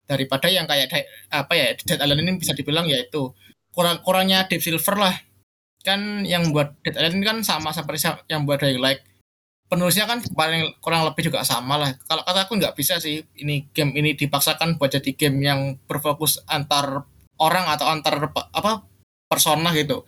Daripada 0.09 0.49
yang 0.49 0.65
kayak 0.65 0.89
apa 1.29 1.53
ya 1.53 1.77
Dead 1.77 2.01
Island 2.01 2.25
ini 2.25 2.31
bisa 2.41 2.57
dibilang 2.57 2.89
ya 2.89 2.97
itu 2.97 3.37
kurang 3.69 4.01
kurangnya 4.01 4.49
Deep 4.49 4.65
Silver 4.65 4.97
lah. 4.97 5.15
Kan 5.85 6.25
yang 6.25 6.49
buat 6.49 6.73
Dead 6.81 6.97
Island 6.97 7.21
kan 7.21 7.37
sama 7.45 7.69
seperti 7.69 8.09
yang 8.25 8.49
buat 8.49 8.57
Dying 8.57 8.81
Light 8.81 9.05
penulisnya 9.69 10.09
kan 10.09 10.19
paling 10.33 10.81
kurang 10.81 11.05
lebih 11.05 11.29
juga 11.29 11.45
sama 11.45 11.77
lah. 11.77 11.93
Kalau 12.09 12.25
kata 12.25 12.49
aku 12.49 12.57
nggak 12.57 12.73
bisa 12.73 12.97
sih 12.97 13.21
ini 13.37 13.69
game 13.71 13.93
ini 13.95 14.17
dipaksakan 14.17 14.81
buat 14.81 14.91
jadi 14.97 15.13
game 15.13 15.37
yang 15.45 15.59
berfokus 15.85 16.41
antar 16.49 17.05
orang 17.39 17.69
atau 17.69 17.87
antar 17.87 18.33
apa 18.33 18.83
persona 19.29 19.71
gitu. 19.77 20.03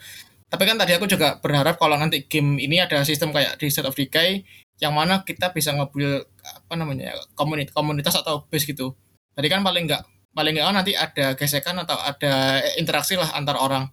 Tapi 0.51 0.67
kan 0.67 0.75
tadi 0.75 0.91
aku 0.97 1.07
juga 1.07 1.39
berharap 1.39 1.79
kalau 1.79 1.95
nanti 1.95 2.27
game 2.27 2.59
ini 2.59 2.83
ada 2.83 3.05
sistem 3.07 3.31
kayak 3.31 3.55
di 3.55 3.71
State 3.71 3.87
of 3.87 3.95
Decay 3.95 4.43
yang 4.81 4.97
mana 4.97 5.21
kita 5.21 5.53
bisa 5.53 5.71
ngebuild 5.77 6.25
apa 6.41 6.73
namanya 6.73 7.13
komunitas 7.37 7.71
komunitas 7.71 8.17
atau 8.17 8.49
base 8.49 8.65
gitu 8.65 8.97
tadi 9.37 9.47
kan 9.47 9.61
paling 9.61 9.85
nggak 9.85 10.03
paling 10.33 10.57
nggak 10.57 10.73
nanti 10.73 10.97
ada 10.97 11.37
gesekan 11.37 11.77
atau 11.85 11.95
ada 12.01 12.59
interaksi 12.81 13.13
lah 13.13 13.29
antar 13.37 13.61
orang 13.61 13.85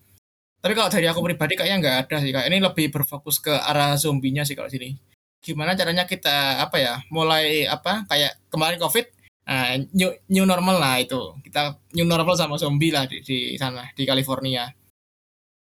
tapi 0.58 0.72
kalau 0.72 0.88
dari 0.88 1.06
aku 1.06 1.20
pribadi 1.22 1.54
kayaknya 1.60 1.76
nggak 1.78 1.96
ada 2.08 2.16
sih 2.24 2.32
kak 2.32 2.48
ini 2.48 2.58
lebih 2.58 2.88
berfokus 2.88 3.38
ke 3.38 3.52
arah 3.52 3.94
zombinya 4.00 4.42
sih 4.48 4.56
kalau 4.56 4.72
sini 4.72 4.96
gimana 5.38 5.78
caranya 5.78 6.04
kita 6.04 6.62
apa 6.62 6.76
ya 6.82 6.94
mulai 7.14 7.64
apa 7.64 8.04
kayak 8.10 8.36
kemarin 8.50 8.78
covid 8.82 9.06
nah, 9.48 9.72
new, 9.96 10.12
new 10.28 10.44
normal 10.44 10.76
lah 10.76 11.00
itu. 11.00 11.16
Kita 11.40 11.80
new 11.96 12.04
normal 12.04 12.36
sama 12.36 12.60
zombie 12.60 12.92
lah 12.92 13.08
di, 13.08 13.24
di 13.24 13.56
sana 13.56 13.88
di 13.96 14.04
California. 14.04 14.68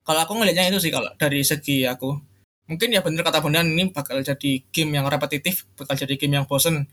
Kalau 0.04 0.20
aku 0.26 0.36
ngelihatnya 0.36 0.68
itu 0.68 0.80
sih 0.82 0.92
kalau 0.92 1.08
dari 1.16 1.40
segi 1.40 1.88
aku 1.88 2.12
mungkin 2.70 2.94
ya 2.94 3.02
bener 3.02 3.26
kata 3.26 3.42
Bondan 3.42 3.66
ini 3.66 3.90
bakal 3.90 4.22
jadi 4.22 4.62
game 4.70 4.94
yang 4.94 5.10
repetitif 5.10 5.66
bakal 5.74 5.96
jadi 5.96 6.14
game 6.20 6.36
yang 6.40 6.46
bosen. 6.46 6.86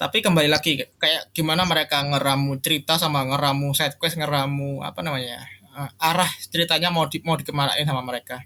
Tapi 0.00 0.24
kembali 0.24 0.48
lagi 0.48 0.80
kayak 0.96 1.28
gimana 1.36 1.68
mereka 1.68 2.00
ngeramu 2.00 2.56
cerita 2.64 2.96
sama 2.96 3.20
ngeramu 3.28 3.76
side 3.76 4.00
quest 4.00 4.16
ngeramu 4.16 4.80
apa 4.80 5.04
namanya 5.04 5.44
uh, 5.76 5.92
arah 6.00 6.30
ceritanya 6.48 6.88
mau 6.88 7.04
di, 7.04 7.20
mau 7.20 7.36
dikemanain 7.36 7.84
sama 7.84 8.00
mereka. 8.00 8.40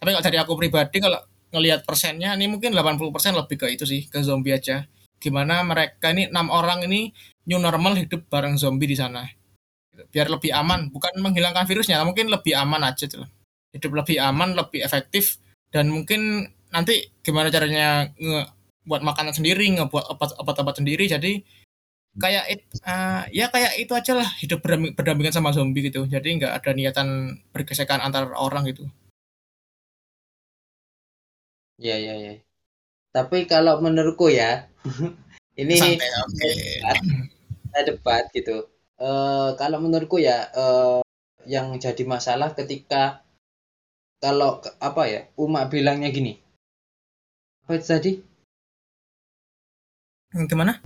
Tapi 0.00 0.16
kalau 0.16 0.24
dari 0.24 0.38
aku 0.40 0.52
pribadi 0.56 0.96
kalau 1.04 1.20
ngelihat 1.54 1.86
persennya 1.86 2.34
ini 2.34 2.50
mungkin 2.50 2.74
80% 2.74 2.98
lebih 3.38 3.56
ke 3.62 3.66
itu 3.70 3.86
sih 3.86 4.10
ke 4.10 4.18
zombie 4.26 4.50
aja. 4.50 4.90
Gimana 5.22 5.62
mereka 5.62 6.10
ini 6.10 6.26
enam 6.26 6.50
orang 6.50 6.82
ini 6.84 7.14
new 7.46 7.62
normal 7.62 7.94
hidup 7.94 8.26
bareng 8.26 8.58
zombie 8.58 8.90
di 8.90 8.98
sana. 8.98 9.22
Biar 10.10 10.26
lebih 10.26 10.50
aman 10.50 10.90
bukan 10.90 11.22
menghilangkan 11.22 11.70
virusnya 11.70 12.02
mungkin 12.02 12.26
lebih 12.26 12.58
aman 12.58 12.82
aja 12.82 13.06
tuh. 13.06 13.24
Hidup 13.70 13.94
lebih 13.94 14.18
aman 14.18 14.58
lebih 14.58 14.82
efektif 14.82 15.38
dan 15.70 15.94
mungkin 15.94 16.50
nanti 16.74 17.14
gimana 17.22 17.54
caranya 17.54 18.10
buat 18.82 19.00
makanan 19.06 19.32
sendiri 19.32 19.70
ngebuat 19.78 20.18
obat-obat 20.42 20.74
sendiri 20.82 21.06
jadi 21.06 21.40
kayak 22.18 22.44
it, 22.50 22.60
uh, 22.86 23.26
ya 23.30 23.50
kayak 23.50 23.78
itu 23.78 23.90
aja 23.94 24.12
lah 24.14 24.28
hidup 24.42 24.62
berdampingan 24.98 25.34
sama 25.34 25.54
zombie 25.54 25.86
gitu. 25.86 26.06
Jadi 26.06 26.42
nggak 26.42 26.52
ada 26.62 26.70
niatan 26.74 27.38
bergesekan 27.54 28.02
antar 28.02 28.34
orang 28.34 28.66
gitu 28.70 28.90
ya 31.78 31.96
ya 31.98 32.14
ya. 32.18 32.34
Tapi 33.14 33.46
kalau 33.46 33.78
menurutku 33.78 34.30
ya 34.30 34.66
ini 35.60 35.74
Santai, 35.78 36.08
okay. 36.26 37.84
debat. 37.86 38.26
Gitu. 38.34 38.66
Uh, 38.94 39.54
kalau 39.58 39.82
menurutku 39.82 40.22
ya 40.22 40.50
uh, 40.54 41.02
yang 41.46 41.76
jadi 41.78 42.02
masalah 42.06 42.54
ketika 42.54 43.22
kalau 44.22 44.62
apa 44.80 45.02
ya 45.06 45.20
Uma 45.36 45.66
bilangnya 45.68 46.08
gini. 46.10 46.40
Apa 47.64 47.80
itu 47.80 47.86
tadi? 47.86 48.12
Gimana? 50.34 50.82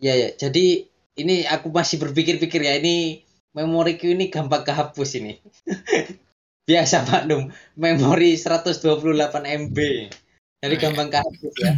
Ya 0.00 0.16
ya, 0.16 0.32
jadi 0.32 0.88
ini 1.16 1.44
aku 1.44 1.72
masih 1.72 2.00
berpikir-pikir 2.00 2.60
ya. 2.64 2.76
Ini 2.80 3.24
memoriku 3.52 4.08
ini 4.08 4.32
gampang 4.32 4.64
kehapus 4.64 5.10
ini. 5.20 5.40
Biasa 6.70 7.02
maklum, 7.02 7.50
memori 7.74 8.38
128 8.38 8.86
MB. 9.66 9.78
Jadi 10.62 10.74
gampang 10.78 11.10
kehapus 11.10 11.54
ya. 11.58 11.72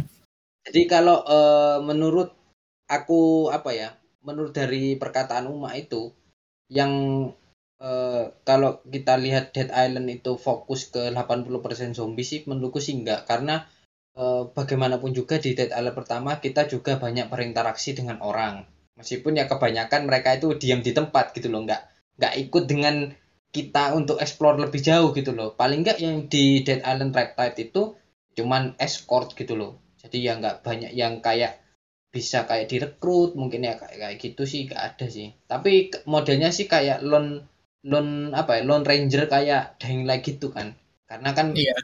Jadi 0.69 0.81
kalau 0.85 1.25
uh, 1.25 1.81
menurut 1.81 2.29
aku 2.85 3.49
apa 3.49 3.73
ya? 3.73 3.89
Menurut 4.21 4.53
dari 4.53 4.95
perkataan 4.95 5.49
Uma 5.49 5.73
itu 5.73 6.13
yang 6.69 6.93
uh, 7.81 8.23
kalau 8.45 8.85
kita 8.85 9.17
lihat 9.17 9.49
Dead 9.51 9.73
Island 9.73 10.07
itu 10.13 10.37
fokus 10.37 10.87
ke 10.93 11.09
80% 11.09 11.97
zombie 11.97 12.23
sih 12.23 12.45
menurutku 12.45 12.77
sih 12.77 12.95
enggak 12.95 13.25
karena 13.25 13.67
Eh, 14.13 14.43
bagaimanapun 14.53 15.09
juga 15.09 15.41
di 15.41 15.57
Dead 15.57 15.73
Island 15.73 15.97
pertama 15.97 16.37
kita 16.37 16.69
juga 16.69 17.01
banyak 17.01 17.33
berinteraksi 17.33 17.97
dengan 17.97 18.21
orang 18.21 18.61
meskipun 18.93 19.41
ya 19.41 19.49
kebanyakan 19.49 20.05
mereka 20.05 20.37
itu 20.37 20.53
diam 20.53 20.85
di 20.85 20.93
tempat 20.93 21.33
gitu 21.33 21.49
loh 21.49 21.65
nggak 21.65 21.81
nggak 22.21 22.33
ikut 22.45 22.63
dengan 22.69 23.09
kita 23.53 23.93
untuk 23.93 24.17
explore 24.17 24.57
lebih 24.57 24.81
jauh 24.81 25.13
gitu 25.13 25.31
loh. 25.37 25.53
Paling 25.53 25.85
nggak 25.85 26.01
yang 26.01 26.25
di 26.25 26.65
Dead 26.65 26.81
Island 26.81 27.13
Riptide 27.13 27.69
itu 27.69 27.93
cuman 28.33 28.73
escort 28.81 29.37
gitu 29.37 29.53
loh. 29.53 29.77
Jadi 30.01 30.25
ya 30.25 30.33
nggak 30.41 30.65
banyak 30.65 30.91
yang 30.97 31.21
kayak 31.21 31.61
bisa 32.09 32.45
kayak 32.49 32.69
direkrut 32.69 33.37
mungkin 33.37 33.65
ya 33.65 33.77
kayak 33.77 33.97
kayak 34.01 34.17
gitu 34.17 34.43
sih 34.49 34.65
nggak 34.65 34.81
ada 34.81 35.05
sih. 35.05 35.37
Tapi 35.45 35.93
modelnya 36.09 36.49
sih 36.49 36.65
kayak 36.65 37.05
lone 37.05 37.45
lone 37.85 38.33
apa 38.33 38.57
ya 38.57 38.61
lone 38.65 38.83
ranger 38.89 39.29
kayak 39.29 39.77
Dying 39.77 40.09
Light 40.09 40.25
gitu 40.25 40.49
kan. 40.49 40.73
Karena 41.05 41.29
kan 41.37 41.53
iya. 41.53 41.77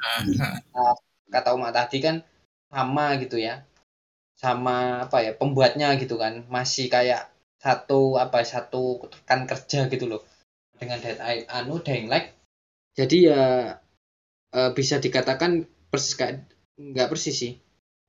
uh, 0.73 0.97
kata 1.29 1.53
umat 1.53 1.77
tadi 1.77 2.01
kan 2.01 2.25
sama 2.73 3.21
gitu 3.21 3.37
ya. 3.37 3.61
Sama 4.33 5.05
apa 5.05 5.21
ya 5.21 5.37
pembuatnya 5.37 5.93
gitu 6.01 6.17
kan. 6.17 6.49
Masih 6.49 6.89
kayak 6.89 7.29
satu 7.61 8.17
apa 8.17 8.41
satu 8.41 9.05
kan 9.29 9.45
kerja 9.45 9.85
gitu 9.91 10.09
loh 10.09 10.23
dengan 10.79 10.97
dead 11.03 11.19
eye 11.19 11.43
anu 11.51 11.83
dying 11.83 12.07
light 12.07 12.33
jadi 12.95 13.17
ya 13.19 13.41
e, 14.55 14.59
bisa 14.73 14.97
dikatakan 14.97 15.67
persis 15.91 16.15
kayak 16.15 16.49
nggak 16.79 17.09
persis 17.11 17.35
sih 17.35 17.53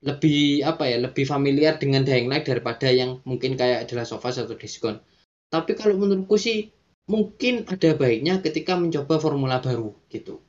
lebih 0.00 0.64
apa 0.64 0.88
ya 0.88 0.96
lebih 1.02 1.28
familiar 1.28 1.76
dengan 1.76 2.06
dying 2.06 2.30
light 2.30 2.48
daripada 2.48 2.88
yang 2.88 3.20
mungkin 3.28 3.58
kayak 3.58 3.84
adalah 3.84 4.08
sofa 4.08 4.32
atau 4.32 4.56
diskon 4.56 5.02
tapi 5.50 5.76
kalau 5.76 5.98
menurutku 5.98 6.38
sih 6.38 6.70
mungkin 7.10 7.66
ada 7.66 7.92
baiknya 7.98 8.38
ketika 8.40 8.78
mencoba 8.78 9.18
formula 9.18 9.58
baru 9.58 9.92
gitu 10.08 10.40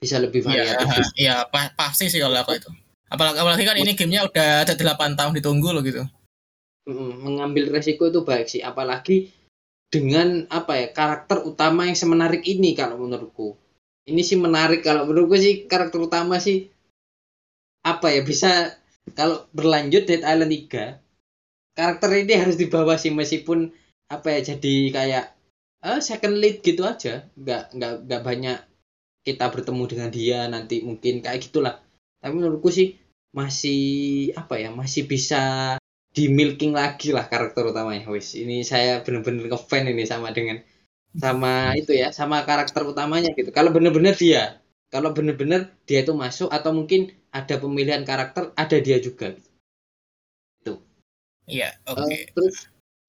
bisa 0.00 0.16
lebih 0.16 0.40
iya, 0.48 0.48
variatif. 0.48 1.04
Iya, 1.14 1.36
ya, 1.44 1.68
pasti 1.76 2.08
sih 2.08 2.18
kalau 2.24 2.40
aku 2.40 2.56
itu. 2.56 2.72
Apalagi, 3.12 3.36
apalagi 3.36 3.64
kan 3.68 3.76
ini 3.76 3.92
gamenya 3.92 4.24
udah 4.24 4.64
ada 4.64 4.72
8 4.72 5.12
tahun 5.12 5.32
ditunggu 5.36 5.68
loh 5.76 5.84
gitu. 5.84 6.02
Mengambil 7.20 7.68
resiko 7.68 8.08
itu 8.08 8.24
baik 8.24 8.48
sih, 8.48 8.64
apalagi 8.64 9.28
dengan 9.90 10.46
apa 10.48 10.78
ya 10.78 10.86
karakter 10.94 11.42
utama 11.42 11.84
yang 11.90 11.98
semenarik 11.98 12.46
ini 12.46 12.78
kalau 12.78 12.96
menurutku. 12.96 13.58
Ini 14.06 14.22
sih 14.22 14.38
menarik 14.38 14.86
kalau 14.86 15.04
menurutku 15.04 15.36
sih 15.36 15.66
karakter 15.66 15.98
utama 16.00 16.38
sih 16.38 16.70
apa 17.82 18.12
ya 18.14 18.22
bisa 18.22 18.76
kalau 19.16 19.48
berlanjut 19.50 20.06
Dead 20.06 20.22
Island 20.22 20.52
3 20.70 21.76
karakter 21.76 22.10
ini 22.12 22.34
harus 22.36 22.56
dibawa 22.60 23.00
sih 23.00 23.10
meskipun 23.10 23.72
apa 24.10 24.28
ya 24.36 24.54
jadi 24.54 24.76
kayak 24.92 25.24
uh, 25.86 26.00
second 26.02 26.36
lead 26.36 26.60
gitu 26.60 26.84
aja 26.84 27.24
nggak 27.38 27.72
nggak 27.76 27.92
nggak 28.04 28.22
banyak 28.22 28.58
kita 29.24 29.48
bertemu 29.48 29.84
dengan 29.88 30.10
dia 30.12 30.40
nanti 30.48 30.84
mungkin 30.84 31.24
kayak 31.24 31.40
gitulah 31.40 31.80
tapi 32.20 32.32
menurutku 32.36 32.68
sih 32.68 33.00
masih 33.32 34.34
apa 34.36 34.58
ya 34.60 34.68
masih 34.74 35.06
bisa 35.06 35.76
di 36.10 36.26
milking 36.26 36.74
lagi 36.74 37.14
lah 37.14 37.30
karakter 37.30 37.70
utamanya 37.70 38.10
wis 38.10 38.34
ini 38.34 38.66
saya 38.66 39.02
bener-bener 39.06 39.46
ngefan 39.46 39.86
ini 39.86 40.02
sama 40.06 40.34
dengan 40.34 40.58
sama 41.14 41.74
itu 41.78 41.94
ya 41.94 42.10
sama 42.10 42.42
karakter 42.42 42.82
utamanya 42.86 43.30
gitu 43.34 43.50
kalau 43.54 43.70
bener-bener 43.70 44.14
dia 44.14 44.58
kalau 44.90 45.14
bener-bener 45.14 45.70
dia 45.86 46.02
itu 46.02 46.14
masuk 46.14 46.50
atau 46.50 46.74
mungkin 46.74 47.14
ada 47.30 47.58
pemilihan 47.62 48.02
karakter 48.02 48.50
ada 48.58 48.76
dia 48.82 48.98
juga 48.98 49.38
itu 50.62 50.82
iya 51.46 51.78
oke 51.86 52.02
okay. 52.02 52.26
uh, 52.26 52.30
terus 52.34 52.56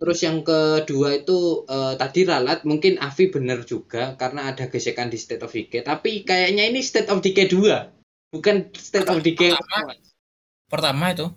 Terus 0.02 0.18
yang 0.26 0.42
kedua 0.42 1.14
itu 1.14 1.62
uh, 1.70 1.94
tadi 1.94 2.26
ralat 2.26 2.66
mungkin 2.66 2.98
Avi 2.98 3.30
benar 3.30 3.62
juga 3.70 4.18
karena 4.18 4.50
ada 4.50 4.66
gesekan 4.66 5.14
di 5.14 5.22
State 5.22 5.46
of 5.46 5.54
Decay. 5.54 5.86
Tapi 5.86 6.26
kayaknya 6.26 6.66
ini 6.66 6.82
State 6.82 7.14
of 7.14 7.22
Decay 7.22 7.46
2, 7.46 8.34
bukan 8.34 8.74
State 8.74 9.06
of 9.06 9.22
Decay 9.22 9.54
pertama. 9.54 9.94
Pertama 10.66 11.06
itu. 11.14 11.30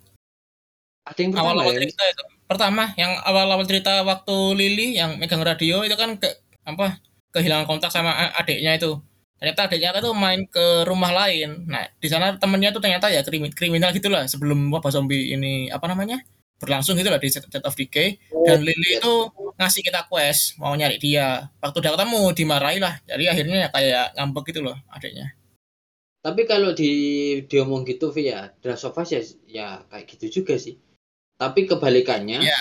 Ada 1.05 1.19
yang 1.21 1.31
pertama 1.37 1.49
awal-awal 1.53 1.75
ya? 1.77 1.81
cerita 1.85 2.03
itu. 2.09 2.25
Pertama 2.45 2.83
yang 2.97 3.13
awal-awal 3.25 3.65
cerita 3.69 3.93
waktu 4.05 4.37
Lily 4.57 4.89
yang 4.97 5.21
megang 5.21 5.45
radio 5.45 5.85
itu 5.85 5.97
kan 5.97 6.17
ke 6.17 6.29
apa 6.65 7.01
kehilangan 7.33 7.69
kontak 7.69 7.93
sama 7.93 8.13
adiknya 8.41 8.77
itu. 8.81 8.97
Ternyata 9.37 9.69
adiknya 9.69 10.01
itu 10.01 10.11
main 10.17 10.49
ke 10.49 10.89
rumah 10.89 11.13
lain. 11.13 11.69
Nah, 11.69 11.85
di 12.01 12.09
sana 12.09 12.41
temennya 12.41 12.73
tuh 12.73 12.81
ternyata 12.81 13.13
ya 13.13 13.21
kriminal 13.53 13.93
gitulah 13.93 14.25
sebelum 14.25 14.73
wabah 14.73 14.89
zombie 14.89 15.37
ini 15.37 15.69
apa 15.69 15.85
namanya? 15.91 16.25
berlangsung 16.65 16.97
gitu 16.97 17.11
lah 17.11 17.21
di 17.21 17.29
State 17.29 17.67
of 17.67 17.75
Decay 17.75 18.17
oh, 18.31 18.47
dan 18.47 18.63
Lily 18.63 18.97
iya. 18.97 18.99
itu 19.03 19.15
ngasih 19.59 19.83
kita 19.85 20.07
quest 20.09 20.57
mau 20.57 20.73
nyari 20.73 20.97
dia 20.97 21.51
waktu 21.59 21.79
udah 21.83 21.93
ketemu 21.99 22.23
dimarahi 22.33 22.79
lah 22.79 22.95
jadi 23.05 23.25
akhirnya 23.35 23.57
ya 23.67 23.69
kayak 23.69 24.07
ngambek 24.17 24.45
gitu 24.55 24.61
loh 24.63 24.77
adiknya 24.89 25.35
tapi 26.25 26.49
kalau 26.49 26.73
di 26.73 26.93
diomong 27.45 27.85
gitu 27.85 28.09
via 28.09 28.55
ya 28.65 28.75
Us 28.75 29.13
ya, 29.13 29.21
ya 29.45 29.69
kayak 29.93 30.07
gitu 30.17 30.41
juga 30.41 30.57
sih 30.57 30.81
tapi 31.35 31.67
kebalikannya 31.67 32.41
ya. 32.41 32.61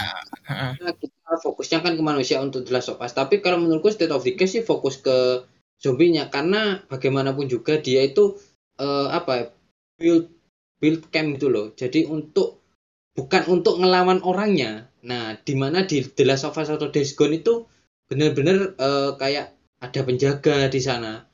kita 0.98 1.34
fokusnya 1.40 1.86
kan 1.86 1.94
ke 1.94 2.04
manusia 2.04 2.42
untuk 2.42 2.66
The 2.66 2.74
Last 2.74 2.90
of 2.90 3.02
Us 3.02 3.14
tapi 3.14 3.40
kalau 3.40 3.62
menurutku 3.62 3.94
State 3.94 4.12
of 4.12 4.26
Decay 4.26 4.50
sih 4.50 4.64
fokus 4.66 4.98
ke 5.00 5.46
zombinya 5.78 6.28
karena 6.34 6.82
bagaimanapun 6.90 7.46
juga 7.48 7.78
dia 7.78 8.02
itu 8.04 8.38
uh, 8.82 9.14
apa 9.14 9.54
build 10.02 10.30
build 10.82 11.08
camp 11.14 11.38
gitu 11.38 11.54
loh 11.54 11.72
jadi 11.78 12.10
untuk 12.10 12.64
bukan 13.14 13.46
untuk 13.50 13.78
ngelawan 13.78 14.20
orangnya. 14.26 14.90
Nah, 15.06 15.38
di 15.38 15.54
mana 15.54 15.86
di 15.86 16.02
The 16.02 16.26
Last 16.26 16.50
of 16.50 16.58
Us 16.58 16.74
atau 16.74 16.90
Days 16.90 17.14
Gone 17.14 17.38
itu 17.38 17.70
benar-benar 18.10 18.74
uh, 18.78 19.12
kayak 19.18 19.54
ada 19.80 20.02
penjaga 20.04 20.68
di 20.70 20.82
sana. 20.82 21.30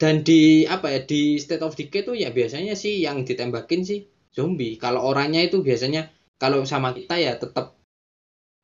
dan 0.00 0.26
di 0.26 0.66
apa 0.66 0.90
ya 0.90 1.00
di 1.06 1.38
State 1.38 1.62
of 1.62 1.78
Decay 1.78 2.02
tuh 2.02 2.18
ya 2.18 2.34
biasanya 2.34 2.74
sih 2.74 2.98
yang 3.06 3.22
ditembakin 3.22 3.86
sih 3.86 4.02
zombie 4.34 4.74
kalau 4.74 4.98
orangnya 5.06 5.46
itu 5.46 5.62
biasanya 5.62 6.10
kalau 6.42 6.66
sama 6.66 6.90
kita 6.90 7.14
ya 7.22 7.38
tetap 7.38 7.78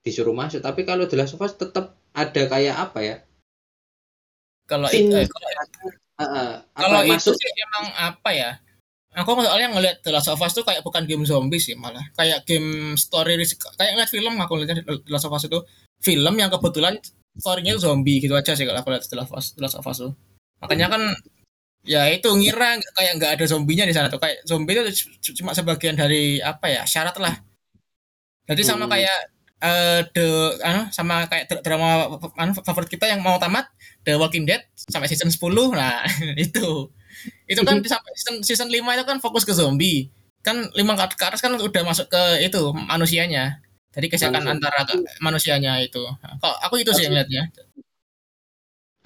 disuruh 0.02 0.34
masuk. 0.34 0.58
Tapi 0.58 0.82
kalau 0.82 1.06
The 1.06 1.14
Last 1.14 1.38
of 1.38 1.42
Us 1.46 1.54
tetap 1.54 1.94
ada 2.10 2.42
kayak 2.50 2.74
apa 2.74 2.98
ya? 3.06 3.16
Kalau 4.66 4.90
itu 4.90 5.14
eh, 5.14 5.30
kalau, 5.30 5.48
uh, 6.18 6.54
apa 6.74 6.82
kalau 6.82 7.00
itu 7.06 7.30
masuk? 7.30 7.34
sih 7.38 7.50
emang 7.54 7.86
apa 7.94 8.30
ya? 8.34 8.50
Aku 9.14 9.30
soalnya 9.38 9.70
ngeliat 9.70 10.02
The 10.02 10.10
Last 10.10 10.26
of 10.26 10.42
Us 10.42 10.58
tuh 10.58 10.66
kayak 10.66 10.82
bukan 10.82 11.06
game 11.06 11.22
zombie 11.22 11.62
sih 11.62 11.78
malah. 11.78 12.02
Kayak 12.18 12.42
game 12.50 12.98
story 12.98 13.38
kayak 13.78 13.94
ngeliat 13.94 14.10
film 14.10 14.34
aku 14.42 14.58
lihat 14.58 14.82
The 14.82 15.12
Last 15.14 15.30
of 15.30 15.34
Us 15.38 15.46
itu 15.46 15.62
film 16.02 16.34
yang 16.34 16.50
kebetulan 16.50 16.98
storynya 17.38 17.78
itu 17.78 17.82
zombie 17.86 18.18
gitu 18.18 18.34
aja 18.34 18.58
sih 18.58 18.66
kalau 18.66 18.82
aku 18.82 18.90
lihat 18.90 19.06
The 19.06 19.16
Last 19.22 19.30
of 19.30 19.38
Us, 19.38 19.46
The 19.54 19.62
Last 19.62 19.78
of 19.78 19.86
Us 19.86 20.02
tuh. 20.02 20.12
Makanya 20.58 20.90
kan 20.90 21.02
ya 21.86 22.10
itu 22.10 22.26
ngira 22.26 22.74
kayak 22.98 23.12
nggak 23.22 23.30
ada 23.38 23.44
zombinya 23.46 23.86
di 23.86 23.94
sana 23.94 24.10
tuh. 24.10 24.18
Kayak 24.18 24.42
zombie 24.42 24.74
itu 24.74 24.82
cuma 25.38 25.54
sebagian 25.54 25.94
dari 25.94 26.42
apa 26.42 26.66
ya? 26.66 26.82
Syarat 26.82 27.14
lah 27.22 27.47
jadi 28.49 28.62
sama 28.64 28.84
Hmm. 28.86 28.92
kayak 28.94 29.18
eh 29.59 30.01
the 30.14 30.26
anu, 30.62 30.80
sama 30.94 31.26
kayak 31.30 31.44
dra- 31.51 31.62
drama 31.66 31.88
anu, 32.38 32.53
favorit 32.62 32.88
kita 32.90 33.11
yang 33.11 33.20
mau 33.26 33.36
tamat 33.42 33.66
The 34.07 34.14
Walking 34.14 34.46
Dead 34.46 34.62
sampai 34.78 35.11
season 35.11 35.30
10 35.34 35.74
nah 35.74 36.03
itu. 36.38 36.90
Itu 37.51 37.61
kan 37.66 37.82
sampai 37.82 38.12
season, 38.18 38.34
season 38.46 38.68
5 38.70 38.94
itu 38.94 39.05
kan 39.05 39.18
fokus 39.18 39.42
ke 39.49 39.53
zombie. 39.55 40.11
Kan 40.46 40.70
lima 40.78 40.94
ke 40.94 41.18
ke 41.18 41.24
atas 41.26 41.42
kan 41.44 41.53
udah 41.59 41.82
masuk 41.84 42.07
ke 42.09 42.22
itu 42.46 42.61
manusianya. 42.74 43.59
Jadi 43.94 44.07
Manusia. 44.46 44.53
antara 44.55 44.78
ke- 44.86 45.03
manusianya 45.18 45.72
itu. 45.82 46.01
Kalau 46.42 46.57
aku 46.64 46.74
itu 46.82 46.92
sih 46.94 47.07
lihatnya 47.11 47.51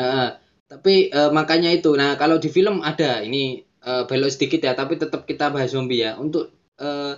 Uh, 0.00 0.34
tapi 0.72 1.12
uh, 1.12 1.30
makanya 1.30 1.70
itu. 1.72 1.92
Nah, 2.00 2.16
kalau 2.20 2.36
di 2.42 2.48
film 2.50 2.80
ada. 2.82 3.20
Ini 3.22 3.42
uh, 3.84 4.02
belok 4.08 4.30
sedikit 4.34 4.60
ya, 4.66 4.72
tapi 4.74 4.96
tetap 4.98 5.28
kita 5.28 5.52
bahas 5.54 5.70
zombie 5.74 6.02
ya. 6.04 6.16
Untuk 6.18 6.50
uh, 6.80 7.12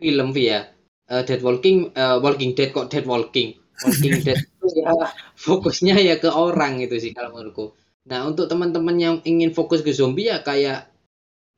film 0.00 0.28
ya, 0.36 0.70
uh, 1.10 1.22
Dead 1.26 1.42
Walking, 1.42 1.90
uh, 1.92 2.22
Walking 2.22 2.54
Dead 2.54 2.70
kok 2.70 2.88
Dead 2.88 3.04
Walking, 3.04 3.58
Walking 3.82 4.22
Dead 4.22 4.38
itu 4.60 4.66
ya 4.80 4.94
fokusnya 5.34 5.98
ya 5.98 6.14
ke 6.22 6.30
orang 6.30 6.78
itu 6.80 6.96
sih 6.96 7.10
kalau 7.10 7.34
menurutku. 7.34 7.74
Nah, 8.06 8.24
untuk 8.24 8.48
teman-teman 8.48 8.96
yang 8.96 9.16
ingin 9.26 9.52
fokus 9.52 9.84
ke 9.84 9.92
zombie 9.92 10.30
ya 10.30 10.40
kayak 10.40 10.88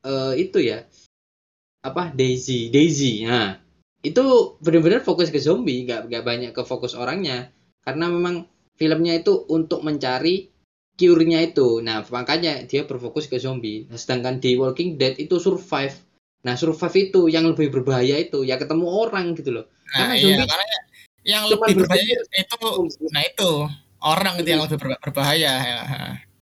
uh, 0.03 0.35
itu 0.35 0.59
ya 0.59 0.89
apa 1.85 2.11
Daisy, 2.15 2.73
Daisy. 2.73 3.27
Nah, 3.27 3.59
itu 4.03 4.57
benar-benar 4.59 5.07
fokus 5.07 5.31
ke 5.31 5.39
zombie, 5.39 5.87
nggak 5.87 6.11
nggak 6.11 6.25
banyak 6.25 6.51
ke 6.51 6.63
fokus 6.67 6.99
orangnya, 6.99 7.51
karena 7.87 8.11
memang 8.11 8.47
filmnya 8.75 9.19
itu 9.19 9.47
untuk 9.51 9.87
mencari 9.87 10.51
cure-nya 10.99 11.43
itu. 11.43 11.83
Nah, 11.83 12.03
makanya 12.11 12.63
dia 12.67 12.87
berfokus 12.87 13.27
ke 13.31 13.39
zombie. 13.39 13.87
Nah, 13.91 13.99
sedangkan 13.99 14.39
di 14.43 14.59
Walking 14.59 14.99
Dead 14.99 15.19
itu 15.19 15.39
survive. 15.39 15.95
Nah, 16.43 16.55
survive 16.59 16.97
itu 17.11 17.31
yang 17.31 17.47
lebih 17.47 17.71
berbahaya 17.71 18.19
itu 18.19 18.43
ya 18.43 18.59
ketemu 18.59 18.87
orang 18.91 19.39
gitu 19.39 19.51
loh. 19.55 19.67
nah 19.95 20.11
Karena 20.11 20.15
iya 20.19 20.35
zombie 20.35 20.49
karena 20.51 20.67
yang 21.23 21.43
lebih 21.47 21.73
berbahaya 21.79 22.15
itu 22.35 22.59
nah 23.15 23.23
itu 23.23 23.51
orang 24.03 24.35
itu 24.43 24.49
yang 24.51 24.63
lebih 24.67 24.79
ber- 24.83 24.99
berbahaya 24.99 25.53
ya. 25.63 25.79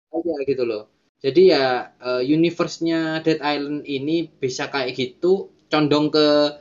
aja 0.09 0.35
gitu 0.47 0.63
loh. 0.65 0.87
Jadi 1.19 1.51
ya 1.51 1.91
eh, 1.99 2.23
universe-nya 2.23 3.19
Dead 3.23 3.43
Island 3.43 3.83
ini 3.83 4.27
bisa 4.27 4.71
kayak 4.71 4.95
gitu, 4.95 5.51
condong 5.67 6.07
ke 6.15 6.55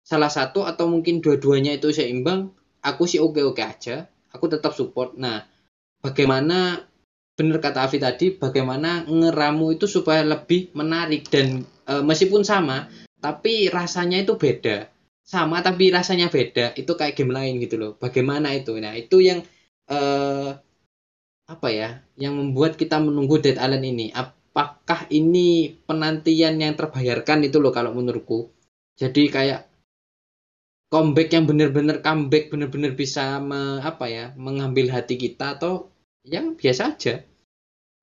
salah 0.00 0.32
satu 0.32 0.64
atau 0.64 0.88
mungkin 0.88 1.20
dua-duanya 1.20 1.76
itu 1.76 1.92
seimbang. 1.92 2.50
Aku 2.80 3.04
sih 3.04 3.20
oke-oke 3.20 3.60
aja. 3.60 4.08
Aku 4.32 4.48
tetap 4.48 4.72
support. 4.72 5.14
Nah, 5.20 5.44
bagaimana 6.00 6.88
bener 7.40 7.58
kata 7.64 7.78
Avi 7.88 7.98
tadi, 8.06 8.26
bagaimana 8.42 8.90
ngeramu 9.08 9.66
itu 9.76 9.86
supaya 9.96 10.22
lebih 10.32 10.60
menarik 10.80 11.22
dan 11.32 11.64
eh, 11.88 12.02
meskipun 12.04 12.42
sama, 12.52 12.78
tapi 13.24 13.54
rasanya 13.72 14.18
itu 14.24 14.34
beda. 14.44 14.76
Sama 15.24 15.56
tapi 15.66 15.84
rasanya 15.96 16.28
beda. 16.36 16.66
Itu 16.80 16.92
kayak 17.00 17.14
game 17.18 17.32
lain 17.38 17.54
gitu 17.64 17.76
loh. 17.82 17.92
Bagaimana 18.04 18.48
itu? 18.60 18.72
Nah, 18.84 18.92
itu 19.02 19.16
yang 19.28 19.40
eh 19.90 20.50
apa 21.54 21.68
ya 21.80 21.88
yang 22.22 22.34
membuat 22.40 22.72
kita 22.80 22.96
menunggu 23.06 23.36
Dead 23.44 23.58
Island 23.64 23.84
ini 23.92 24.06
apakah 24.22 25.00
ini 25.20 25.48
penantian 25.88 26.54
yang 26.64 26.74
terbayarkan 26.80 27.38
itu 27.48 27.58
loh 27.62 27.72
kalau 27.76 27.92
menurutku 27.98 28.40
jadi 29.00 29.22
kayak 29.36 29.60
comeback 30.92 31.28
yang 31.34 31.44
benar-benar 31.50 31.96
comeback 32.06 32.44
benar-benar 32.52 32.92
bisa 33.02 33.24
me- 33.48 33.80
apa 33.90 34.06
ya 34.16 34.24
mengambil 34.46 34.86
hati 34.94 35.14
kita 35.24 35.46
atau 35.58 35.72
yang 36.34 36.46
biasa 36.60 36.82
aja 36.94 37.14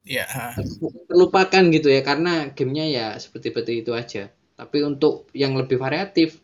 ya 0.07 0.25
terlupakan 1.09 1.63
gitu 1.75 1.87
ya 1.91 2.01
karena 2.09 2.49
gamenya 2.55 2.85
ya 2.97 3.05
seperti 3.23 3.51
seperti 3.51 3.71
itu 3.83 3.91
aja. 3.93 4.23
Tapi 4.57 4.77
untuk 4.81 5.29
yang 5.37 5.53
lebih 5.59 5.77
variatif 5.77 6.41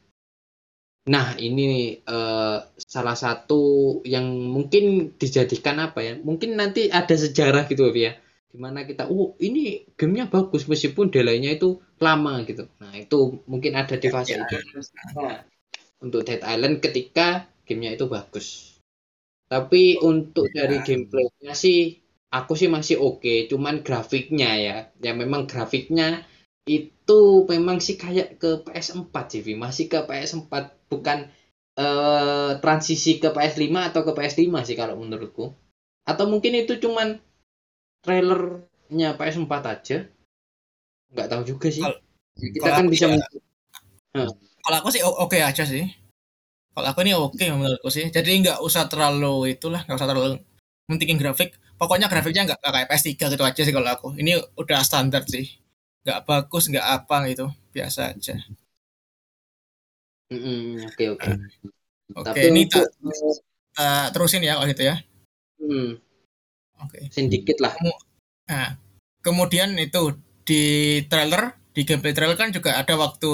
nah 1.03 1.35
ini 1.35 1.99
eh, 1.99 2.57
salah 2.79 3.17
satu 3.19 3.61
yang 4.07 4.23
mungkin 4.55 5.11
dijadikan 5.19 5.75
apa 5.83 5.99
ya 5.99 6.13
mungkin 6.15 6.55
nanti 6.55 6.87
ada 6.87 7.15
sejarah 7.15 7.67
gitu 7.71 7.91
ya. 7.91 8.15
Di 8.53 8.57
mana 8.61 8.85
kita 8.85 9.09
oh 9.09 9.33
ini 9.41 9.83
gamenya 9.99 10.29
bagus 10.29 10.63
meskipun 10.69 11.09
delaynya 11.11 11.49
itu 11.57 11.81
lama 11.99 12.43
gitu. 12.47 12.69
Nah 12.79 12.93
itu 12.95 13.41
mungkin 13.51 13.73
ada 13.75 13.95
di 13.99 14.07
fase 14.13 14.37
Ya, 14.37 14.45
itu. 14.45 14.55
nah, 15.17 15.41
untuk 16.03 16.21
Dead 16.27 16.39
Island 16.43 16.79
ketika 16.85 17.49
gamenya 17.67 17.97
itu 17.97 18.05
bagus. 18.07 18.47
Tapi 19.49 19.99
untuk 20.01 20.49
dari 20.53 20.79
Ya. 20.81 20.85
gameplaynya 20.87 21.53
sih 21.55 22.02
aku 22.33 22.53
sih 22.59 22.69
masih 22.75 22.95
oke 22.97 23.33
cuman 23.51 23.75
grafiknya 23.85 24.49
ya. 24.65 24.77
Ya 25.05 25.11
memang 25.21 25.45
grafiknya 25.51 26.07
itu 26.65 27.19
memang 27.51 27.77
sih 27.85 27.95
kayak 28.03 28.39
ke 28.41 28.49
PS4 28.65 29.15
sih 29.31 29.41
masih 29.63 29.85
ke 29.91 29.99
PS4 30.07 30.53
bukan 30.91 31.19
eh, 31.83 32.51
transisi 32.63 33.11
ke 33.21 33.29
PS5 33.35 33.89
atau 33.89 34.01
ke 34.07 34.11
PS5 34.17 34.61
sih 34.67 34.77
kalau 34.81 34.95
menurutku. 35.01 35.45
Atau 36.09 36.25
mungkin 36.31 36.53
itu 36.61 36.73
cuman 36.83 37.07
trailernya 38.05 39.09
PS4 39.19 39.63
aja. 39.73 39.97
Nggak 41.13 41.27
tahu 41.31 41.41
juga 41.47 41.67
sih. 41.69 41.83
Kalau- 41.85 42.01
kita 42.33 42.65
kalau 42.65 42.75
kan 42.81 42.85
bisa 42.89 43.05
ya- 43.09 43.29
kalau 44.63 44.77
aku 44.81 44.89
sih 44.93 45.01
oke 45.05 45.37
aja 45.37 45.63
sih. 45.65 45.85
Kalau 46.73 46.87
aku 46.89 46.99
ini 47.05 47.13
oke 47.13 47.43
menurutku 47.53 47.89
sih. 47.93 48.05
Jadi 48.09 48.31
nggak 48.41 48.59
usah 48.65 48.89
terlalu 48.89 49.53
itulah 49.53 49.85
nggak 49.85 49.97
usah 49.99 50.09
terlalu 50.09 50.41
mentingin 50.89 51.17
grafik 51.21 51.53
pokoknya 51.77 52.07
grafiknya 52.11 52.47
nggak 52.47 52.59
kayak 52.59 52.89
PS3 52.89 53.11
gitu 53.33 53.43
aja 53.43 53.61
sih 53.61 53.73
kalau 53.73 53.89
aku. 53.89 54.07
Ini 54.17 54.39
udah 54.57 54.79
standar 54.85 55.23
sih. 55.25 55.49
Nggak 56.03 56.19
bagus 56.27 56.69
nggak 56.69 56.87
apa 56.87 57.17
gitu. 57.29 57.47
Biasa 57.73 58.13
aja. 58.13 58.35
Oke 60.33 61.13
oke. 61.13 61.29
Oke 62.13 62.39
ini 62.49 62.65
untuk 62.65 62.85
tak 63.73 64.13
terusin 64.13 64.45
ya 64.45 64.57
kalau 64.57 64.69
gitu 64.69 64.83
ya. 64.85 64.95
Hmm, 65.57 65.97
oke. 66.81 66.99
Sedikit 67.09 67.57
lah. 67.63 67.73
Nah, 68.49 68.77
kemudian 69.23 69.73
itu 69.79 70.17
di 70.43 70.63
trailer, 71.07 71.55
di 71.71 71.87
gameplay 71.87 72.13
trailer 72.13 72.37
kan 72.37 72.51
juga 72.51 72.75
ada 72.77 72.93
waktu 72.99 73.31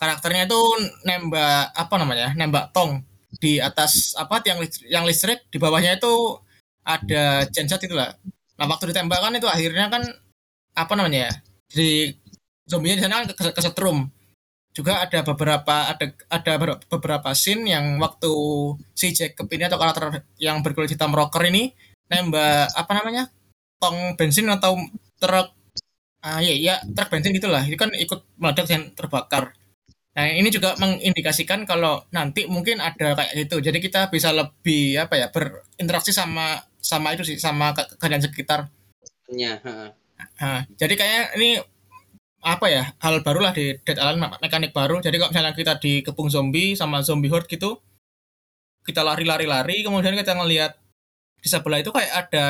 karakternya 0.00 0.50
itu 0.50 0.62
nembak 1.06 1.70
apa 1.76 1.94
namanya? 2.00 2.34
Nembak 2.34 2.74
tong 2.74 3.04
di 3.38 3.62
atas 3.62 4.16
apa 4.18 4.42
tiang 4.42 4.58
listrik, 4.58 4.88
yang 4.90 5.04
listrik 5.06 5.46
di 5.52 5.58
bawahnya 5.62 6.00
itu 6.00 6.40
ada 6.84 7.46
genset 7.50 7.80
itu 7.86 7.94
lah. 7.94 8.14
Nah, 8.58 8.66
waktu 8.70 8.90
ditembakkan 8.94 9.34
itu 9.38 9.48
akhirnya 9.50 9.86
kan 9.90 10.02
apa 10.76 10.92
namanya 10.98 11.30
ya? 11.30 11.32
Jadi 11.72 11.92
zombinya 12.68 12.96
di 12.98 13.02
sana 13.04 13.14
kan 13.22 13.26
kes- 13.34 13.54
kesetrum. 13.56 14.08
Juga 14.72 15.04
ada 15.04 15.20
beberapa 15.26 15.76
ada 15.92 16.06
ada 16.32 16.52
ber- 16.60 16.80
beberapa 16.88 17.30
scene 17.36 17.68
yang 17.76 18.00
waktu 18.00 18.32
si 18.96 19.12
Jacob 19.12 19.46
ini 19.52 19.68
atau 19.68 19.76
karakter 19.80 20.24
yang 20.40 20.64
berkulit 20.64 20.90
hitam 20.92 21.12
rocker 21.12 21.44
ini 21.48 21.72
nembak 22.08 22.72
apa 22.76 22.92
namanya? 22.98 23.24
tong 23.82 24.14
bensin 24.14 24.46
atau 24.46 24.78
truk 25.18 25.50
ah 26.22 26.38
iya 26.38 26.54
iya 26.54 26.74
truk 26.94 27.10
bensin 27.10 27.34
gitulah 27.34 27.66
itu 27.66 27.74
kan 27.74 27.90
ikut 27.90 28.20
meledak 28.38 28.66
dan 28.70 28.94
terbakar 28.94 29.50
nah 30.14 30.28
ini 30.28 30.48
juga 30.52 30.76
mengindikasikan 30.78 31.66
kalau 31.66 32.04
nanti 32.14 32.46
mungkin 32.46 32.78
ada 32.78 33.16
kayak 33.18 33.32
gitu 33.46 33.58
jadi 33.58 33.78
kita 33.82 34.00
bisa 34.14 34.30
lebih 34.30 35.00
apa 35.02 35.14
ya 35.18 35.26
berinteraksi 35.34 36.12
sama 36.14 36.60
sama 36.82 37.14
itu 37.14 37.22
sih 37.22 37.38
sama 37.38 37.72
ke- 37.72 37.94
keadaan 37.96 38.20
sekitar. 38.20 38.68
Ya 39.30 39.62
ha. 39.62 39.94
Nah, 40.42 40.60
jadi 40.76 40.94
kayaknya 40.98 41.22
ini 41.38 41.50
apa 42.42 42.66
ya 42.66 42.90
hal 42.98 43.22
baru 43.22 43.38
lah 43.38 43.54
di 43.54 43.78
Dead 43.86 43.96
Island 43.96 44.18
me- 44.18 44.40
mekanik 44.42 44.74
baru. 44.74 44.98
Jadi 44.98 45.16
kalau 45.22 45.30
misalnya 45.30 45.54
kita 45.54 45.78
dikepung 45.78 46.28
zombie 46.28 46.74
sama 46.74 47.00
zombie 47.00 47.30
horde 47.30 47.48
gitu 47.48 47.78
kita 48.82 49.06
lari-lari-lari 49.06 49.86
kemudian 49.86 50.18
kita 50.18 50.34
ngelihat 50.34 50.74
di 51.38 51.46
sebelah 51.46 51.78
itu 51.82 51.90
kayak 51.94 52.26
ada 52.26 52.46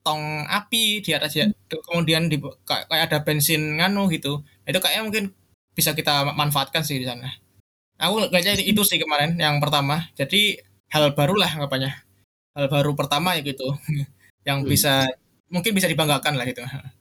tong 0.00 0.48
api 0.48 1.04
di 1.04 1.12
atas 1.12 1.36
ya 1.36 1.44
kemudian 1.68 2.32
di 2.32 2.40
kayak 2.64 2.88
kayak 2.88 3.04
ada 3.12 3.18
bensin 3.20 3.76
nganu 3.80 4.08
gitu. 4.12 4.40
Itu 4.64 4.80
kayaknya 4.80 5.04
mungkin 5.04 5.24
bisa 5.76 5.92
kita 5.92 6.32
manfaatkan 6.32 6.80
sih 6.84 7.00
di 7.00 7.06
sana. 7.08 7.28
Aku 8.00 8.32
kayaknya 8.32 8.64
itu 8.64 8.80
sih 8.84 8.96
kemarin 8.96 9.36
yang 9.36 9.60
pertama. 9.60 10.08
Jadi 10.16 10.56
hal 10.88 11.12
baru 11.12 11.36
lah 11.36 11.60
anggapannya 11.60 11.92
hal 12.56 12.66
baru 12.74 12.90
pertama 12.98 13.28
ya 13.36 13.42
gitu 13.50 13.66
yang 14.48 14.58
Hmm. 14.64 14.70
bisa 14.70 15.06
mungkin 15.54 15.72
bisa 15.76 15.88
dibanggakan 15.90 16.34
lah 16.38 16.46
gitu 16.50 16.62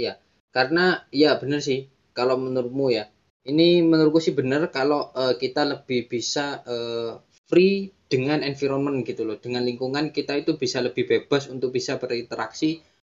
Iya, 0.00 0.12
karena 0.54 0.80
ya 1.22 1.30
bener 1.42 1.60
sih 1.68 1.78
kalau 2.16 2.36
menurutmu 2.44 2.86
ya. 2.98 3.04
Ini 3.50 3.66
menurutku 3.90 4.20
sih 4.26 4.34
bener 4.40 4.62
kalau 4.76 5.00
uh, 5.16 5.34
kita 5.42 5.60
lebih 5.72 6.00
bisa 6.12 6.60
uh, 6.68 7.10
free 7.48 7.90
dengan 8.12 8.38
environment 8.50 8.96
gitu 9.08 9.22
loh. 9.28 9.36
Dengan 9.44 9.62
lingkungan 9.68 10.04
kita 10.16 10.32
itu 10.42 10.50
bisa 10.62 10.78
lebih 10.86 11.04
bebas 11.10 11.42
untuk 11.54 11.70
bisa 11.76 11.92
berinteraksi 12.02 12.66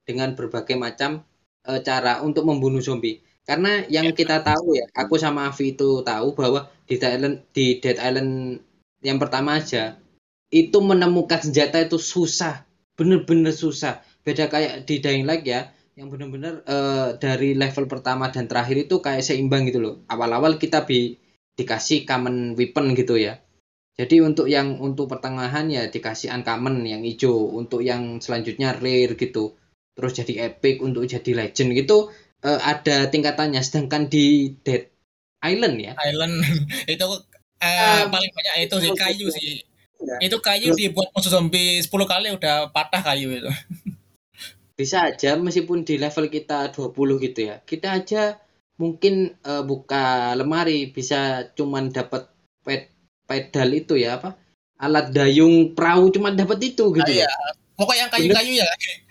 dengan 0.08 0.28
berbagai 0.38 0.76
macam 0.86 1.10
uh, 1.68 1.80
cara 1.88 2.20
untuk 2.26 2.44
membunuh 2.50 2.82
zombie. 2.84 3.16
Karena 3.48 3.70
yang 3.88 4.12
kita 4.12 4.44
tahu 4.44 4.76
ya, 4.78 4.84
aku 4.92 5.14
sama 5.16 5.48
Avi 5.48 5.72
itu 5.74 6.04
tahu 6.04 6.26
bahwa 6.36 6.60
di 6.88 6.94
Dead 7.00 7.12
Island 7.16 7.36
di 7.56 7.64
Dead 7.82 7.96
Island 7.96 8.60
yang 9.00 9.16
pertama 9.22 9.56
aja 9.58 9.96
itu 10.48 10.78
menemukan 10.80 11.40
senjata 11.40 11.80
itu 11.82 12.00
susah, 12.00 12.64
bener-bener 12.96 13.52
susah. 13.52 14.00
Beda 14.24 14.48
kayak 14.48 14.88
di 14.88 15.00
Dying 15.00 15.28
Light 15.28 15.44
ya, 15.44 15.68
yang 15.96 16.08
benar-benar 16.08 16.64
uh, 16.64 17.16
dari 17.20 17.52
level 17.56 17.88
pertama 17.88 18.32
dan 18.32 18.48
terakhir 18.48 18.88
itu 18.88 19.00
kayak 19.00 19.24
seimbang 19.24 19.68
gitu 19.68 19.80
loh. 19.80 19.94
Awal-awal 20.08 20.56
kita 20.56 20.88
bi 20.88 21.16
dikasih 21.58 22.06
common 22.06 22.54
weapon 22.54 22.94
gitu 22.94 23.18
ya. 23.18 23.42
Jadi 23.98 24.22
untuk 24.22 24.46
yang 24.46 24.78
untuk 24.78 25.10
pertengahan 25.10 25.66
ya 25.66 25.90
dikasih 25.90 26.30
uncommon 26.30 26.86
yang 26.86 27.02
hijau, 27.02 27.50
untuk 27.50 27.82
yang 27.82 28.22
selanjutnya 28.22 28.78
rare 28.78 29.18
gitu. 29.18 29.58
Terus 29.98 30.12
jadi 30.14 30.54
epic 30.54 30.78
untuk 30.78 31.02
jadi 31.10 31.34
legend 31.34 31.74
gitu 31.74 32.14
uh, 32.44 32.60
ada 32.62 33.10
tingkatannya 33.10 33.60
sedangkan 33.62 34.06
di 34.06 34.54
Dead 34.62 34.86
Island 35.42 35.76
ya 35.82 35.92
Island 35.98 36.34
itu 36.94 37.06
uh, 37.06 38.02
paling 38.10 38.30
banyak 38.34 38.54
itu 38.68 38.76
sih 38.82 38.92
kayu 38.94 39.26
sih 39.30 39.62
ya. 40.00 40.16
itu 40.22 40.36
kayu 40.38 40.74
dibuat 40.74 41.10
musuh 41.12 41.32
zombie 41.32 41.82
10 41.82 41.90
kali 41.90 42.28
udah 42.34 42.70
patah 42.70 43.02
kayu 43.02 43.34
itu. 43.34 43.50
Bisa 44.78 45.10
aja 45.10 45.34
meskipun 45.34 45.82
di 45.82 45.98
level 45.98 46.30
kita 46.30 46.70
20 46.70 46.94
gitu 47.26 47.40
ya 47.50 47.58
kita 47.66 47.98
aja 47.98 48.38
mungkin 48.78 49.34
uh, 49.42 49.66
buka 49.66 50.38
lemari 50.38 50.94
bisa 50.94 51.50
cuman 51.58 51.90
dapat 51.90 52.30
ped 52.62 52.94
pedal 53.26 53.74
itu 53.74 53.98
ya 53.98 54.22
apa 54.22 54.38
alat 54.78 55.10
dayung 55.10 55.74
perahu 55.74 56.14
cuman 56.14 56.38
dapat 56.38 56.62
itu 56.62 56.94
gitu 56.94 57.10
ah, 57.10 57.26
iya. 57.26 57.32
pokoknya 57.74 58.06
yang 58.06 58.12
kayu-kayu 58.14 58.52
ya 58.62 58.68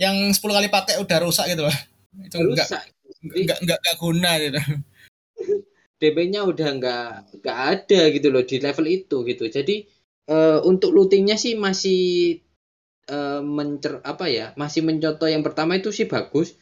yang 0.00 0.16
10 0.32 0.40
kali 0.40 0.68
pakai 0.72 0.96
udah 0.96 1.18
rusak 1.20 1.52
gitu 1.52 1.68
loh. 1.68 1.76
Itu 2.24 2.40
enggak 2.40 2.88
enggak 3.20 3.58
enggak 3.60 3.78
enggak 3.84 3.96
guna 4.00 4.30
gitu. 4.40 4.60
DP-nya 6.00 6.40
udah 6.48 6.68
enggak 6.72 7.08
enggak 7.36 7.58
ada 7.60 8.00
gitu 8.08 8.28
loh 8.32 8.42
di 8.48 8.56
level 8.56 8.86
itu 8.88 9.16
gitu. 9.28 9.44
Jadi 9.52 9.84
uh, 10.30 10.62
untuk 10.62 10.94
lootingnya 10.94 11.34
sih 11.34 11.58
masih 11.58 12.38
uh, 13.10 13.42
mencer 13.42 13.98
apa 14.06 14.30
ya 14.30 14.46
masih 14.54 14.86
mencontoh 14.86 15.26
yang 15.26 15.42
pertama 15.42 15.76
itu 15.76 15.90
sih 15.90 16.06
bagus. 16.06 16.54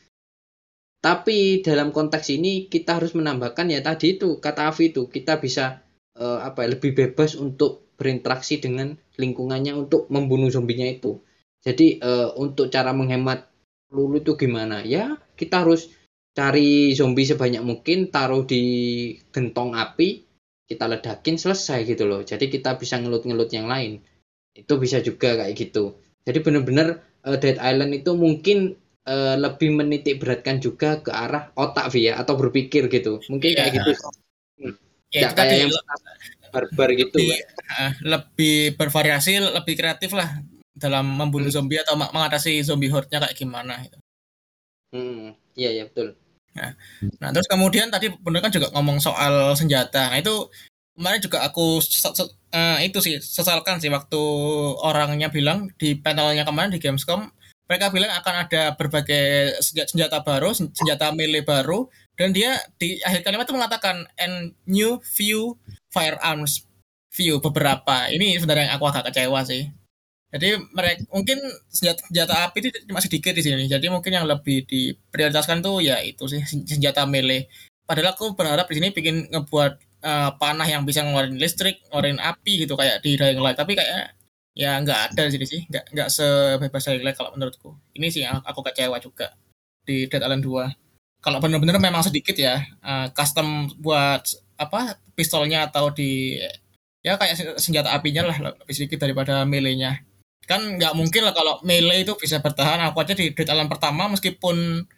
Tapi 0.98 1.62
dalam 1.62 1.94
konteks 1.94 2.26
ini 2.34 2.66
kita 2.66 2.98
harus 2.98 3.14
menambahkan 3.14 3.70
ya 3.70 3.78
tadi 3.84 4.18
itu 4.18 4.42
kata 4.42 4.74
Avi 4.74 4.90
itu 4.90 5.06
kita 5.06 5.38
bisa 5.38 5.86
uh, 6.18 6.42
apa 6.42 6.66
ya, 6.66 6.74
lebih 6.74 6.90
bebas 6.90 7.38
untuk 7.38 7.94
berinteraksi 7.94 8.58
dengan 8.58 8.98
lingkungannya 9.14 9.78
untuk 9.78 10.10
membunuh 10.10 10.50
zombinya 10.50 10.90
itu. 10.90 11.22
Jadi 11.62 12.02
uh, 12.02 12.34
untuk 12.34 12.66
cara 12.74 12.90
menghemat 12.90 13.46
peluru 13.86 14.18
itu 14.18 14.34
gimana? 14.34 14.82
Ya 14.82 15.22
kita 15.38 15.62
harus 15.62 15.86
cari 16.34 16.94
zombie 16.98 17.26
sebanyak 17.26 17.62
mungkin 17.62 18.10
taruh 18.10 18.42
di 18.42 18.62
gentong 19.30 19.78
api 19.78 20.27
kita 20.68 20.84
ledakin 20.84 21.40
selesai 21.40 21.88
gitu 21.88 22.04
loh 22.04 22.20
jadi 22.20 22.44
kita 22.46 22.76
bisa 22.76 23.00
ngelut-ngelut 23.00 23.50
yang 23.50 23.66
lain 23.66 24.04
itu 24.52 24.72
bisa 24.76 25.00
juga 25.00 25.34
kayak 25.40 25.56
gitu 25.56 25.96
jadi 26.28 26.38
benar-benar 26.44 27.00
uh, 27.24 27.36
Dead 27.40 27.56
Island 27.56 27.96
itu 27.96 28.12
mungkin 28.12 28.76
uh, 29.08 29.34
lebih 29.40 29.72
menitik 29.72 30.20
beratkan 30.20 30.60
juga 30.60 31.00
ke 31.00 31.08
arah 31.08 31.48
otak 31.56 31.88
via 31.90 32.20
atau 32.20 32.36
berpikir 32.36 32.92
gitu 32.92 33.18
mungkin 33.32 33.56
kayak 33.56 33.80
gitu 33.80 33.90
hmm. 34.60 34.74
ya, 35.10 35.32
kayak 35.32 35.66
yang 35.66 35.72
barbar 36.52 36.92
gitu 36.92 37.16
lebih, 37.16 37.40
uh, 37.80 37.92
lebih 38.04 38.58
bervariasi 38.76 39.40
lebih 39.40 39.74
kreatif 39.74 40.12
lah 40.12 40.36
dalam 40.78 41.10
membunuh 41.10 41.50
hmm. 41.50 41.58
zombie 41.58 41.82
atau 41.82 41.98
mengatasi 41.98 42.62
zombie 42.62 42.86
horde-nya 42.86 43.26
kayak 43.26 43.34
gimana 43.34 43.82
gitu. 43.82 43.98
Hmm, 44.94 45.34
iya 45.58 45.74
ya 45.74 45.84
betul. 45.90 46.14
Nah, 46.56 46.72
nah 47.20 47.28
terus 47.34 47.48
kemudian 47.50 47.92
tadi 47.92 48.08
bener 48.22 48.40
kan 48.40 48.52
juga 48.52 48.72
ngomong 48.72 49.02
soal 49.02 49.52
senjata. 49.58 50.12
Nah 50.12 50.18
itu 50.18 50.48
kemarin 50.98 51.20
juga 51.22 51.44
aku 51.46 51.78
uh, 52.54 52.78
itu 52.82 52.98
sih 52.98 53.20
sesalkan 53.22 53.78
sih 53.78 53.90
waktu 53.92 54.22
orangnya 54.82 55.30
bilang 55.30 55.70
di 55.78 55.94
panelnya 55.94 56.42
kemarin 56.42 56.74
di 56.74 56.82
Gamescom 56.82 57.30
mereka 57.68 57.92
bilang 57.92 58.08
akan 58.16 58.48
ada 58.48 58.72
berbagai 58.80 59.60
senjata 59.60 60.24
baru, 60.24 60.56
senjata 60.56 61.12
melee 61.12 61.44
baru, 61.44 61.84
dan 62.16 62.32
dia 62.32 62.56
di 62.80 62.96
akhir 63.04 63.28
kalimat 63.28 63.44
itu 63.44 63.52
mengatakan 63.52 64.08
and 64.16 64.56
new 64.64 64.96
few 65.04 65.60
firearms 65.92 66.64
view 67.12 67.36
beberapa. 67.44 68.08
Ini 68.08 68.40
sebenarnya 68.40 68.72
yang 68.72 68.74
aku 68.80 68.88
agak 68.88 69.12
kecewa 69.12 69.44
sih. 69.44 69.68
Jadi 70.28 70.60
mereka 70.76 71.08
mungkin 71.08 71.40
senjata, 71.72 72.04
senjata 72.04 72.34
api 72.44 72.58
itu 72.60 72.68
masih 72.92 73.08
sedikit 73.08 73.32
di 73.32 73.40
sini. 73.40 73.64
Jadi 73.64 73.88
mungkin 73.88 74.12
yang 74.12 74.28
lebih 74.28 74.68
diprioritaskan 74.68 75.64
tuh 75.64 75.80
ya 75.80 76.04
itu 76.04 76.28
sih 76.28 76.44
senjata 76.44 77.08
melee. 77.08 77.48
Padahal 77.88 78.12
aku 78.12 78.36
berharap 78.36 78.68
di 78.68 78.76
sini 78.76 78.92
bikin 78.92 79.32
ngebuat 79.32 80.04
uh, 80.04 80.30
panah 80.36 80.68
yang 80.68 80.84
bisa 80.84 81.00
ngeluarin 81.00 81.40
listrik, 81.40 81.80
ngeluarin 81.88 82.20
api 82.20 82.68
gitu 82.68 82.76
kayak 82.76 83.00
di 83.00 83.16
Dying 83.16 83.40
Light. 83.40 83.56
Tapi 83.56 83.72
kayak 83.72 84.12
ya 84.52 84.76
nggak 84.84 85.14
ada 85.14 85.20
di 85.28 85.32
sini 85.32 85.46
sih, 85.48 85.60
nggak 85.64 85.96
nggak 85.96 86.08
sebebas 86.12 86.84
Dying 86.84 87.04
Light 87.08 87.16
kalau 87.16 87.32
menurutku. 87.32 87.72
Ini 87.96 88.06
sih 88.12 88.22
yang 88.28 88.44
aku 88.44 88.60
kecewa 88.68 89.00
juga 89.00 89.32
di 89.88 90.04
Dead 90.12 90.20
Island 90.20 90.44
2. 90.44 91.24
Kalau 91.24 91.40
benar-benar 91.40 91.80
memang 91.80 92.04
sedikit 92.04 92.36
ya 92.36 92.60
uh, 92.84 93.08
custom 93.16 93.72
buat 93.80 94.28
apa 94.60 95.00
pistolnya 95.16 95.72
atau 95.72 95.88
di 95.88 96.36
ya 97.00 97.16
kayak 97.16 97.56
senjata 97.56 97.94
apinya 97.96 98.28
lah 98.28 98.36
lebih 98.60 98.74
sedikit 98.74 99.00
daripada 99.00 99.46
melee-nya 99.46 100.02
kan 100.48 100.60
nggak 100.80 100.96
mungkin 100.96 101.22
lah 101.28 101.34
kalau 101.36 101.60
melee 101.62 102.02
itu 102.02 102.16
bisa 102.16 102.40
bertahan. 102.40 102.80
Aku 102.88 102.98
aja 103.04 103.12
di 103.12 103.30
Dead 103.36 103.48
Island 103.48 103.68
pertama 103.68 104.08
meskipun 104.08 104.88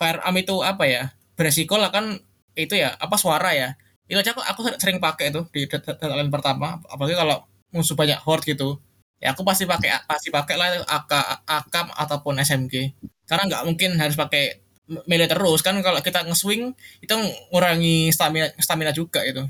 firearm 0.00 0.34
itu 0.40 0.64
apa 0.64 0.84
ya 0.88 1.02
beresiko 1.36 1.76
lah 1.78 1.92
kan 1.94 2.18
itu 2.56 2.74
ya 2.80 2.96
apa 2.96 3.16
suara 3.20 3.52
ya. 3.52 3.76
Itu 4.08 4.20
aja 4.20 4.32
aku, 4.36 4.42
aku 4.44 4.60
sering 4.80 4.98
pakai 4.98 5.30
itu 5.30 5.44
di 5.52 5.68
Dead 5.68 5.84
Island 6.00 6.32
pertama. 6.32 6.80
Apalagi 6.88 7.14
kalau 7.14 7.44
musuh 7.70 7.94
banyak 7.94 8.18
horde 8.24 8.48
gitu. 8.48 8.80
Ya 9.22 9.32
aku 9.36 9.44
pasti 9.46 9.64
pakai 9.68 10.04
pasti 10.08 10.28
pakai 10.32 10.54
lah 10.58 10.68
AK 10.84 11.12
AK 11.48 11.74
ataupun 11.96 12.40
SMG 12.42 12.92
karena 13.24 13.48
nggak 13.48 13.62
mungkin 13.68 13.90
harus 14.00 14.16
pakai 14.16 14.64
melee 15.08 15.28
terus. 15.28 15.60
Kan 15.60 15.80
kalau 15.84 16.00
kita 16.00 16.24
nge-swing 16.24 16.72
itu 17.04 17.14
ngurangi 17.52 18.10
stamina 18.12 18.48
stamina 18.60 18.92
juga 18.92 19.20
itu 19.24 19.44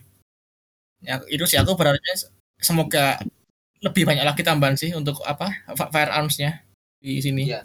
ya 1.05 1.21
itu 1.29 1.45
sih 1.45 1.61
aku 1.61 1.77
berharapnya 1.77 2.17
semoga 2.59 3.21
lebih 3.85 4.09
banyak 4.09 4.25
lagi 4.25 4.41
tambahan 4.41 4.81
sih 4.81 4.97
untuk 4.97 5.21
apa 5.29 5.53
firearmsnya 5.93 6.65
di 6.97 7.21
sini. 7.21 7.45
Ya, 7.53 7.61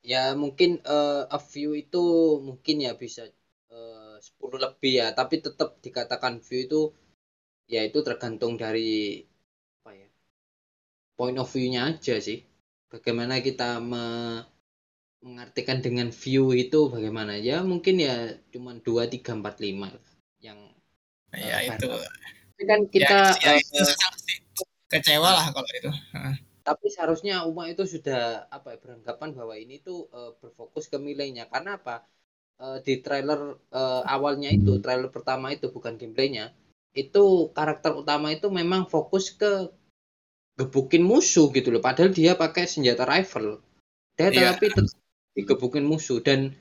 ya 0.00 0.24
mungkin 0.32 0.80
uh, 0.88 1.28
a 1.28 1.36
view 1.36 1.76
itu 1.76 2.02
mungkin 2.40 2.80
ya 2.80 2.96
bisa 2.96 3.28
uh, 3.68 4.16
10 4.16 4.56
lebih 4.56 4.92
ya, 5.04 5.12
tapi 5.12 5.44
tetap 5.44 5.76
dikatakan 5.84 6.40
view 6.40 6.60
itu 6.64 6.80
ya 7.68 7.84
itu 7.84 8.00
tergantung 8.00 8.56
dari 8.56 9.22
apa 9.84 9.92
ya 9.92 10.08
point 11.14 11.36
of 11.36 11.52
view-nya 11.52 11.92
aja 11.92 12.16
sih. 12.16 12.40
Bagaimana 12.88 13.44
kita 13.44 13.76
me 13.80 14.04
mengartikan 15.22 15.78
dengan 15.78 16.10
view 16.10 16.50
itu 16.56 16.88
bagaimana. 16.88 17.36
Ya 17.36 17.60
mungkin 17.60 18.00
ya 18.00 18.40
cuma 18.50 18.72
dua 18.80 19.06
tiga 19.06 19.36
empat 19.36 19.60
lima 19.60 19.92
yang 20.40 20.58
ya 21.36 21.60
uh, 21.60 21.76
itu. 21.76 21.88
kan 22.62 22.86
kita 22.86 23.34
ya, 23.42 23.58
ya, 23.58 23.82
uh, 23.82 23.94
kecewa 24.92 25.30
lah 25.32 25.46
kalau 25.50 25.70
itu. 25.72 25.90
Tapi 26.62 26.86
seharusnya 26.92 27.48
umat 27.48 27.72
itu 27.72 27.88
sudah 27.88 28.46
apa 28.52 28.76
ya 28.76 28.78
beranggapan 28.78 29.34
bahwa 29.34 29.54
ini 29.56 29.80
tuh 29.80 30.06
uh, 30.12 30.36
berfokus 30.38 30.86
ke 30.92 31.00
milenya 31.00 31.48
karena 31.48 31.80
apa? 31.80 32.04
Uh, 32.62 32.78
di 32.84 33.02
trailer 33.02 33.58
uh, 33.74 34.02
awalnya 34.06 34.52
itu 34.52 34.78
trailer 34.78 35.10
pertama 35.10 35.50
itu 35.50 35.72
bukan 35.72 35.98
gameplaynya 35.98 36.54
itu 36.92 37.48
karakter 37.56 37.96
utama 37.96 38.30
itu 38.30 38.52
memang 38.52 38.84
fokus 38.84 39.32
ke 39.32 39.72
gebukin 40.60 41.00
musuh 41.00 41.48
gitu 41.50 41.72
loh. 41.72 41.80
Padahal 41.80 42.12
dia 42.12 42.36
pakai 42.36 42.68
senjata 42.68 43.08
rifle. 43.08 43.64
Dia 44.20 44.28
yeah. 44.28 44.52
tapi 44.52 44.68
digebukin 45.32 45.88
musuh. 45.88 46.20
Dan 46.20 46.52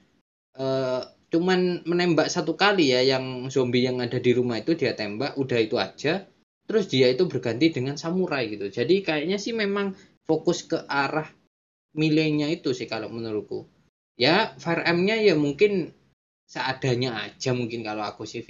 uh, 0.56 1.04
cuman 1.32 1.84
menembak 1.84 2.32
satu 2.32 2.56
kali 2.56 2.96
ya 2.96 3.04
yang 3.04 3.52
zombie 3.52 3.84
yang 3.84 4.00
ada 4.00 4.20
di 4.20 4.32
rumah 4.32 4.60
itu 4.60 4.76
dia 4.76 4.96
tembak 4.96 5.36
udah 5.36 5.60
itu 5.60 5.76
aja 5.80 6.28
terus 6.66 6.88
dia 6.88 7.12
itu 7.12 7.28
berganti 7.28 7.74
dengan 7.74 7.96
samurai 8.00 8.48
gitu. 8.48 8.68
Jadi 8.72 9.04
kayaknya 9.04 9.38
sih 9.38 9.52
memang 9.52 9.94
fokus 10.26 10.64
ke 10.66 10.82
arah 10.88 11.28
milenya 11.98 12.48
itu 12.48 12.72
sih 12.72 12.88
kalau 12.88 13.12
menurutku. 13.12 13.68
Ya 14.16 14.54
Fire 14.62 14.86
M-nya 14.86 15.18
ya 15.20 15.34
mungkin 15.36 15.92
seadanya 16.46 17.16
aja 17.28 17.56
mungkin 17.56 17.82
kalau 17.82 18.04
aku 18.04 18.28
sih 18.28 18.44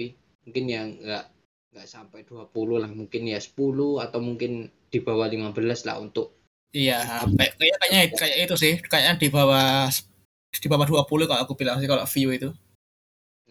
mungkin 0.45 0.65
yang 0.65 0.87
enggak 0.97 1.29
nggak 1.71 1.87
sampai 1.87 2.27
20 2.27 2.51
lah 2.81 2.91
mungkin 2.91 3.29
ya 3.29 3.39
10 3.39 3.55
atau 4.03 4.19
mungkin 4.19 4.67
di 4.91 4.99
bawah 4.99 5.29
15 5.31 5.87
lah 5.87 6.03
untuk 6.03 6.35
iya 6.75 7.23
kayak 7.37 7.55
kayaknya 7.55 7.99
kayak 8.11 8.37
itu 8.49 8.55
sih. 8.59 8.73
Kayaknya 8.83 9.13
di 9.21 9.27
bawah 9.31 9.87
di 10.51 10.67
bawah 10.67 10.85
20 10.85 11.29
kalau 11.29 11.41
aku 11.47 11.53
bilang 11.55 11.79
sih 11.79 11.87
kalau 11.87 12.03
view 12.03 12.35
itu 12.35 12.51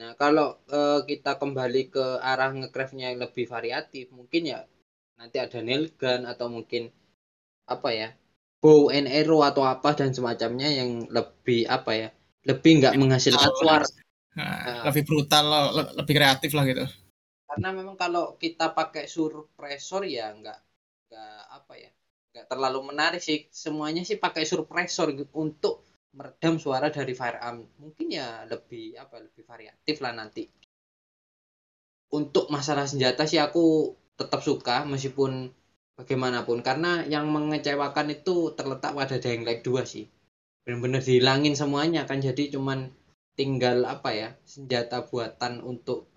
Nah, 0.01 0.16
kalau 0.16 0.57
uh, 0.72 1.05
kita 1.05 1.36
kembali 1.36 1.92
ke 1.92 2.05
arah 2.24 2.57
ngecraftnya 2.57 3.12
yang 3.12 3.20
lebih 3.20 3.44
variatif, 3.44 4.09
mungkin 4.16 4.48
ya 4.48 4.64
nanti 5.20 5.36
ada 5.36 5.61
nail 5.61 5.92
gun 6.01 6.24
atau 6.24 6.48
mungkin 6.48 6.88
apa 7.68 7.88
ya 7.92 8.09
bow 8.64 8.88
and 8.88 9.12
arrow 9.12 9.44
atau 9.44 9.61
apa 9.68 9.92
dan 9.92 10.16
semacamnya 10.16 10.72
yang 10.72 11.05
lebih 11.12 11.68
apa 11.68 11.92
ya 11.92 12.09
lebih 12.48 12.80
nggak 12.80 12.96
menghasilkan 12.96 13.53
suara. 13.53 13.84
nah, 14.32 14.80
nah, 14.80 14.82
lebih 14.88 15.05
brutal 15.05 15.44
lebih 16.01 16.14
kreatif 16.16 16.57
lah 16.57 16.64
gitu. 16.64 16.88
Karena 17.44 17.68
memang 17.76 18.01
kalau 18.01 18.40
kita 18.40 18.72
pakai 18.72 19.05
surpressor 19.05 20.09
ya 20.09 20.32
nggak 20.32 20.59
nggak 21.12 21.40
apa 21.61 21.74
ya 21.76 21.90
nggak 22.32 22.46
terlalu 22.48 22.80
menarik 22.88 23.20
sih. 23.20 23.53
Semuanya 23.53 24.01
sih 24.09 24.16
pakai 24.16 24.48
surpressor 24.48 25.12
untuk 25.36 25.84
meredam 26.14 26.58
suara 26.58 26.90
dari 26.90 27.14
firearm. 27.14 27.66
Mungkin 27.78 28.06
ya 28.11 28.44
lebih 28.46 28.98
apa 28.98 29.22
lebih 29.22 29.42
variatif 29.46 30.02
lah 30.02 30.12
nanti. 30.14 30.46
Untuk 32.11 32.50
masalah 32.50 32.90
senjata 32.90 33.22
sih 33.26 33.38
aku 33.38 33.94
tetap 34.18 34.42
suka 34.42 34.82
meskipun 34.82 35.54
bagaimanapun. 35.94 36.61
Karena 36.66 37.06
yang 37.06 37.30
mengecewakan 37.30 38.11
itu 38.11 38.52
terletak 38.58 38.92
pada 38.96 39.16
Dying 39.22 39.46
Light 39.46 39.62
2 39.62 39.86
sih. 39.86 40.11
Benar-benar 40.66 41.00
dihilangin 41.00 41.54
semuanya 41.54 42.04
kan 42.04 42.20
jadi 42.20 42.50
cuman 42.52 42.90
tinggal 43.38 43.86
apa 43.88 44.12
ya 44.12 44.28
senjata 44.44 45.08
buatan 45.08 45.64
untuk 45.64 46.11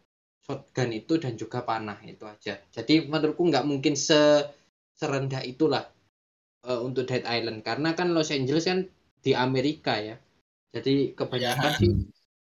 shotgun 0.44 0.91
itu 0.91 1.16
dan 1.22 1.39
juga 1.39 1.64
panah 1.64 2.02
itu 2.04 2.28
aja. 2.28 2.60
Jadi 2.74 3.08
menurutku 3.08 3.48
nggak 3.48 3.64
mungkin 3.64 3.96
se 3.96 4.44
serendah 4.94 5.39
itulah 5.46 5.88
uh, 6.68 6.80
untuk 6.84 7.08
Dead 7.08 7.24
Island. 7.24 7.64
Karena 7.64 7.96
kan 7.96 8.12
Los 8.12 8.34
Angeles 8.34 8.68
kan 8.68 8.84
di 9.24 9.32
Amerika 9.32 9.96
ya. 9.98 10.20
Jadi 10.76 11.16
kebanyakan 11.16 11.72
ya. 11.72 11.80
sih 11.80 11.92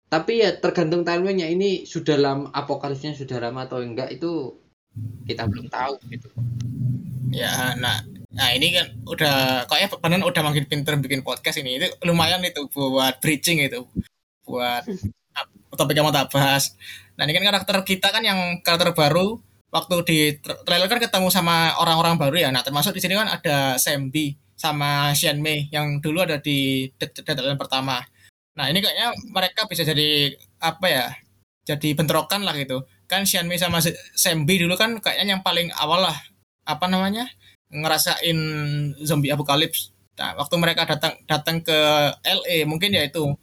tapi 0.05 0.39
ya 0.39 0.53
tergantung 0.55 1.01
timelinenya 1.01 1.49
ini 1.49 1.83
sudah 1.83 2.15
lama 2.15 2.45
apokalipsnya 2.53 3.17
sudah 3.17 3.41
lama 3.41 3.65
atau 3.65 3.81
enggak 3.81 4.13
itu 4.13 4.53
kita 5.27 5.49
belum 5.49 5.67
tahu 5.67 5.97
gitu. 6.07 6.29
Ya, 7.33 7.75
nah 7.75 7.99
Nah 8.35 8.51
ini 8.51 8.75
kan 8.75 8.91
udah 9.07 9.63
kayaknya 9.71 9.95
Panen 9.95 10.23
udah 10.27 10.43
makin 10.43 10.67
pinter 10.67 10.99
bikin 10.99 11.23
podcast 11.23 11.55
ini. 11.55 11.79
Itu 11.79 11.87
lumayan 12.03 12.43
itu 12.43 12.67
buat 12.67 13.23
bridging 13.23 13.63
itu. 13.63 13.87
Buat 14.43 14.83
topik 15.79 15.95
yang 15.95 16.03
mau 16.03 16.11
tak 16.11 16.35
bahas. 16.35 16.75
Nah 17.15 17.23
ini 17.23 17.31
kan 17.39 17.47
karakter 17.47 17.79
kita 17.87 18.11
kan 18.11 18.19
yang 18.27 18.59
karakter 18.59 18.91
baru 18.91 19.39
waktu 19.71 19.95
di 20.03 20.19
trailer 20.43 20.91
kan 20.91 20.99
ketemu 20.99 21.31
sama 21.31 21.79
orang-orang 21.79 22.19
baru 22.19 22.35
ya. 22.35 22.49
Nah 22.51 22.59
termasuk 22.59 22.91
di 22.91 22.99
sini 22.99 23.15
kan 23.15 23.31
ada 23.31 23.79
Sembi 23.79 24.35
sama 24.55 25.11
Xian 25.11 25.43
Mei 25.43 25.67
yang 25.69 25.99
dulu 25.99 26.23
ada 26.23 26.39
di 26.39 26.89
Dead 26.95 27.11
pertama. 27.59 27.99
Nah 28.55 28.71
ini 28.71 28.79
kayaknya 28.79 29.11
mereka 29.29 29.67
bisa 29.67 29.83
jadi 29.83 30.31
apa 30.63 30.87
ya? 30.87 31.05
Jadi 31.67 31.91
bentrokan 31.93 32.47
lah 32.47 32.55
gitu. 32.55 32.87
Kan 33.05 33.27
Xian 33.27 33.45
Mei 33.45 33.59
sama 33.59 33.83
Sembi 34.15 34.57
dulu 34.57 34.79
kan 34.79 34.97
kayaknya 35.03 35.37
yang 35.37 35.43
paling 35.43 35.69
awal 35.75 36.07
lah 36.07 36.17
apa 36.65 36.89
namanya 36.89 37.29
ngerasain 37.69 38.37
zombie 39.03 39.29
apokalips. 39.29 39.91
Nah 40.15 40.39
waktu 40.39 40.55
mereka 40.55 40.87
datang 40.87 41.19
datang 41.27 41.59
ke 41.61 41.77
LA 42.23 42.63
mungkin 42.63 42.95
ya 42.95 43.03
itu 43.03 43.35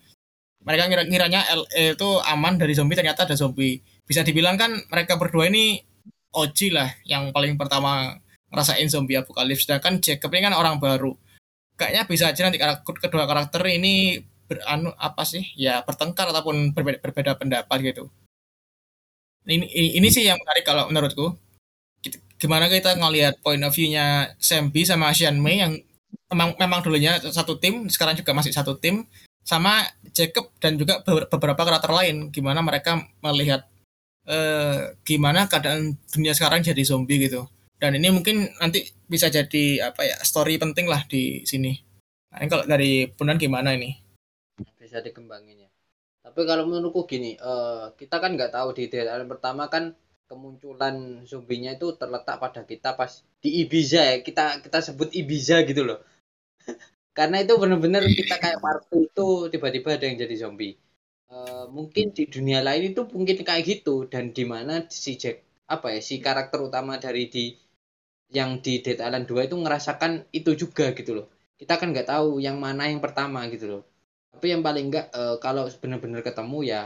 mereka 0.63 0.89
ngira 0.89 1.05
ngiranya 1.05 1.41
LA 1.53 1.99
itu 1.99 2.09
aman 2.23 2.57
dari 2.57 2.73
zombie 2.73 2.97
ternyata 2.97 3.29
ada 3.29 3.37
zombie. 3.37 3.83
Bisa 4.09 4.25
dibilang 4.25 4.57
kan 4.57 4.73
mereka 4.89 5.21
berdua 5.21 5.51
ini 5.53 5.83
OG 6.33 6.59
lah 6.73 6.89
yang 7.05 7.29
paling 7.35 7.61
pertama 7.61 8.17
ngerasain 8.53 8.87
zombie 8.93 9.17
apokalips 9.17 9.65
sedangkan 9.65 9.99
Jacob 10.05 10.29
ini 10.37 10.45
kan 10.45 10.55
orang 10.55 10.77
baru. 10.77 11.17
Kayaknya 11.81 12.03
bisa 12.05 12.25
aja 12.29 12.41
nanti 12.45 12.61
kedua 13.01 13.25
karakter 13.25 13.65
ini 13.65 14.21
beranu 14.45 14.93
apa 15.01 15.25
sih? 15.25 15.41
Ya 15.57 15.81
bertengkar 15.81 16.29
ataupun 16.29 16.77
berbeda, 16.77 17.01
berbeda 17.01 17.33
pendapat 17.41 17.79
gitu. 17.81 18.13
Ini, 19.49 19.67
ini 19.67 19.89
ini 19.99 20.09
sih 20.13 20.29
yang 20.29 20.39
menarik 20.39 20.63
kalau 20.69 20.87
menurutku. 20.93 21.35
Gimana 22.37 22.69
kita 22.69 22.95
ngelihat 22.99 23.41
point 23.41 23.63
of 23.65 23.73
view-nya 23.73 24.37
Sembi 24.37 24.85
sama 24.85 25.11
Xian 25.17 25.41
Mei 25.41 25.65
yang 25.65 25.81
memang 26.29 26.55
memang 26.61 26.85
dulunya 26.85 27.17
satu 27.19 27.57
tim 27.57 27.89
sekarang 27.89 28.19
juga 28.19 28.37
masih 28.37 28.53
satu 28.53 28.77
tim 28.77 29.09
sama 29.43 29.83
Jacob 30.13 30.53
dan 30.61 30.77
juga 30.77 31.01
beberapa 31.07 31.63
karakter 31.65 31.91
lain. 31.91 32.29
Gimana 32.31 32.61
mereka 32.61 33.01
melihat 33.25 33.65
eh, 34.29 34.93
gimana 35.03 35.49
keadaan 35.49 35.97
dunia 36.13 36.37
sekarang 36.37 36.61
jadi 36.63 36.83
zombie 36.85 37.27
gitu 37.27 37.49
dan 37.83 37.99
ini 37.99 38.15
mungkin 38.15 38.47
nanti 38.63 38.87
bisa 39.11 39.27
jadi 39.27 39.91
apa 39.91 40.07
ya 40.07 40.15
story 40.23 40.55
penting 40.55 40.87
lah 40.87 41.03
di 41.11 41.43
sini. 41.43 41.75
Nah 42.31 42.39
ini 42.39 42.47
kalau 42.47 42.63
dari 42.63 43.11
Punan 43.11 43.43
gimana 43.43 43.75
ini? 43.75 43.91
Bisa 44.79 45.03
dikembangin 45.03 45.67
ya. 45.67 45.71
Tapi 46.23 46.47
kalau 46.47 46.71
menurutku 46.71 47.11
gini 47.11 47.35
uh, 47.43 47.91
kita 47.99 48.23
kan 48.23 48.39
nggak 48.39 48.55
tahu 48.55 48.71
di 48.79 48.87
daerah 48.87 49.19
pertama 49.27 49.67
kan 49.67 49.99
kemunculan 50.31 51.27
zombinya 51.27 51.75
itu 51.75 51.99
terletak 51.99 52.39
pada 52.39 52.63
kita 52.63 52.95
pas 52.95 53.27
di 53.43 53.67
Ibiza 53.67 54.15
ya. 54.15 54.17
Kita 54.23 54.63
kita 54.63 54.79
sebut 54.79 55.11
Ibiza 55.11 55.67
gitu 55.67 55.83
loh. 55.83 55.99
Karena 57.19 57.43
itu 57.43 57.59
benar-benar 57.59 58.07
kita 58.07 58.39
kayak 58.39 58.63
party 58.63 59.11
itu 59.11 59.51
tiba-tiba 59.51 59.99
ada 59.99 60.07
yang 60.07 60.23
jadi 60.23 60.35
zombie. 60.39 60.79
Uh, 61.27 61.67
mungkin 61.67 62.15
di 62.15 62.31
dunia 62.31 62.63
lain 62.63 62.95
itu 62.95 63.03
mungkin 63.11 63.43
kayak 63.43 63.67
gitu. 63.67 64.07
Dan 64.07 64.31
di 64.31 64.47
mana 64.47 64.87
si 64.87 65.19
Jack 65.19 65.43
apa 65.67 65.91
ya 65.91 66.01
si 66.05 66.23
karakter 66.23 66.63
utama 66.63 67.03
dari 67.03 67.27
di 67.27 67.59
yang 68.33 68.65
di 68.65 68.81
Dead 68.81 68.99
Island 68.99 69.29
2 69.29 69.49
itu 69.49 69.57
ngerasakan 69.61 70.33
itu 70.33 70.51
juga 70.57 70.91
gitu 70.97 71.13
loh. 71.17 71.27
Kita 71.61 71.77
kan 71.79 71.93
nggak 71.93 72.09
tahu 72.09 72.41
yang 72.43 72.59
mana 72.59 72.89
yang 72.89 72.99
pertama 73.05 73.45
gitu 73.53 73.67
loh. 73.69 73.83
Tapi 74.33 74.51
yang 74.51 74.65
paling 74.65 74.89
enggak 74.89 75.07
e, 75.13 75.23
kalau 75.39 75.69
benar-benar 75.79 76.25
ketemu 76.25 76.59
ya 76.65 76.81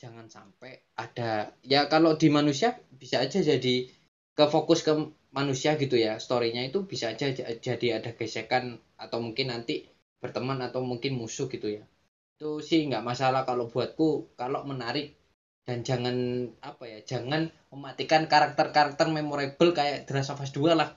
jangan 0.00 0.26
sampai 0.30 0.80
ada. 0.96 1.52
Ya 1.66 1.90
kalau 1.92 2.16
di 2.16 2.32
manusia 2.32 2.78
bisa 2.94 3.20
aja 3.20 3.42
jadi 3.42 3.90
ke 4.32 4.44
fokus 4.48 4.80
ke 4.86 4.92
manusia 5.34 5.76
gitu 5.76 5.98
ya. 5.98 6.16
Storynya 6.22 6.64
itu 6.64 6.86
bisa 6.86 7.12
aja 7.12 7.34
jadi 7.36 7.86
ada 8.00 8.10
gesekan 8.16 8.80
atau 8.96 9.18
mungkin 9.20 9.52
nanti 9.52 9.84
berteman 10.22 10.62
atau 10.64 10.80
mungkin 10.80 11.18
musuh 11.18 11.50
gitu 11.52 11.68
ya. 11.68 11.84
Itu 12.38 12.64
sih 12.64 12.86
nggak 12.88 13.04
masalah 13.04 13.44
kalau 13.44 13.68
buatku. 13.68 14.32
Kalau 14.38 14.64
menarik 14.64 15.19
dan 15.64 15.86
jangan 15.86 16.16
apa 16.64 16.84
ya 16.88 16.98
jangan 17.04 17.52
mematikan 17.70 18.26
karakter-karakter 18.26 19.06
memorable 19.12 19.70
kayak 19.76 20.08
The 20.08 20.12
Last 20.18 20.32
of 20.34 20.42
Us 20.42 20.52
2 20.56 20.74
lah. 20.74 20.96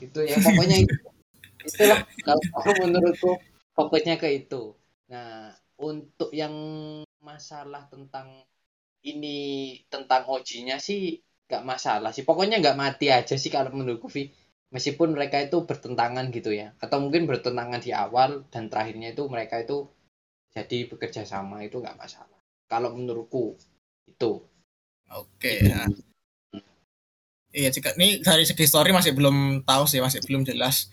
Itu 0.00 0.24
ya 0.24 0.38
pokoknya 0.40 0.76
itu. 0.86 0.96
Itulah 1.66 2.00
kalau 2.22 2.74
menurutku 2.86 3.36
fokusnya 3.74 4.16
ke 4.16 4.30
itu. 4.32 4.72
Nah 5.10 5.52
untuk 5.76 6.32
yang 6.32 6.54
masalah 7.20 7.84
tentang 7.90 8.46
ini 9.06 9.38
tentang 9.86 10.26
OG-nya 10.26 10.78
sih 10.80 11.20
gak 11.46 11.66
masalah 11.66 12.10
sih. 12.10 12.26
Pokoknya 12.26 12.58
nggak 12.58 12.78
mati 12.78 13.06
aja 13.12 13.34
sih 13.38 13.50
kalau 13.52 13.70
menurutku 13.74 14.10
Vi. 14.10 14.30
Meskipun 14.74 15.14
mereka 15.14 15.38
itu 15.38 15.62
bertentangan 15.62 16.26
gitu 16.34 16.50
ya. 16.50 16.74
Atau 16.82 16.98
mungkin 16.98 17.28
bertentangan 17.30 17.78
di 17.78 17.94
awal 17.94 18.46
dan 18.50 18.66
terakhirnya 18.66 19.14
itu 19.14 19.22
mereka 19.30 19.62
itu 19.62 19.86
jadi 20.50 20.90
bekerja 20.90 21.22
sama 21.22 21.62
itu 21.62 21.78
nggak 21.78 22.00
masalah. 22.00 22.40
Kalau 22.66 22.96
menurutku 22.98 23.54
itu. 24.06 24.42
Oke 25.12 25.26
okay, 25.38 25.58
nah. 25.70 25.86
iya 27.54 27.70
jika 27.70 27.94
ini 27.96 28.20
dari 28.20 28.42
segi 28.42 28.66
story 28.66 28.90
masih 28.90 29.14
belum 29.14 29.62
tahu 29.62 29.84
sih 29.86 30.02
masih 30.02 30.22
belum 30.24 30.42
jelas. 30.46 30.90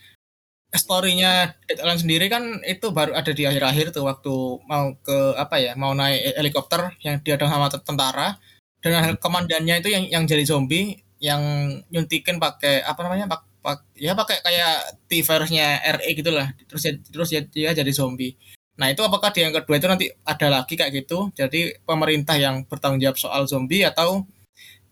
Storynya 0.74 1.53
Dead 1.70 1.78
Island 1.86 2.01
sendiri 2.01 2.26
kan 2.34 2.57
itu 2.66 2.89
baru 2.89 3.14
ada 3.14 3.30
di 3.30 3.45
akhir-akhir 3.45 3.93
tuh 3.93 4.09
waktu 4.09 4.34
mau 4.66 4.97
ke 5.05 5.38
apa 5.38 5.61
ya 5.61 5.78
mau 5.78 5.93
naik 5.93 6.34
helikopter 6.34 6.97
yang 7.05 7.22
diadang 7.22 7.49
sama 7.53 7.70
tentara. 7.70 8.41
Dan 8.84 9.16
komandannya 9.22 9.80
itu 9.80 9.89
yang 9.93 10.03
yang 10.09 10.24
jadi 10.26 10.43
zombie 10.43 10.97
yang 11.22 11.39
nyuntikin 11.88 12.36
pakai 12.36 12.84
apa 12.84 12.99
namanya 13.05 13.32
pak, 13.32 13.41
pak 13.64 13.80
ya 13.95 14.11
pakai 14.11 14.43
kayak 14.43 14.99
T 15.07 15.24
virusnya 15.24 15.80
RE 16.01 16.09
gitulah. 16.18 16.51
Terus 16.68 16.84
terus 17.07 17.30
dia, 17.32 17.41
dia 17.47 17.70
jadi 17.72 17.91
zombie 17.93 18.36
Nah 18.74 18.89
itu 18.89 19.01
apakah 19.05 19.30
di 19.30 19.45
yang 19.45 19.53
kedua 19.53 19.78
itu 19.78 19.88
nanti 19.89 20.05
ada 20.26 20.47
lagi 20.49 20.74
kayak 20.74 21.05
gitu? 21.05 21.30
Jadi 21.38 21.78
pemerintah 21.86 22.34
yang 22.38 22.65
bertanggung 22.65 23.01
jawab 23.01 23.17
soal 23.21 23.45
zombie 23.45 23.86
atau 23.86 24.26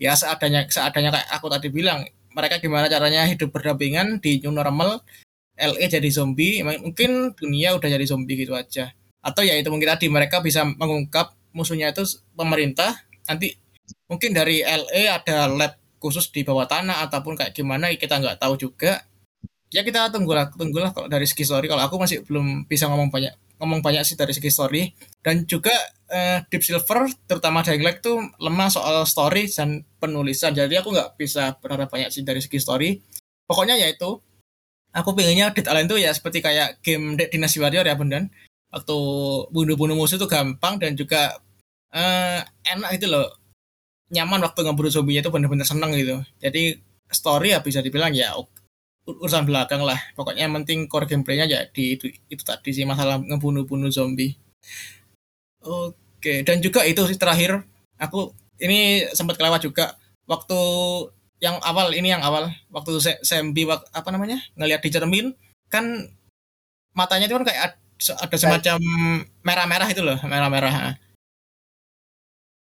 ya 0.02 0.18
seadanya 0.18 0.66
seadanya 0.70 1.14
kayak 1.14 1.30
aku 1.30 1.48
tadi 1.50 1.70
bilang 1.70 2.06
mereka 2.34 2.58
gimana 2.58 2.90
caranya 2.90 3.28
hidup 3.30 3.54
berdampingan 3.54 4.18
di 4.18 4.42
new 4.42 4.50
normal 4.50 5.06
LA 5.54 5.86
jadi 5.92 6.10
zombie 6.10 6.66
mungkin 6.66 7.38
dunia 7.38 7.78
udah 7.78 7.86
jadi 7.86 8.06
zombie 8.10 8.40
gitu 8.40 8.58
aja 8.58 8.90
atau 9.22 9.46
ya 9.46 9.54
itu 9.54 9.70
mungkin 9.70 9.94
tadi 9.94 10.10
mereka 10.10 10.42
bisa 10.42 10.66
mengungkap 10.66 11.38
musuhnya 11.54 11.94
itu 11.94 12.02
pemerintah 12.34 12.98
nanti 13.30 13.54
mungkin 14.10 14.34
dari 14.34 14.66
LA 14.66 15.22
ada 15.22 15.46
lab 15.46 15.78
khusus 16.02 16.34
di 16.34 16.42
bawah 16.42 16.66
tanah 16.66 17.06
ataupun 17.06 17.38
kayak 17.38 17.54
gimana 17.54 17.94
kita 17.94 18.18
nggak 18.18 18.42
tahu 18.42 18.58
juga 18.58 19.06
ya 19.72 19.82
kita 19.88 20.12
tunggulah 20.12 20.52
tunggulah 20.52 20.92
kalau 20.92 21.08
dari 21.08 21.24
segi 21.26 21.48
story. 21.48 21.72
Kalau 21.72 21.88
aku 21.88 21.96
masih 21.98 22.22
belum 22.28 22.68
bisa 22.68 22.92
ngomong 22.92 23.10
banyak 23.10 23.32
ngomong 23.58 23.80
banyak 23.80 24.04
sih 24.04 24.20
dari 24.20 24.36
segi 24.36 24.52
story. 24.52 24.92
Dan 25.24 25.48
juga 25.48 25.72
uh, 26.12 26.44
Deep 26.52 26.62
Silver 26.62 27.08
terutama 27.26 27.64
Light 27.64 28.04
tuh 28.04 28.20
lemah 28.38 28.70
soal 28.70 29.08
story 29.08 29.48
dan 29.48 29.88
penulisan. 29.98 30.52
Jadi 30.52 30.76
aku 30.76 30.92
nggak 30.92 31.16
bisa 31.16 31.56
berharap 31.64 31.88
banyak 31.88 32.12
sih 32.12 32.28
dari 32.28 32.44
segi 32.44 32.60
story. 32.60 33.00
Pokoknya 33.48 33.80
ya 33.80 33.88
itu 33.90 34.20
aku 34.92 35.16
pengennya 35.16 35.56
Dead 35.56 35.66
Island 35.66 35.88
tuh 35.88 36.00
ya 36.00 36.12
seperti 36.12 36.44
kayak 36.44 36.84
game 36.84 37.16
Dead 37.16 37.32
Dynasty 37.32 37.64
Warrior 37.64 37.88
ya 37.88 37.96
bundan 37.96 38.28
waktu 38.72 38.98
bunuh-bunuh 39.52 40.00
musuh 40.00 40.16
itu 40.16 40.28
gampang 40.32 40.80
dan 40.80 40.96
juga 40.96 41.40
uh, 41.96 42.40
enak 42.68 43.00
gitu 43.00 43.12
loh. 43.12 43.28
Nyaman 44.12 44.44
waktu 44.44 44.68
ngeburu 44.68 44.92
zombie 44.92 45.20
itu 45.20 45.32
bener-bener 45.32 45.64
seneng 45.64 45.96
gitu. 45.96 46.20
Jadi 46.44 46.76
story 47.08 47.56
ya 47.56 47.60
bisa 47.64 47.80
dibilang 47.80 48.12
ya 48.12 48.36
urusan 49.08 49.48
belakang 49.48 49.82
lah. 49.82 49.98
Pokoknya 50.14 50.46
yang 50.48 50.54
penting 50.62 50.86
core 50.86 51.10
gameplaynya 51.10 51.46
ya 51.50 51.66
di 51.70 51.98
itu, 51.98 52.10
itu 52.30 52.44
tadi 52.46 52.72
sih 52.74 52.86
masalah 52.86 53.18
ngebunuh-bunuh 53.22 53.90
zombie. 53.90 54.38
Oke 55.62 56.46
dan 56.46 56.62
juga 56.62 56.86
itu 56.86 57.02
sih 57.10 57.18
terakhir 57.18 57.66
aku 57.98 58.34
ini 58.62 59.10
sempat 59.14 59.38
kelewat 59.38 59.62
juga 59.66 59.98
waktu 60.30 60.60
yang 61.42 61.58
awal 61.66 61.90
ini 61.98 62.14
yang 62.14 62.22
awal 62.22 62.54
waktu 62.70 63.02
Sembi 63.26 63.66
apa 63.66 64.10
namanya 64.14 64.38
ngelihat 64.54 64.82
di 64.86 64.90
cermin 64.94 65.26
kan 65.74 66.14
matanya 66.94 67.26
itu 67.26 67.36
kan 67.42 67.46
kayak 67.46 67.62
ada 67.98 68.38
semacam 68.38 68.78
merah-merah 69.42 69.90
itu 69.90 70.02
loh 70.06 70.18
merah-merah 70.22 70.98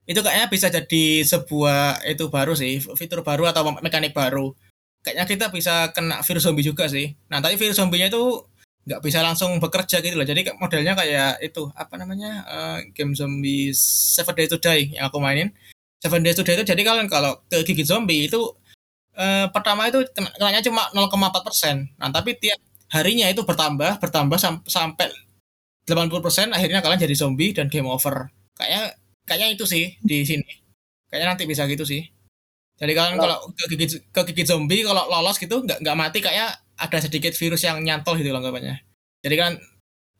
itu 0.08 0.20
kayaknya 0.24 0.48
bisa 0.48 0.72
jadi 0.72 1.04
sebuah 1.22 2.08
itu 2.08 2.24
baru 2.32 2.56
sih 2.56 2.80
fitur 2.96 3.20
baru 3.20 3.48
atau 3.52 3.68
mekanik 3.84 4.16
baru 4.16 4.56
kayaknya 5.04 5.24
kita 5.28 5.46
bisa 5.52 5.90
kena 5.92 6.20
virus 6.20 6.44
zombie 6.44 6.66
juga 6.66 6.88
sih 6.88 7.16
nah 7.32 7.40
tapi 7.40 7.56
virus 7.56 7.76
zombinya 7.78 8.08
itu 8.08 8.44
nggak 8.80 9.00
bisa 9.04 9.20
langsung 9.20 9.60
bekerja 9.60 10.00
gitu 10.00 10.16
loh 10.16 10.24
jadi 10.24 10.56
modelnya 10.56 10.96
kayak 10.96 11.44
itu 11.44 11.68
apa 11.76 12.00
namanya 12.00 12.32
uh, 12.48 12.78
game 12.96 13.12
zombie 13.12 13.76
Seven 13.76 14.32
Days 14.32 14.50
to 14.50 14.56
Die 14.56 14.96
yang 14.96 15.12
aku 15.12 15.20
mainin 15.20 15.52
Seven 16.00 16.24
Days 16.24 16.36
to 16.40 16.44
Die 16.44 16.56
itu 16.56 16.64
jadi 16.64 16.80
kalau 16.80 17.04
kalau 17.06 17.32
ke 17.46 17.60
gigit 17.62 17.84
zombie 17.84 18.26
itu 18.26 18.40
uh, 19.20 19.46
pertama 19.52 19.92
itu 19.92 20.00
kena 20.16 20.60
cuma 20.64 20.88
0,4 20.96 21.46
persen 21.46 21.92
nah 22.00 22.08
tapi 22.08 22.40
tiap 22.40 22.56
harinya 22.90 23.28
itu 23.30 23.44
bertambah 23.46 24.00
bertambah 24.00 24.40
sam 24.40 24.64
sampai 24.66 25.12
80% 25.90 26.54
akhirnya 26.54 26.80
kalian 26.84 27.00
jadi 27.02 27.14
zombie 27.18 27.50
dan 27.50 27.66
game 27.66 27.90
over. 27.90 28.30
Kayaknya 28.54 28.94
kayaknya 29.26 29.48
itu 29.58 29.64
sih 29.66 29.84
di 30.02 30.22
sini. 30.22 30.46
Kayaknya 31.10 31.26
nanti 31.34 31.44
bisa 31.50 31.66
gitu 31.66 31.82
sih. 31.82 32.06
Jadi 32.80 32.92
kalian 32.96 33.16
kalau 33.20 33.36
kegigit 33.54 34.08
kegigit 34.08 34.48
zombie 34.48 34.80
kalau 34.80 35.04
lolos 35.06 35.36
gitu 35.36 35.60
nggak 35.60 35.84
nggak 35.84 35.96
mati 35.98 36.18
kayak 36.24 36.64
ada 36.80 36.98
sedikit 36.98 37.36
virus 37.36 37.60
yang 37.68 37.84
nyantol 37.84 38.16
gitu 38.16 38.32
loh 38.32 38.40
anggapannya. 38.40 38.80
Jadi 39.20 39.36
kan 39.36 39.52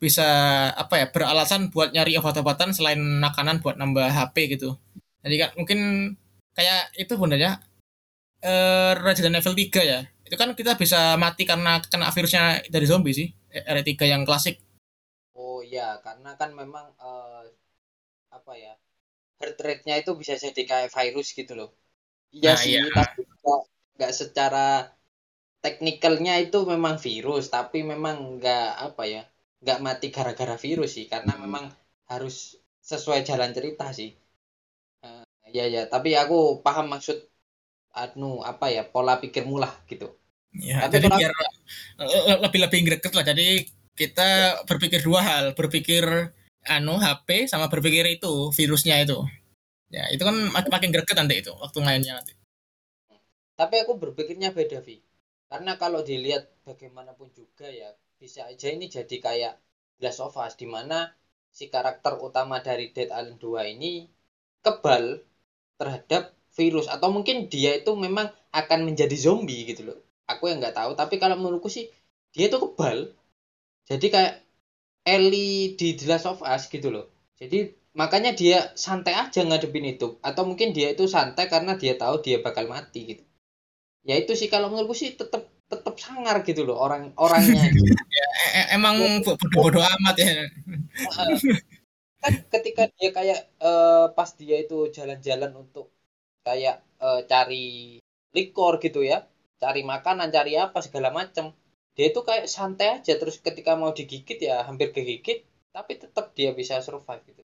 bisa 0.01 0.29
apa 0.77 1.01
ya 1.01 1.07
beralasan 1.09 1.73
buat 1.73 1.93
nyari 1.93 2.17
obat-obatan 2.21 2.77
selain 2.77 3.01
makanan 3.01 3.65
buat 3.65 3.81
nambah 3.81 4.13
HP 4.13 4.61
gitu. 4.61 4.77
Jadi 5.25 5.35
kan 5.41 5.51
mungkin 5.57 5.81
kayak 6.53 6.93
itu 7.01 7.17
bundanya 7.17 7.65
eh 8.45 8.93
Resident 9.01 9.41
Evil 9.41 9.57
3 9.57 9.81
ya. 9.81 10.01
Itu 10.25 10.37
kan 10.37 10.53
kita 10.53 10.77
bisa 10.77 11.17
mati 11.17 11.49
karena 11.49 11.81
kena 11.81 12.13
virusnya 12.13 12.65
dari 12.69 12.85
zombie 12.85 13.17
sih. 13.17 13.29
R3 13.51 13.89
yang 14.07 14.23
klasik 14.23 14.61
ya 15.71 16.03
karena 16.03 16.35
kan 16.35 16.51
memang 16.53 16.91
uh, 16.99 17.47
apa 18.35 18.53
ya 18.59 18.75
heart 19.39 19.57
rate-nya 19.63 20.03
itu 20.03 20.13
bisa 20.19 20.35
jadi 20.35 20.63
kayak 20.67 20.91
virus 20.91 21.31
gitu 21.33 21.55
loh 21.55 21.71
iya 22.35 22.55
nah, 22.55 22.61
sih 22.61 22.73
iya. 22.79 22.85
tapi 22.91 23.21
nggak 24.01 24.13
secara 24.17 24.89
teknikalnya 25.61 26.41
itu 26.41 26.65
memang 26.65 26.97
virus 26.97 27.53
tapi 27.53 27.85
memang 27.85 28.41
nggak 28.41 28.69
apa 28.81 29.03
ya 29.05 29.23
nggak 29.61 29.83
mati 29.85 30.09
gara-gara 30.09 30.57
virus 30.57 30.97
sih 30.97 31.07
karena 31.07 31.37
hmm. 31.37 31.43
memang 31.45 31.65
harus 32.09 32.57
sesuai 32.81 33.23
jalan 33.29 33.53
cerita 33.53 33.93
sih 33.93 34.17
uh, 35.05 35.27
ya 35.53 35.69
ya 35.69 35.85
tapi 35.85 36.17
aku 36.17 36.65
paham 36.65 36.89
maksud 36.97 37.21
anu 37.93 38.41
apa 38.41 38.73
ya 38.73 38.89
pola 38.89 39.21
pikirmu 39.21 39.61
lah 39.61 39.75
gitu 39.85 40.09
ya 40.57 40.89
tapi 40.89 40.97
jadi 40.97 41.07
biar 41.13 41.33
eh, 42.01 42.39
lebih 42.41 42.61
lebih 42.65 42.81
greget 42.87 43.13
lah 43.13 43.27
jadi 43.27 43.69
kita 44.01 44.65
berpikir 44.65 45.05
dua 45.05 45.21
hal, 45.21 45.45
berpikir 45.53 46.33
anu 46.65 46.97
HP 46.97 47.53
sama 47.53 47.69
berpikir 47.69 48.09
itu 48.09 48.49
virusnya 48.57 48.97
itu. 49.05 49.21
Ya, 49.91 50.07
itu 50.15 50.23
kan 50.23 50.37
makin 50.55 50.91
greget 50.95 51.17
nanti 51.19 51.43
itu 51.43 51.53
waktu 51.59 51.79
mainnya 51.83 52.19
nanti. 52.19 52.33
Tapi 53.59 53.75
aku 53.83 53.99
berpikirnya 53.99 54.55
beda, 54.55 54.81
Vi. 54.87 55.03
Karena 55.51 55.75
kalau 55.77 56.01
dilihat 56.07 56.47
bagaimanapun 56.63 57.29
juga 57.35 57.67
ya, 57.67 57.91
bisa 58.17 58.47
aja 58.47 58.71
ini 58.71 58.87
jadi 58.87 59.17
kayak 59.19 59.55
Last 60.01 60.23
of 60.23 60.39
Us 60.39 60.55
di 60.55 60.65
mana 60.65 61.11
si 61.51 61.67
karakter 61.69 62.17
utama 62.23 62.63
dari 62.63 62.95
Dead 62.95 63.11
Island 63.11 63.43
2 63.43 63.67
ini 63.67 64.07
kebal 64.63 65.21
terhadap 65.77 66.33
virus 66.55 66.87
atau 66.87 67.11
mungkin 67.11 67.51
dia 67.51 67.75
itu 67.77 67.93
memang 67.99 68.31
akan 68.55 68.81
menjadi 68.87 69.17
zombie 69.19 69.67
gitu 69.67 69.91
loh. 69.91 69.99
Aku 70.31 70.47
yang 70.47 70.63
nggak 70.63 70.79
tahu, 70.79 70.95
tapi 70.95 71.19
kalau 71.19 71.35
menurutku 71.35 71.67
sih 71.67 71.91
dia 72.35 72.47
itu 72.47 72.59
kebal 72.63 73.11
jadi 73.91 74.07
kayak 74.07 74.35
Ellie 75.03 75.75
di 75.75 75.99
The 75.99 76.19
of 76.31 76.41
Us 76.47 76.71
gitu 76.71 76.89
loh 76.95 77.07
jadi 77.35 77.75
makanya 77.95 78.33
dia 78.37 78.71
santai 78.79 79.15
aja 79.19 79.41
ngadepin 79.43 79.87
itu. 79.87 80.19
Atau 80.23 80.47
mungkin 80.47 80.71
dia 80.77 80.95
itu 80.95 81.05
santai 81.11 81.51
karena 81.51 81.75
dia 81.75 81.99
tahu 81.99 82.23
dia 82.23 82.39
bakal 82.43 82.71
mati 82.71 83.01
gitu. 83.17 83.25
Ya 84.07 84.17
itu 84.17 84.33
sih 84.39 84.49
kalau 84.49 84.73
menurutku 84.73 84.97
sih 84.97 85.13
tetap 85.19 85.51
tetap 85.71 85.95
sangar 86.03 86.43
gitu 86.43 86.67
loh 86.67 86.79
orang 86.79 87.15
orangnya. 87.19 87.67
Ya, 88.11 88.29
e, 88.53 88.61
emang 88.75 88.97
bodoh-bodoh 89.23 89.81
amat 89.81 90.17
ya. 90.19 90.45
Kan 92.21 92.35
ketika 92.53 92.91
dia 92.99 93.11
kayak 93.15 93.41
uh, 93.63 94.13
pas 94.13 94.29
dia 94.35 94.61
itu 94.61 94.91
jalan-jalan 94.93 95.55
untuk 95.57 95.95
kayak 96.45 96.83
uh, 97.01 97.25
cari 97.25 97.97
likor 98.35 98.77
gitu 98.83 99.01
ya 99.07 99.25
cari 99.61 99.85
makanan 99.85 100.29
cari 100.33 100.57
apa 100.57 100.81
segala 100.81 101.13
macam 101.13 101.53
dia 101.95 102.07
itu 102.11 102.21
kayak 102.27 102.51
santai 102.51 103.01
aja. 103.01 103.15
Terus 103.17 103.39
ketika 103.41 103.79
mau 103.79 103.95
digigit 103.95 104.37
ya 104.43 104.67
hampir 104.67 104.91
kegigit 104.93 105.47
tapi 105.71 105.97
tetap 106.03 106.35
dia 106.35 106.51
bisa 106.51 106.83
survive 106.83 107.23
gitu 107.31 107.41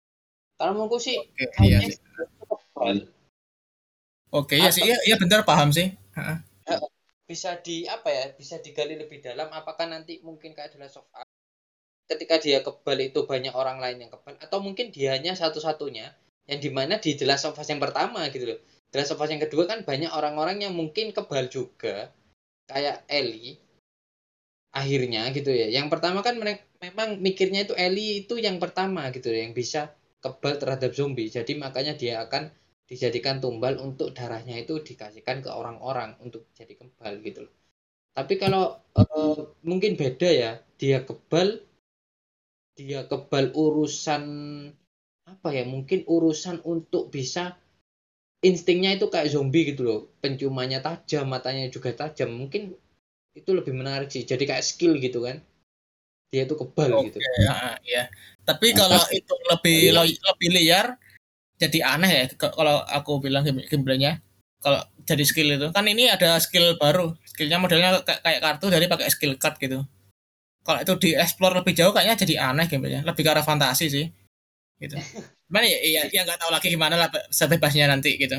kalau 0.58 0.72
menurutku 0.78 1.00
sih 1.02 1.18
Oke, 1.20 1.46
iya 1.66 1.80
sih. 1.84 1.98
Oke, 4.34 4.58
ya 4.58 4.74
sih, 4.74 4.82
iya, 4.82 4.98
iya 5.06 5.16
benar 5.22 5.46
paham 5.46 5.70
sih. 5.70 5.94
Bisa 7.30 7.54
di 7.62 7.86
apa 7.86 8.10
ya? 8.10 8.34
Bisa 8.34 8.58
digali 8.58 8.98
lebih 8.98 9.22
dalam. 9.22 9.46
Apakah 9.54 9.86
nanti 9.86 10.26
mungkin 10.26 10.58
kayak 10.58 10.74
adalah 10.74 10.90
soft 10.90 11.14
ketika 12.04 12.36
dia 12.42 12.60
kebal 12.60 13.00
itu 13.00 13.24
banyak 13.24 13.56
orang 13.56 13.80
lain 13.80 14.06
yang 14.06 14.12
kebal 14.12 14.36
atau 14.38 14.60
mungkin 14.60 14.92
dia 14.92 15.16
hanya 15.16 15.34
satu-satunya 15.40 16.12
yang 16.52 16.60
di 16.60 16.70
mana 16.70 17.00
di 17.00 17.16
jelas 17.16 17.42
sofa 17.42 17.64
yang 17.64 17.80
pertama 17.80 18.28
gitu 18.28 18.54
loh. 18.54 18.60
Jelas 18.92 19.08
sofa 19.08 19.30
yang 19.32 19.40
kedua 19.40 19.64
kan 19.66 19.88
banyak 19.88 20.12
orang-orang 20.12 20.68
yang 20.68 20.76
mungkin 20.76 21.16
kebal 21.16 21.48
juga 21.48 22.12
kayak 22.68 23.08
Ellie 23.08 23.56
akhirnya 24.76 25.32
gitu 25.32 25.54
ya. 25.54 25.72
Yang 25.72 25.88
pertama 25.94 26.20
kan 26.26 26.36
memang 26.84 27.22
mikirnya 27.24 27.70
itu 27.70 27.74
Ellie 27.78 28.28
itu 28.28 28.36
yang 28.36 28.60
pertama 28.60 29.08
gitu 29.16 29.32
ya, 29.32 29.48
yang 29.48 29.56
bisa 29.56 29.96
kebal 30.24 30.56
terhadap 30.56 30.96
zombie. 30.96 31.28
Jadi 31.28 31.60
makanya 31.60 31.94
dia 32.00 32.24
akan 32.24 32.48
dijadikan 32.88 33.44
tumbal 33.44 33.76
untuk 33.84 34.16
darahnya 34.16 34.56
itu 34.56 34.80
dikasihkan 34.80 35.44
ke 35.44 35.50
orang-orang 35.52 36.16
untuk 36.24 36.48
jadi 36.56 36.74
kebal 36.80 37.20
gitu 37.20 37.40
loh. 37.48 37.54
Tapi 38.14 38.34
kalau 38.40 38.80
uh, 38.96 39.40
mungkin 39.66 40.00
beda 40.00 40.30
ya, 40.30 40.52
dia 40.80 41.04
kebal 41.04 41.60
dia 42.74 43.06
kebal 43.06 43.52
urusan 43.52 44.24
apa 45.28 45.50
ya? 45.52 45.68
Mungkin 45.68 46.08
urusan 46.08 46.64
untuk 46.64 47.12
bisa 47.12 47.60
instingnya 48.40 48.96
itu 48.96 49.12
kayak 49.12 49.28
zombie 49.28 49.68
gitu 49.68 49.82
loh. 49.84 50.00
Penciumannya 50.24 50.80
tajam, 50.80 51.28
matanya 51.28 51.68
juga 51.68 51.92
tajam. 51.92 52.32
Mungkin 52.32 52.74
itu 53.34 53.50
lebih 53.50 53.74
menarik 53.74 54.14
sih 54.14 54.24
jadi 54.24 54.46
kayak 54.46 54.66
skill 54.66 54.94
gitu 55.02 55.26
kan 55.26 55.42
dia 56.34 56.50
itu 56.50 56.58
kebal 56.58 56.90
okay, 56.98 57.14
gitu. 57.14 57.18
ya, 57.22 57.78
ya. 57.86 58.04
tapi 58.42 58.74
nah, 58.74 58.90
kalau 58.90 59.02
itu 59.14 59.34
lebih 59.54 59.80
iya. 59.94 60.02
lebih 60.02 60.50
liar 60.50 60.88
jadi 61.62 61.80
aneh 61.86 62.12
ya. 62.12 62.24
Kalau 62.34 62.82
aku 62.90 63.22
bilang 63.22 63.46
gameplaynya 63.46 64.20
kalau 64.60 64.82
jadi 65.06 65.24
skill 65.24 65.54
itu. 65.54 65.70
Kan 65.70 65.86
ini 65.86 66.10
ada 66.10 66.42
skill 66.42 66.76
baru. 66.82 67.14
Skillnya 67.30 67.62
modelnya 67.62 68.02
kayak 68.02 68.42
kartu 68.42 68.74
dari 68.74 68.90
pakai 68.90 69.14
skill 69.14 69.38
card 69.38 69.62
gitu. 69.62 69.86
Kalau 70.66 70.80
itu 70.82 70.94
di 70.98 71.10
explore 71.14 71.62
lebih 71.62 71.78
jauh 71.78 71.94
kayaknya 71.94 72.18
jadi 72.18 72.34
aneh 72.52 72.66
gameplaynya 72.66 73.06
lebih 73.06 73.22
ke 73.22 73.30
arah 73.30 73.46
fantasi 73.46 73.88
sih. 73.88 74.10
Gitu. 74.82 74.98
Mana 75.54 75.70
ya 75.70 75.80
iya 75.86 76.02
ya 76.10 76.26
nggak 76.26 76.42
tahu 76.42 76.50
lagi 76.50 76.68
gimana 76.74 76.98
lah 76.98 77.08
sebebasnya 77.30 77.86
nanti 77.86 78.18
gitu. 78.18 78.36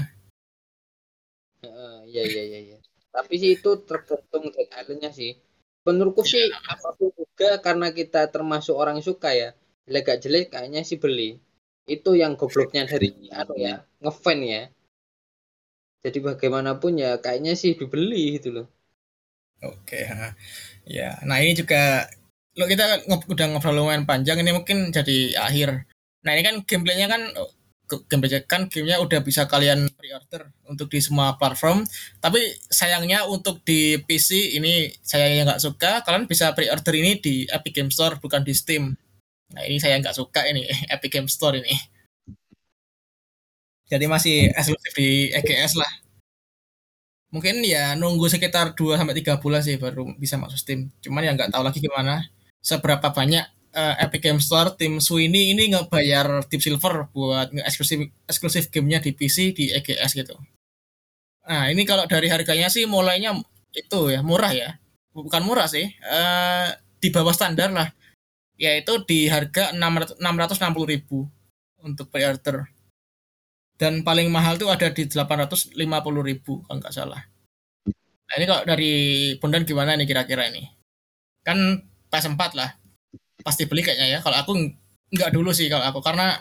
Iya 2.11 2.23
iya 2.27 2.43
iya 2.45 2.61
ya 2.75 2.79
tapi 3.15 3.39
sih 3.39 3.55
itu 3.55 3.71
tergantung 3.87 4.51
Islandnya 4.51 5.15
sih 5.15 5.39
menurutku 5.85 6.25
sih 6.25 6.41
apa 6.51 6.97
pun 6.97 7.13
juga 7.13 7.61
karena 7.61 7.93
kita 7.93 8.33
termasuk 8.33 8.75
orang 8.75 8.99
yang 8.99 9.07
suka 9.07 9.31
ya. 9.37 9.53
Jelek 9.85 10.03
gak 10.09 10.21
jelek 10.25 10.47
kayaknya 10.53 10.81
sih 10.83 10.97
beli. 10.97 11.37
Itu 11.85 12.17
yang 12.17 12.41
gobloknya 12.41 12.89
dari 12.89 13.29
anu 13.31 13.55
ya 13.61 13.85
ngefan 14.01 14.41
ya. 14.41 14.63
Jadi 16.05 16.19
bagaimanapun 16.21 17.01
ya 17.01 17.21
kayaknya 17.21 17.53
sih 17.57 17.77
dibeli 17.77 18.41
gitu 18.41 18.49
loh. 18.61 18.67
Oke 19.65 20.05
ya 20.85 21.17
nah 21.25 21.41
ini 21.41 21.57
juga 21.57 22.05
lo 22.55 22.69
kita 22.69 23.09
udah 23.09 23.47
ngobrol 23.51 23.81
lumayan 23.81 24.05
panjang 24.05 24.41
ini 24.41 24.53
mungkin 24.53 24.93
jadi 24.93 25.41
akhir. 25.41 25.89
Nah 26.25 26.31
ini 26.37 26.43
kan 26.45 26.55
gameplaynya 26.65 27.09
kan 27.09 27.23
kan 28.49 28.67
gamenya 28.73 28.99
udah 28.99 29.21
bisa 29.21 29.45
kalian 29.45 29.87
pre-order 29.93 30.49
untuk 30.65 30.89
di 30.89 31.05
semua 31.05 31.37
platform 31.37 31.85
tapi 32.19 32.41
sayangnya 32.73 33.29
untuk 33.29 33.61
di 33.61 34.01
PC 34.01 34.57
ini 34.57 34.89
saya 35.05 35.29
yang 35.29 35.45
nggak 35.47 35.61
suka 35.61 36.01
kalian 36.03 36.25
bisa 36.25 36.57
pre-order 36.57 36.95
ini 36.97 37.21
di 37.21 37.45
Epic 37.47 37.77
Game 37.77 37.93
Store 37.93 38.17
bukan 38.17 38.41
di 38.41 38.57
Steam 38.57 38.97
Nah 39.55 39.63
ini 39.63 39.77
saya 39.79 40.01
nggak 40.03 40.17
suka 40.19 40.43
ini 40.51 40.67
Epic 40.95 41.11
Game 41.15 41.31
Store 41.31 41.55
ini. 41.55 41.75
Jadi 43.87 44.05
masih 44.11 44.51
eksklusif 44.51 44.93
di 44.97 45.31
EGS 45.31 45.79
lah. 45.79 45.93
Mungkin 47.31 47.63
ya 47.67 47.99
nunggu 47.99 48.31
sekitar 48.31 48.79
2 48.79 48.95
sampai 48.95 49.15
3 49.19 49.43
bulan 49.43 49.61
sih 49.61 49.77
baru 49.79 50.15
bisa 50.19 50.39
masuk 50.41 50.59
Steam. 50.59 50.91
Cuman 51.05 51.23
ya 51.23 51.35
nggak 51.37 51.55
tahu 51.55 51.63
lagi 51.63 51.79
gimana 51.79 52.25
seberapa 52.65 53.13
banyak 53.13 53.45
uh, 53.75 53.95
Epic 53.99 54.23
Game 54.23 54.41
Store 54.41 54.73
tim 54.79 55.03
Sweeney 55.03 55.53
ini 55.53 55.75
ngebayar 55.75 56.47
Deep 56.47 56.63
Silver 56.63 57.11
buat 57.11 57.51
eksklusif 57.67 58.09
eksklusif 58.31 58.65
gamenya 58.71 59.03
di 59.03 59.11
PC 59.13 59.53
di 59.53 59.75
EGS 59.75 60.15
gitu. 60.15 60.39
Nah 61.45 61.69
ini 61.69 61.85
kalau 61.85 62.09
dari 62.09 62.31
harganya 62.33 62.73
sih 62.73 62.89
mulainya 62.89 63.37
itu 63.75 64.01
ya 64.09 64.23
murah 64.23 64.55
ya, 64.55 64.79
bukan 65.13 65.43
murah 65.45 65.67
sih, 65.67 65.91
uh, 66.07 66.71
di 67.03 67.11
bawah 67.11 67.35
standar 67.35 67.75
lah, 67.75 67.91
yaitu 68.57 69.03
di 69.05 69.27
harga 69.27 69.75
660 69.75 70.23
ribu 70.87 71.27
untuk 71.83 72.09
pre-order. 72.09 72.71
Dan 73.75 74.07
paling 74.07 74.31
mahal 74.31 74.55
tuh 74.55 74.71
ada 74.71 74.89
di 74.95 75.05
850 75.11 75.75
ribu 76.23 76.63
kalau 76.65 76.79
nggak 76.79 76.95
salah. 76.95 77.21
Nah 78.25 78.35
ini 78.39 78.47
kalau 78.47 78.63
dari 78.63 78.93
Bondan 79.43 79.67
gimana 79.67 79.99
nih 79.99 80.07
kira-kira 80.07 80.49
ini? 80.49 80.71
Kan 81.43 81.83
PS4 82.09 82.43
lah, 82.55 82.71
pasti 83.45 83.69
beli 83.69 83.85
kayaknya 83.85 84.17
ya. 84.17 84.19
Kalau 84.25 84.41
aku 84.41 84.53
nggak 85.13 85.31
dulu 85.31 85.53
sih 85.53 85.69
kalau 85.69 85.85
aku 85.87 86.01
karena 86.01 86.41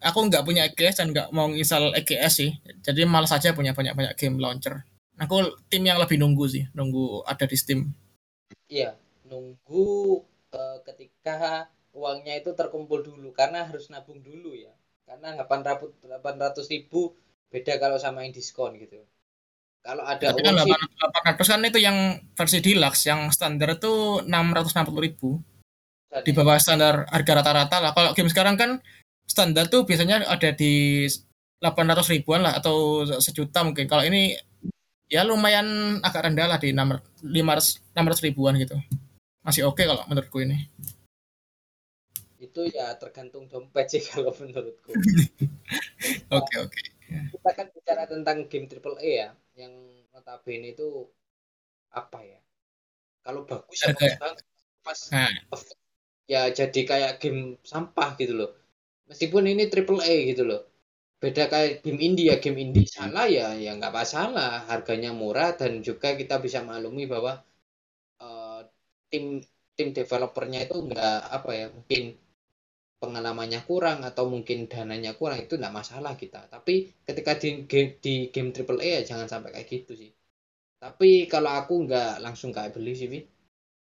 aku 0.00 0.18
nggak 0.30 0.44
punya 0.46 0.62
EGS 0.70 1.02
dan 1.02 1.12
nggak 1.12 1.28
mau 1.34 1.50
install 1.50 1.92
EGS 1.98 2.32
sih. 2.32 2.50
Jadi 2.80 3.02
malas 3.04 3.34
saja 3.34 3.52
punya 3.52 3.74
banyak-banyak 3.74 4.14
game 4.14 4.38
launcher. 4.38 4.86
Aku 5.18 5.58
tim 5.72 5.82
yang 5.82 5.98
lebih 5.98 6.20
nunggu 6.20 6.44
sih, 6.46 6.64
nunggu 6.76 7.24
ada 7.24 7.48
di 7.48 7.56
Steam. 7.56 7.88
Iya, 8.68 8.94
nunggu 9.26 10.20
uh, 10.52 10.78
ketika 10.84 11.66
uangnya 11.96 12.36
itu 12.36 12.52
terkumpul 12.52 13.00
dulu 13.00 13.32
karena 13.32 13.64
harus 13.64 13.88
nabung 13.88 14.20
dulu 14.20 14.52
ya. 14.52 14.72
Karena 15.08 15.32
800 15.40 16.04
800 16.04 16.72
ribu 16.72 17.16
beda 17.48 17.80
kalau 17.80 17.96
sama 17.96 18.28
yang 18.28 18.36
diskon 18.36 18.76
gitu. 18.76 19.00
Kalau 19.80 20.02
ada 20.02 20.34
Tapi 20.34 20.42
kan 20.42 20.58
800 20.58 21.46
kan 21.46 21.60
itu 21.62 21.78
yang 21.78 22.20
versi 22.34 22.58
deluxe, 22.58 23.06
yang 23.06 23.30
standar 23.30 23.78
itu 23.78 24.20
660 24.26 25.06
ribu. 25.06 25.38
Di 26.06 26.32
bawah 26.32 26.56
standar 26.56 27.04
harga 27.10 27.32
rata-rata 27.42 27.76
lah. 27.82 27.90
Kalau 27.92 28.10
game 28.14 28.30
sekarang 28.30 28.54
kan 28.56 28.70
standar 29.26 29.66
tuh 29.66 29.82
biasanya 29.84 30.22
ada 30.24 30.54
di 30.54 31.04
800 31.60 32.12
ribuan 32.14 32.46
lah 32.46 32.56
atau 32.56 33.04
sejuta 33.18 33.66
mungkin. 33.66 33.90
Kalau 33.90 34.06
ini 34.06 34.38
ya 35.10 35.26
lumayan 35.26 35.98
agak 36.02 36.30
rendah 36.30 36.46
lah 36.46 36.58
di 36.58 36.70
600, 36.70 37.82
500, 37.94 38.26
ribuan 38.26 38.54
gitu. 38.58 38.78
Masih 39.42 39.66
oke 39.66 39.82
okay 39.82 39.84
kalau 39.90 40.02
menurutku 40.06 40.38
ini. 40.42 40.70
Itu 42.36 42.68
ya 42.70 42.94
tergantung 42.96 43.50
dompet 43.50 43.86
sih 43.90 44.02
kalau 44.12 44.30
menurutku. 44.36 44.92
Oke 46.26 46.58
oke. 46.58 46.74
Okay, 46.74 46.86
okay. 46.86 46.86
Kita 47.34 47.50
kan 47.54 47.66
bicara 47.70 48.02
tentang 48.10 48.50
game 48.50 48.66
triple 48.66 48.98
A 48.98 49.06
ya, 49.06 49.28
yang 49.54 49.74
notabene 50.10 50.74
itu 50.74 51.06
apa 51.94 52.18
ya? 52.22 52.38
Kalau 53.22 53.46
bagus 53.46 53.78
ya 53.78 53.94
bagus 53.94 54.18
banget. 54.18 54.44
Pas 54.82 55.00
nah. 55.14 55.30
Ya 56.32 56.40
jadi 56.58 56.80
kayak 56.90 57.12
game 57.22 57.40
sampah 57.72 58.08
gitu 58.20 58.32
loh. 58.40 58.50
Meskipun 59.10 59.44
ini 59.52 59.64
triple 59.72 60.00
A 60.02 60.16
gitu 60.30 60.42
loh. 60.50 60.60
Beda 61.22 61.44
kayak 61.52 61.72
game 61.84 62.00
indie 62.06 62.26
ya 62.30 62.36
game 62.44 62.58
indie 62.64 62.86
salah 62.96 63.26
ya 63.36 63.46
ya 63.64 63.70
nggak 63.78 63.94
masalah. 64.00 64.52
Harganya 64.70 65.10
murah 65.20 65.50
dan 65.60 65.72
juga 65.88 66.08
kita 66.20 66.34
bisa 66.44 66.60
maklumi 66.68 67.04
bahwa 67.14 67.32
uh, 68.24 68.60
tim 69.10 69.24
tim 69.76 69.88
developernya 69.98 70.60
itu 70.66 70.76
nggak 70.88 71.16
apa 71.36 71.50
ya 71.60 71.66
mungkin 71.76 72.02
pengalamannya 73.02 73.60
kurang 73.68 73.98
atau 74.08 74.24
mungkin 74.34 74.58
dananya 74.72 75.12
kurang 75.20 75.38
itu 75.44 75.54
nggak 75.60 75.74
masalah 75.80 76.12
kita. 76.22 76.40
Tapi 76.54 76.74
ketika 77.06 77.32
di 77.42 77.48
game 77.70 77.90
di 78.04 78.14
game 78.34 78.50
triple 78.54 78.80
A 78.84 78.88
ya 78.96 79.02
jangan 79.10 79.28
sampai 79.32 79.50
kayak 79.54 79.68
gitu 79.74 79.92
sih. 80.02 80.10
Tapi 80.82 81.10
kalau 81.32 81.52
aku 81.60 81.74
nggak 81.86 82.10
langsung 82.24 82.50
kayak 82.56 82.72
beli 82.76 82.92
sih 83.00 83.08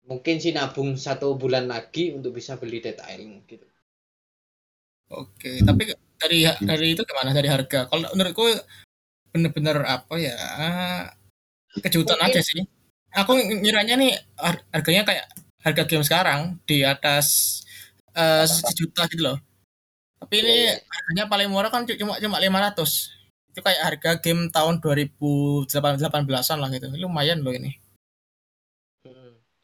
mungkin 0.06 0.38
sih 0.38 0.54
nabung 0.54 0.94
satu 0.94 1.34
bulan 1.34 1.66
lagi 1.66 2.14
untuk 2.14 2.38
bisa 2.38 2.56
beli 2.56 2.78
Dead 2.78 2.98
Island 3.02 3.44
gitu 3.50 3.66
Oke, 5.06 5.62
tapi 5.62 5.94
dari 6.18 6.42
dari 6.42 6.86
itu 6.90 7.02
gimana 7.06 7.30
dari 7.30 7.46
harga? 7.46 7.86
Kalau 7.86 8.10
menurutku 8.10 8.42
bener-bener 9.30 9.86
apa 9.86 10.18
ya 10.18 10.34
kejutan 11.78 12.18
Mungkin. 12.18 12.34
aja 12.34 12.40
sih. 12.42 12.62
Aku 13.14 13.38
ngiranya 13.38 13.94
nih 13.94 14.18
harganya 14.74 15.06
kayak 15.06 15.26
harga 15.62 15.82
game 15.86 16.04
sekarang 16.04 16.58
di 16.66 16.82
atas 16.82 17.62
uh, 18.18 18.42
sejuta 18.44 19.06
gitu 19.06 19.30
loh. 19.30 19.38
Tapi 20.18 20.42
ini 20.42 20.54
iya, 20.66 20.74
iya. 20.74 20.90
harganya 20.90 21.24
paling 21.30 21.48
murah 21.54 21.70
kan 21.70 21.86
cuma 21.86 22.18
cuma 22.18 22.42
500. 22.42 23.54
Itu 23.54 23.60
kayak 23.62 23.82
harga 23.86 24.10
game 24.18 24.50
tahun 24.50 24.82
2018-an 24.82 26.58
lah 26.58 26.68
gitu. 26.74 26.90
Lumayan 26.98 27.46
loh 27.46 27.54
ini. 27.54 27.78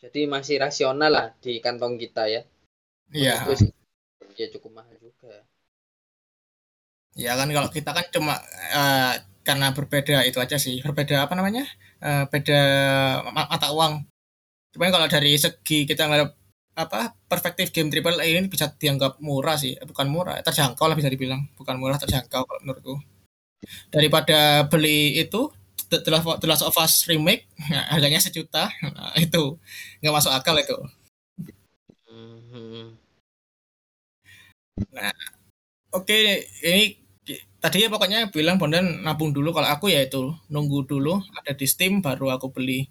Jadi 0.03 0.27
masih 0.27 0.59
rasional 0.59 1.11
lah 1.15 1.27
di 1.39 1.63
kantong 1.63 1.95
kita 1.95 2.27
ya. 2.27 2.43
Iya. 3.15 3.47
Ya 4.35 4.47
cukup 4.51 4.83
mahal 4.83 4.99
juga. 4.99 5.47
Ya 7.15 7.39
kan 7.39 7.47
kalau 7.55 7.71
kita 7.71 7.95
kan 7.95 8.07
cuma 8.11 8.35
uh, 8.75 9.15
karena 9.47 9.71
berbeda 9.71 10.27
itu 10.27 10.43
aja 10.43 10.59
sih. 10.59 10.83
Berbeda 10.83 11.31
apa 11.31 11.39
namanya? 11.39 11.63
Uh, 12.03 12.27
beda 12.27 12.61
mata 13.31 13.71
uang. 13.71 14.03
Cuman 14.75 14.91
kalau 14.91 15.07
dari 15.07 15.39
segi 15.39 15.87
kita 15.87 16.11
nggak 16.11 16.35
apa 16.73 17.13
perspektif 17.29 17.69
game 17.69 17.93
triple 17.93 18.17
A 18.17 18.25
ini 18.25 18.49
bisa 18.49 18.73
dianggap 18.73 19.21
murah 19.21 19.61
sih, 19.61 19.77
bukan 19.85 20.09
murah, 20.09 20.41
terjangkau 20.41 20.89
lah 20.89 20.97
bisa 20.97 21.13
dibilang, 21.13 21.45
bukan 21.53 21.77
murah 21.77 22.01
terjangkau 22.01 22.49
kalau 22.49 22.61
menurutku. 22.65 22.97
Daripada 23.93 24.65
beli 24.67 25.21
itu 25.21 25.53
The 26.01 26.49
Last 26.49 26.65
of 26.65 26.79
Us 26.81 27.05
remake, 27.05 27.45
nah, 27.69 27.85
harganya 27.93 28.23
sejuta, 28.23 28.73
nah, 28.97 29.13
itu 29.21 29.61
nggak 30.01 30.15
masuk 30.17 30.33
akal 30.33 30.57
itu. 30.57 30.79
Hmm. 32.09 32.97
Nah, 34.93 35.13
oke, 35.93 36.09
okay, 36.09 36.49
ini 36.65 37.03
tadi 37.63 37.87
ya 37.87 37.89
pokoknya 37.93 38.33
bilang 38.35 38.57
Bondan 38.57 39.05
nabung 39.05 39.31
dulu. 39.31 39.53
Kalau 39.53 39.69
aku 39.69 39.93
ya 39.93 40.03
itu 40.03 40.35
nunggu 40.49 40.89
dulu 40.89 41.21
ada 41.39 41.53
di 41.55 41.67
Steam 41.69 42.01
baru 42.01 42.35
aku 42.35 42.51
beli. 42.51 42.89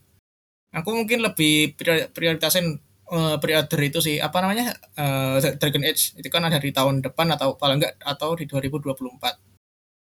Aku 0.71 0.95
mungkin 0.95 1.19
lebih 1.25 1.75
prioritasin 2.15 2.79
uh, 3.11 3.35
pre-order 3.43 3.79
itu 3.83 3.99
sih. 3.99 4.17
Apa 4.23 4.39
namanya? 4.39 4.71
Uh, 4.95 5.37
Dragon 5.59 5.83
Age. 5.83 6.15
Itu 6.15 6.31
kan 6.31 6.47
ada 6.47 6.57
di 6.61 6.71
tahun 6.71 7.03
depan 7.03 7.27
atau 7.35 7.59
paling 7.59 7.83
enggak 7.83 7.93
atau 7.99 8.33
di 8.39 8.47
2024 8.47 8.95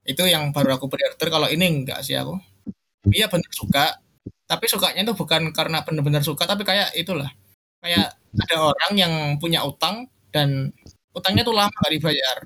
itu 0.08 0.22
yang 0.24 0.54
baru 0.54 0.78
aku 0.78 0.86
pre-order. 0.86 1.28
Kalau 1.28 1.48
ini 1.50 1.66
enggak 1.66 2.06
sih 2.06 2.14
aku 2.14 2.38
iya 3.08 3.26
bener 3.32 3.50
suka. 3.54 3.96
Tapi 4.50 4.64
sukanya 4.66 5.00
itu 5.06 5.14
bukan 5.16 5.54
karena 5.54 5.80
benar-benar 5.86 6.22
suka 6.26 6.44
tapi 6.44 6.62
kayak 6.66 6.92
itulah. 6.98 7.30
Kayak 7.80 8.18
ada 8.36 8.56
orang 8.74 8.92
yang 8.98 9.12
punya 9.40 9.64
utang 9.64 10.10
dan 10.34 10.74
utangnya 11.16 11.42
tuh 11.46 11.54
lama 11.56 11.72
nggak 11.72 11.92
dibayar. 11.96 12.36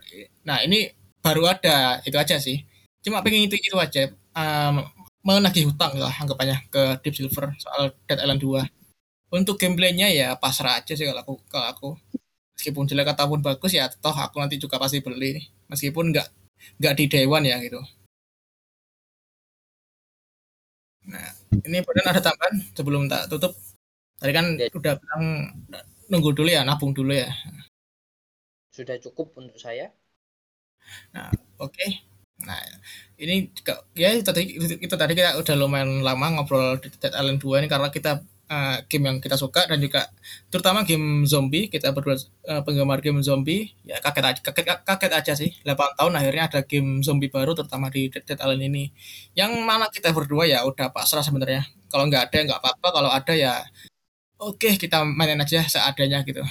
Nah 0.46 0.62
ini 0.62 0.92
baru 1.24 1.50
ada 1.50 2.00
itu 2.06 2.16
aja 2.16 2.36
sih. 2.38 2.62
Cuma 3.04 3.20
pengen 3.24 3.48
itu 3.48 3.56
itu 3.58 3.76
aja. 3.76 4.12
Um, 4.34 4.84
menagih 5.24 5.72
hutang 5.72 5.96
lah 5.96 6.12
anggapannya 6.12 6.68
ke 6.68 7.00
Deep 7.00 7.16
Silver 7.16 7.56
soal 7.56 7.96
Dead 8.04 8.20
Island 8.20 8.44
2 8.44 8.60
untuk 9.32 9.56
gameplaynya 9.56 10.12
ya 10.12 10.36
pasrah 10.36 10.84
aja 10.84 10.92
sih 10.94 11.06
kalau 11.08 11.20
aku 11.24 11.34
kalau 11.48 11.68
aku. 11.70 11.90
Meskipun 12.54 12.86
jelek 12.86 13.12
ataupun 13.18 13.42
bagus 13.42 13.74
ya 13.74 13.90
toh 13.90 14.14
aku 14.14 14.38
nanti 14.38 14.56
juga 14.62 14.78
pasti 14.78 15.02
beli. 15.02 15.42
Meskipun 15.72 16.12
nggak 16.14 16.28
nggak 16.80 16.94
di 16.96 17.04
one 17.26 17.46
ya 17.50 17.58
gitu 17.60 17.80
nah 21.04 21.28
ini 21.52 21.84
benar 21.84 22.16
ada 22.16 22.22
tambahan 22.24 22.54
sebelum 22.72 23.08
tak 23.08 23.28
tutup 23.28 23.52
tadi 24.16 24.32
kan 24.32 24.56
ya. 24.56 24.72
udah 24.72 24.94
bilang 24.96 25.24
nunggu 26.08 26.30
dulu 26.32 26.48
ya 26.48 26.64
nabung 26.64 26.96
dulu 26.96 27.12
ya 27.12 27.28
sudah 28.72 28.96
cukup 28.98 29.36
untuk 29.38 29.60
saya 29.60 29.92
Nah, 31.14 31.30
oke. 31.60 31.72
Okay. 31.72 31.90
Nah, 32.44 32.60
ini 33.16 33.48
ya 33.94 34.10
itu 34.12 34.26
tadi 34.26 34.42
itu 34.58 34.94
tadi 34.98 35.12
kita 35.14 35.38
udah 35.38 35.54
lumayan 35.54 36.02
lama 36.02 36.34
ngobrol 36.34 36.76
di 36.82 36.90
Dead 36.98 37.14
Island 37.14 37.40
2 37.40 37.62
ini 37.62 37.68
karena 37.70 37.88
kita 37.94 38.20
uh, 38.50 38.82
game 38.88 39.04
yang 39.08 39.16
kita 39.20 39.36
suka 39.38 39.68
dan 39.68 39.78
juga 39.80 40.08
terutama 40.48 40.82
game 40.84 41.24
zombie 41.28 41.68
kita 41.68 41.92
berdua 41.92 42.16
uh, 42.48 42.62
penggemar 42.64 43.00
game 43.04 43.20
zombie 43.20 43.72
ya 43.84 44.00
kaget 44.00 44.24
aja 44.24 44.40
kaget, 44.40 44.66
kaget 44.84 45.12
aja 45.12 45.32
sih 45.36 45.50
8 45.62 45.98
tahun 46.00 46.12
akhirnya 46.18 46.44
ada 46.50 46.60
game 46.64 47.04
zombie 47.04 47.32
baru 47.32 47.52
terutama 47.52 47.88
di 47.88 48.08
Dead, 48.12 48.24
Dead 48.24 48.40
Island 48.40 48.64
ini 48.64 48.84
yang 49.38 49.52
mana 49.64 49.88
kita 49.88 50.10
berdua 50.10 50.48
ya 50.48 50.64
udah 50.64 50.90
pasrah 50.90 51.22
sebenarnya 51.22 51.64
kalau 51.92 52.08
nggak 52.08 52.32
ada 52.32 52.38
nggak 52.52 52.60
apa-apa 52.60 52.88
kalau 52.90 53.10
ada 53.12 53.32
ya 53.36 53.62
oke 54.40 54.60
okay, 54.60 54.80
kita 54.80 55.04
mainin 55.04 55.40
aja 55.40 55.64
seadanya 55.64 56.24
gitu 56.26 56.42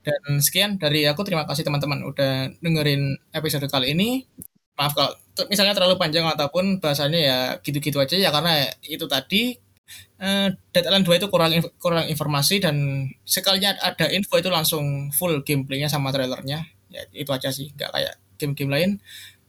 dan 0.00 0.40
sekian 0.40 0.80
dari 0.80 1.04
aku. 1.04 1.22
Terima 1.24 1.44
kasih 1.44 1.64
teman-teman 1.64 2.04
udah 2.04 2.52
dengerin 2.60 3.20
episode 3.36 3.68
kali 3.68 3.92
ini. 3.92 4.24
Maaf 4.76 4.96
kalau 4.96 5.12
misalnya 5.48 5.76
terlalu 5.76 6.00
panjang 6.00 6.24
ataupun 6.24 6.80
bahasanya 6.80 7.20
ya 7.20 7.38
gitu-gitu 7.60 8.00
aja 8.00 8.16
ya 8.16 8.32
karena 8.32 8.64
itu 8.88 9.04
tadi 9.04 9.60
uh, 10.20 10.48
Dead 10.70 10.84
Island 10.86 11.08
2 11.08 11.18
itu 11.18 11.26
kurang 11.32 11.50
kurang 11.80 12.06
informasi 12.06 12.60
dan 12.62 13.08
sekalinya 13.24 13.74
ada 13.80 14.06
info 14.12 14.36
itu 14.36 14.52
langsung 14.52 15.10
full 15.10 15.40
gameplaynya 15.42 15.88
sama 15.88 16.12
trailernya. 16.12 16.68
Ya 16.92 17.02
itu 17.16 17.30
aja 17.32 17.48
sih 17.50 17.72
nggak 17.74 17.90
kayak 17.90 18.14
game-game 18.36 18.70
lain. 18.70 18.90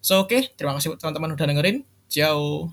So 0.02 0.26
oke 0.26 0.34
okay, 0.34 0.42
terima 0.56 0.74
kasih 0.80 0.98
teman-teman 0.98 1.36
udah 1.36 1.46
dengerin. 1.46 1.84
Jauh 2.12 2.72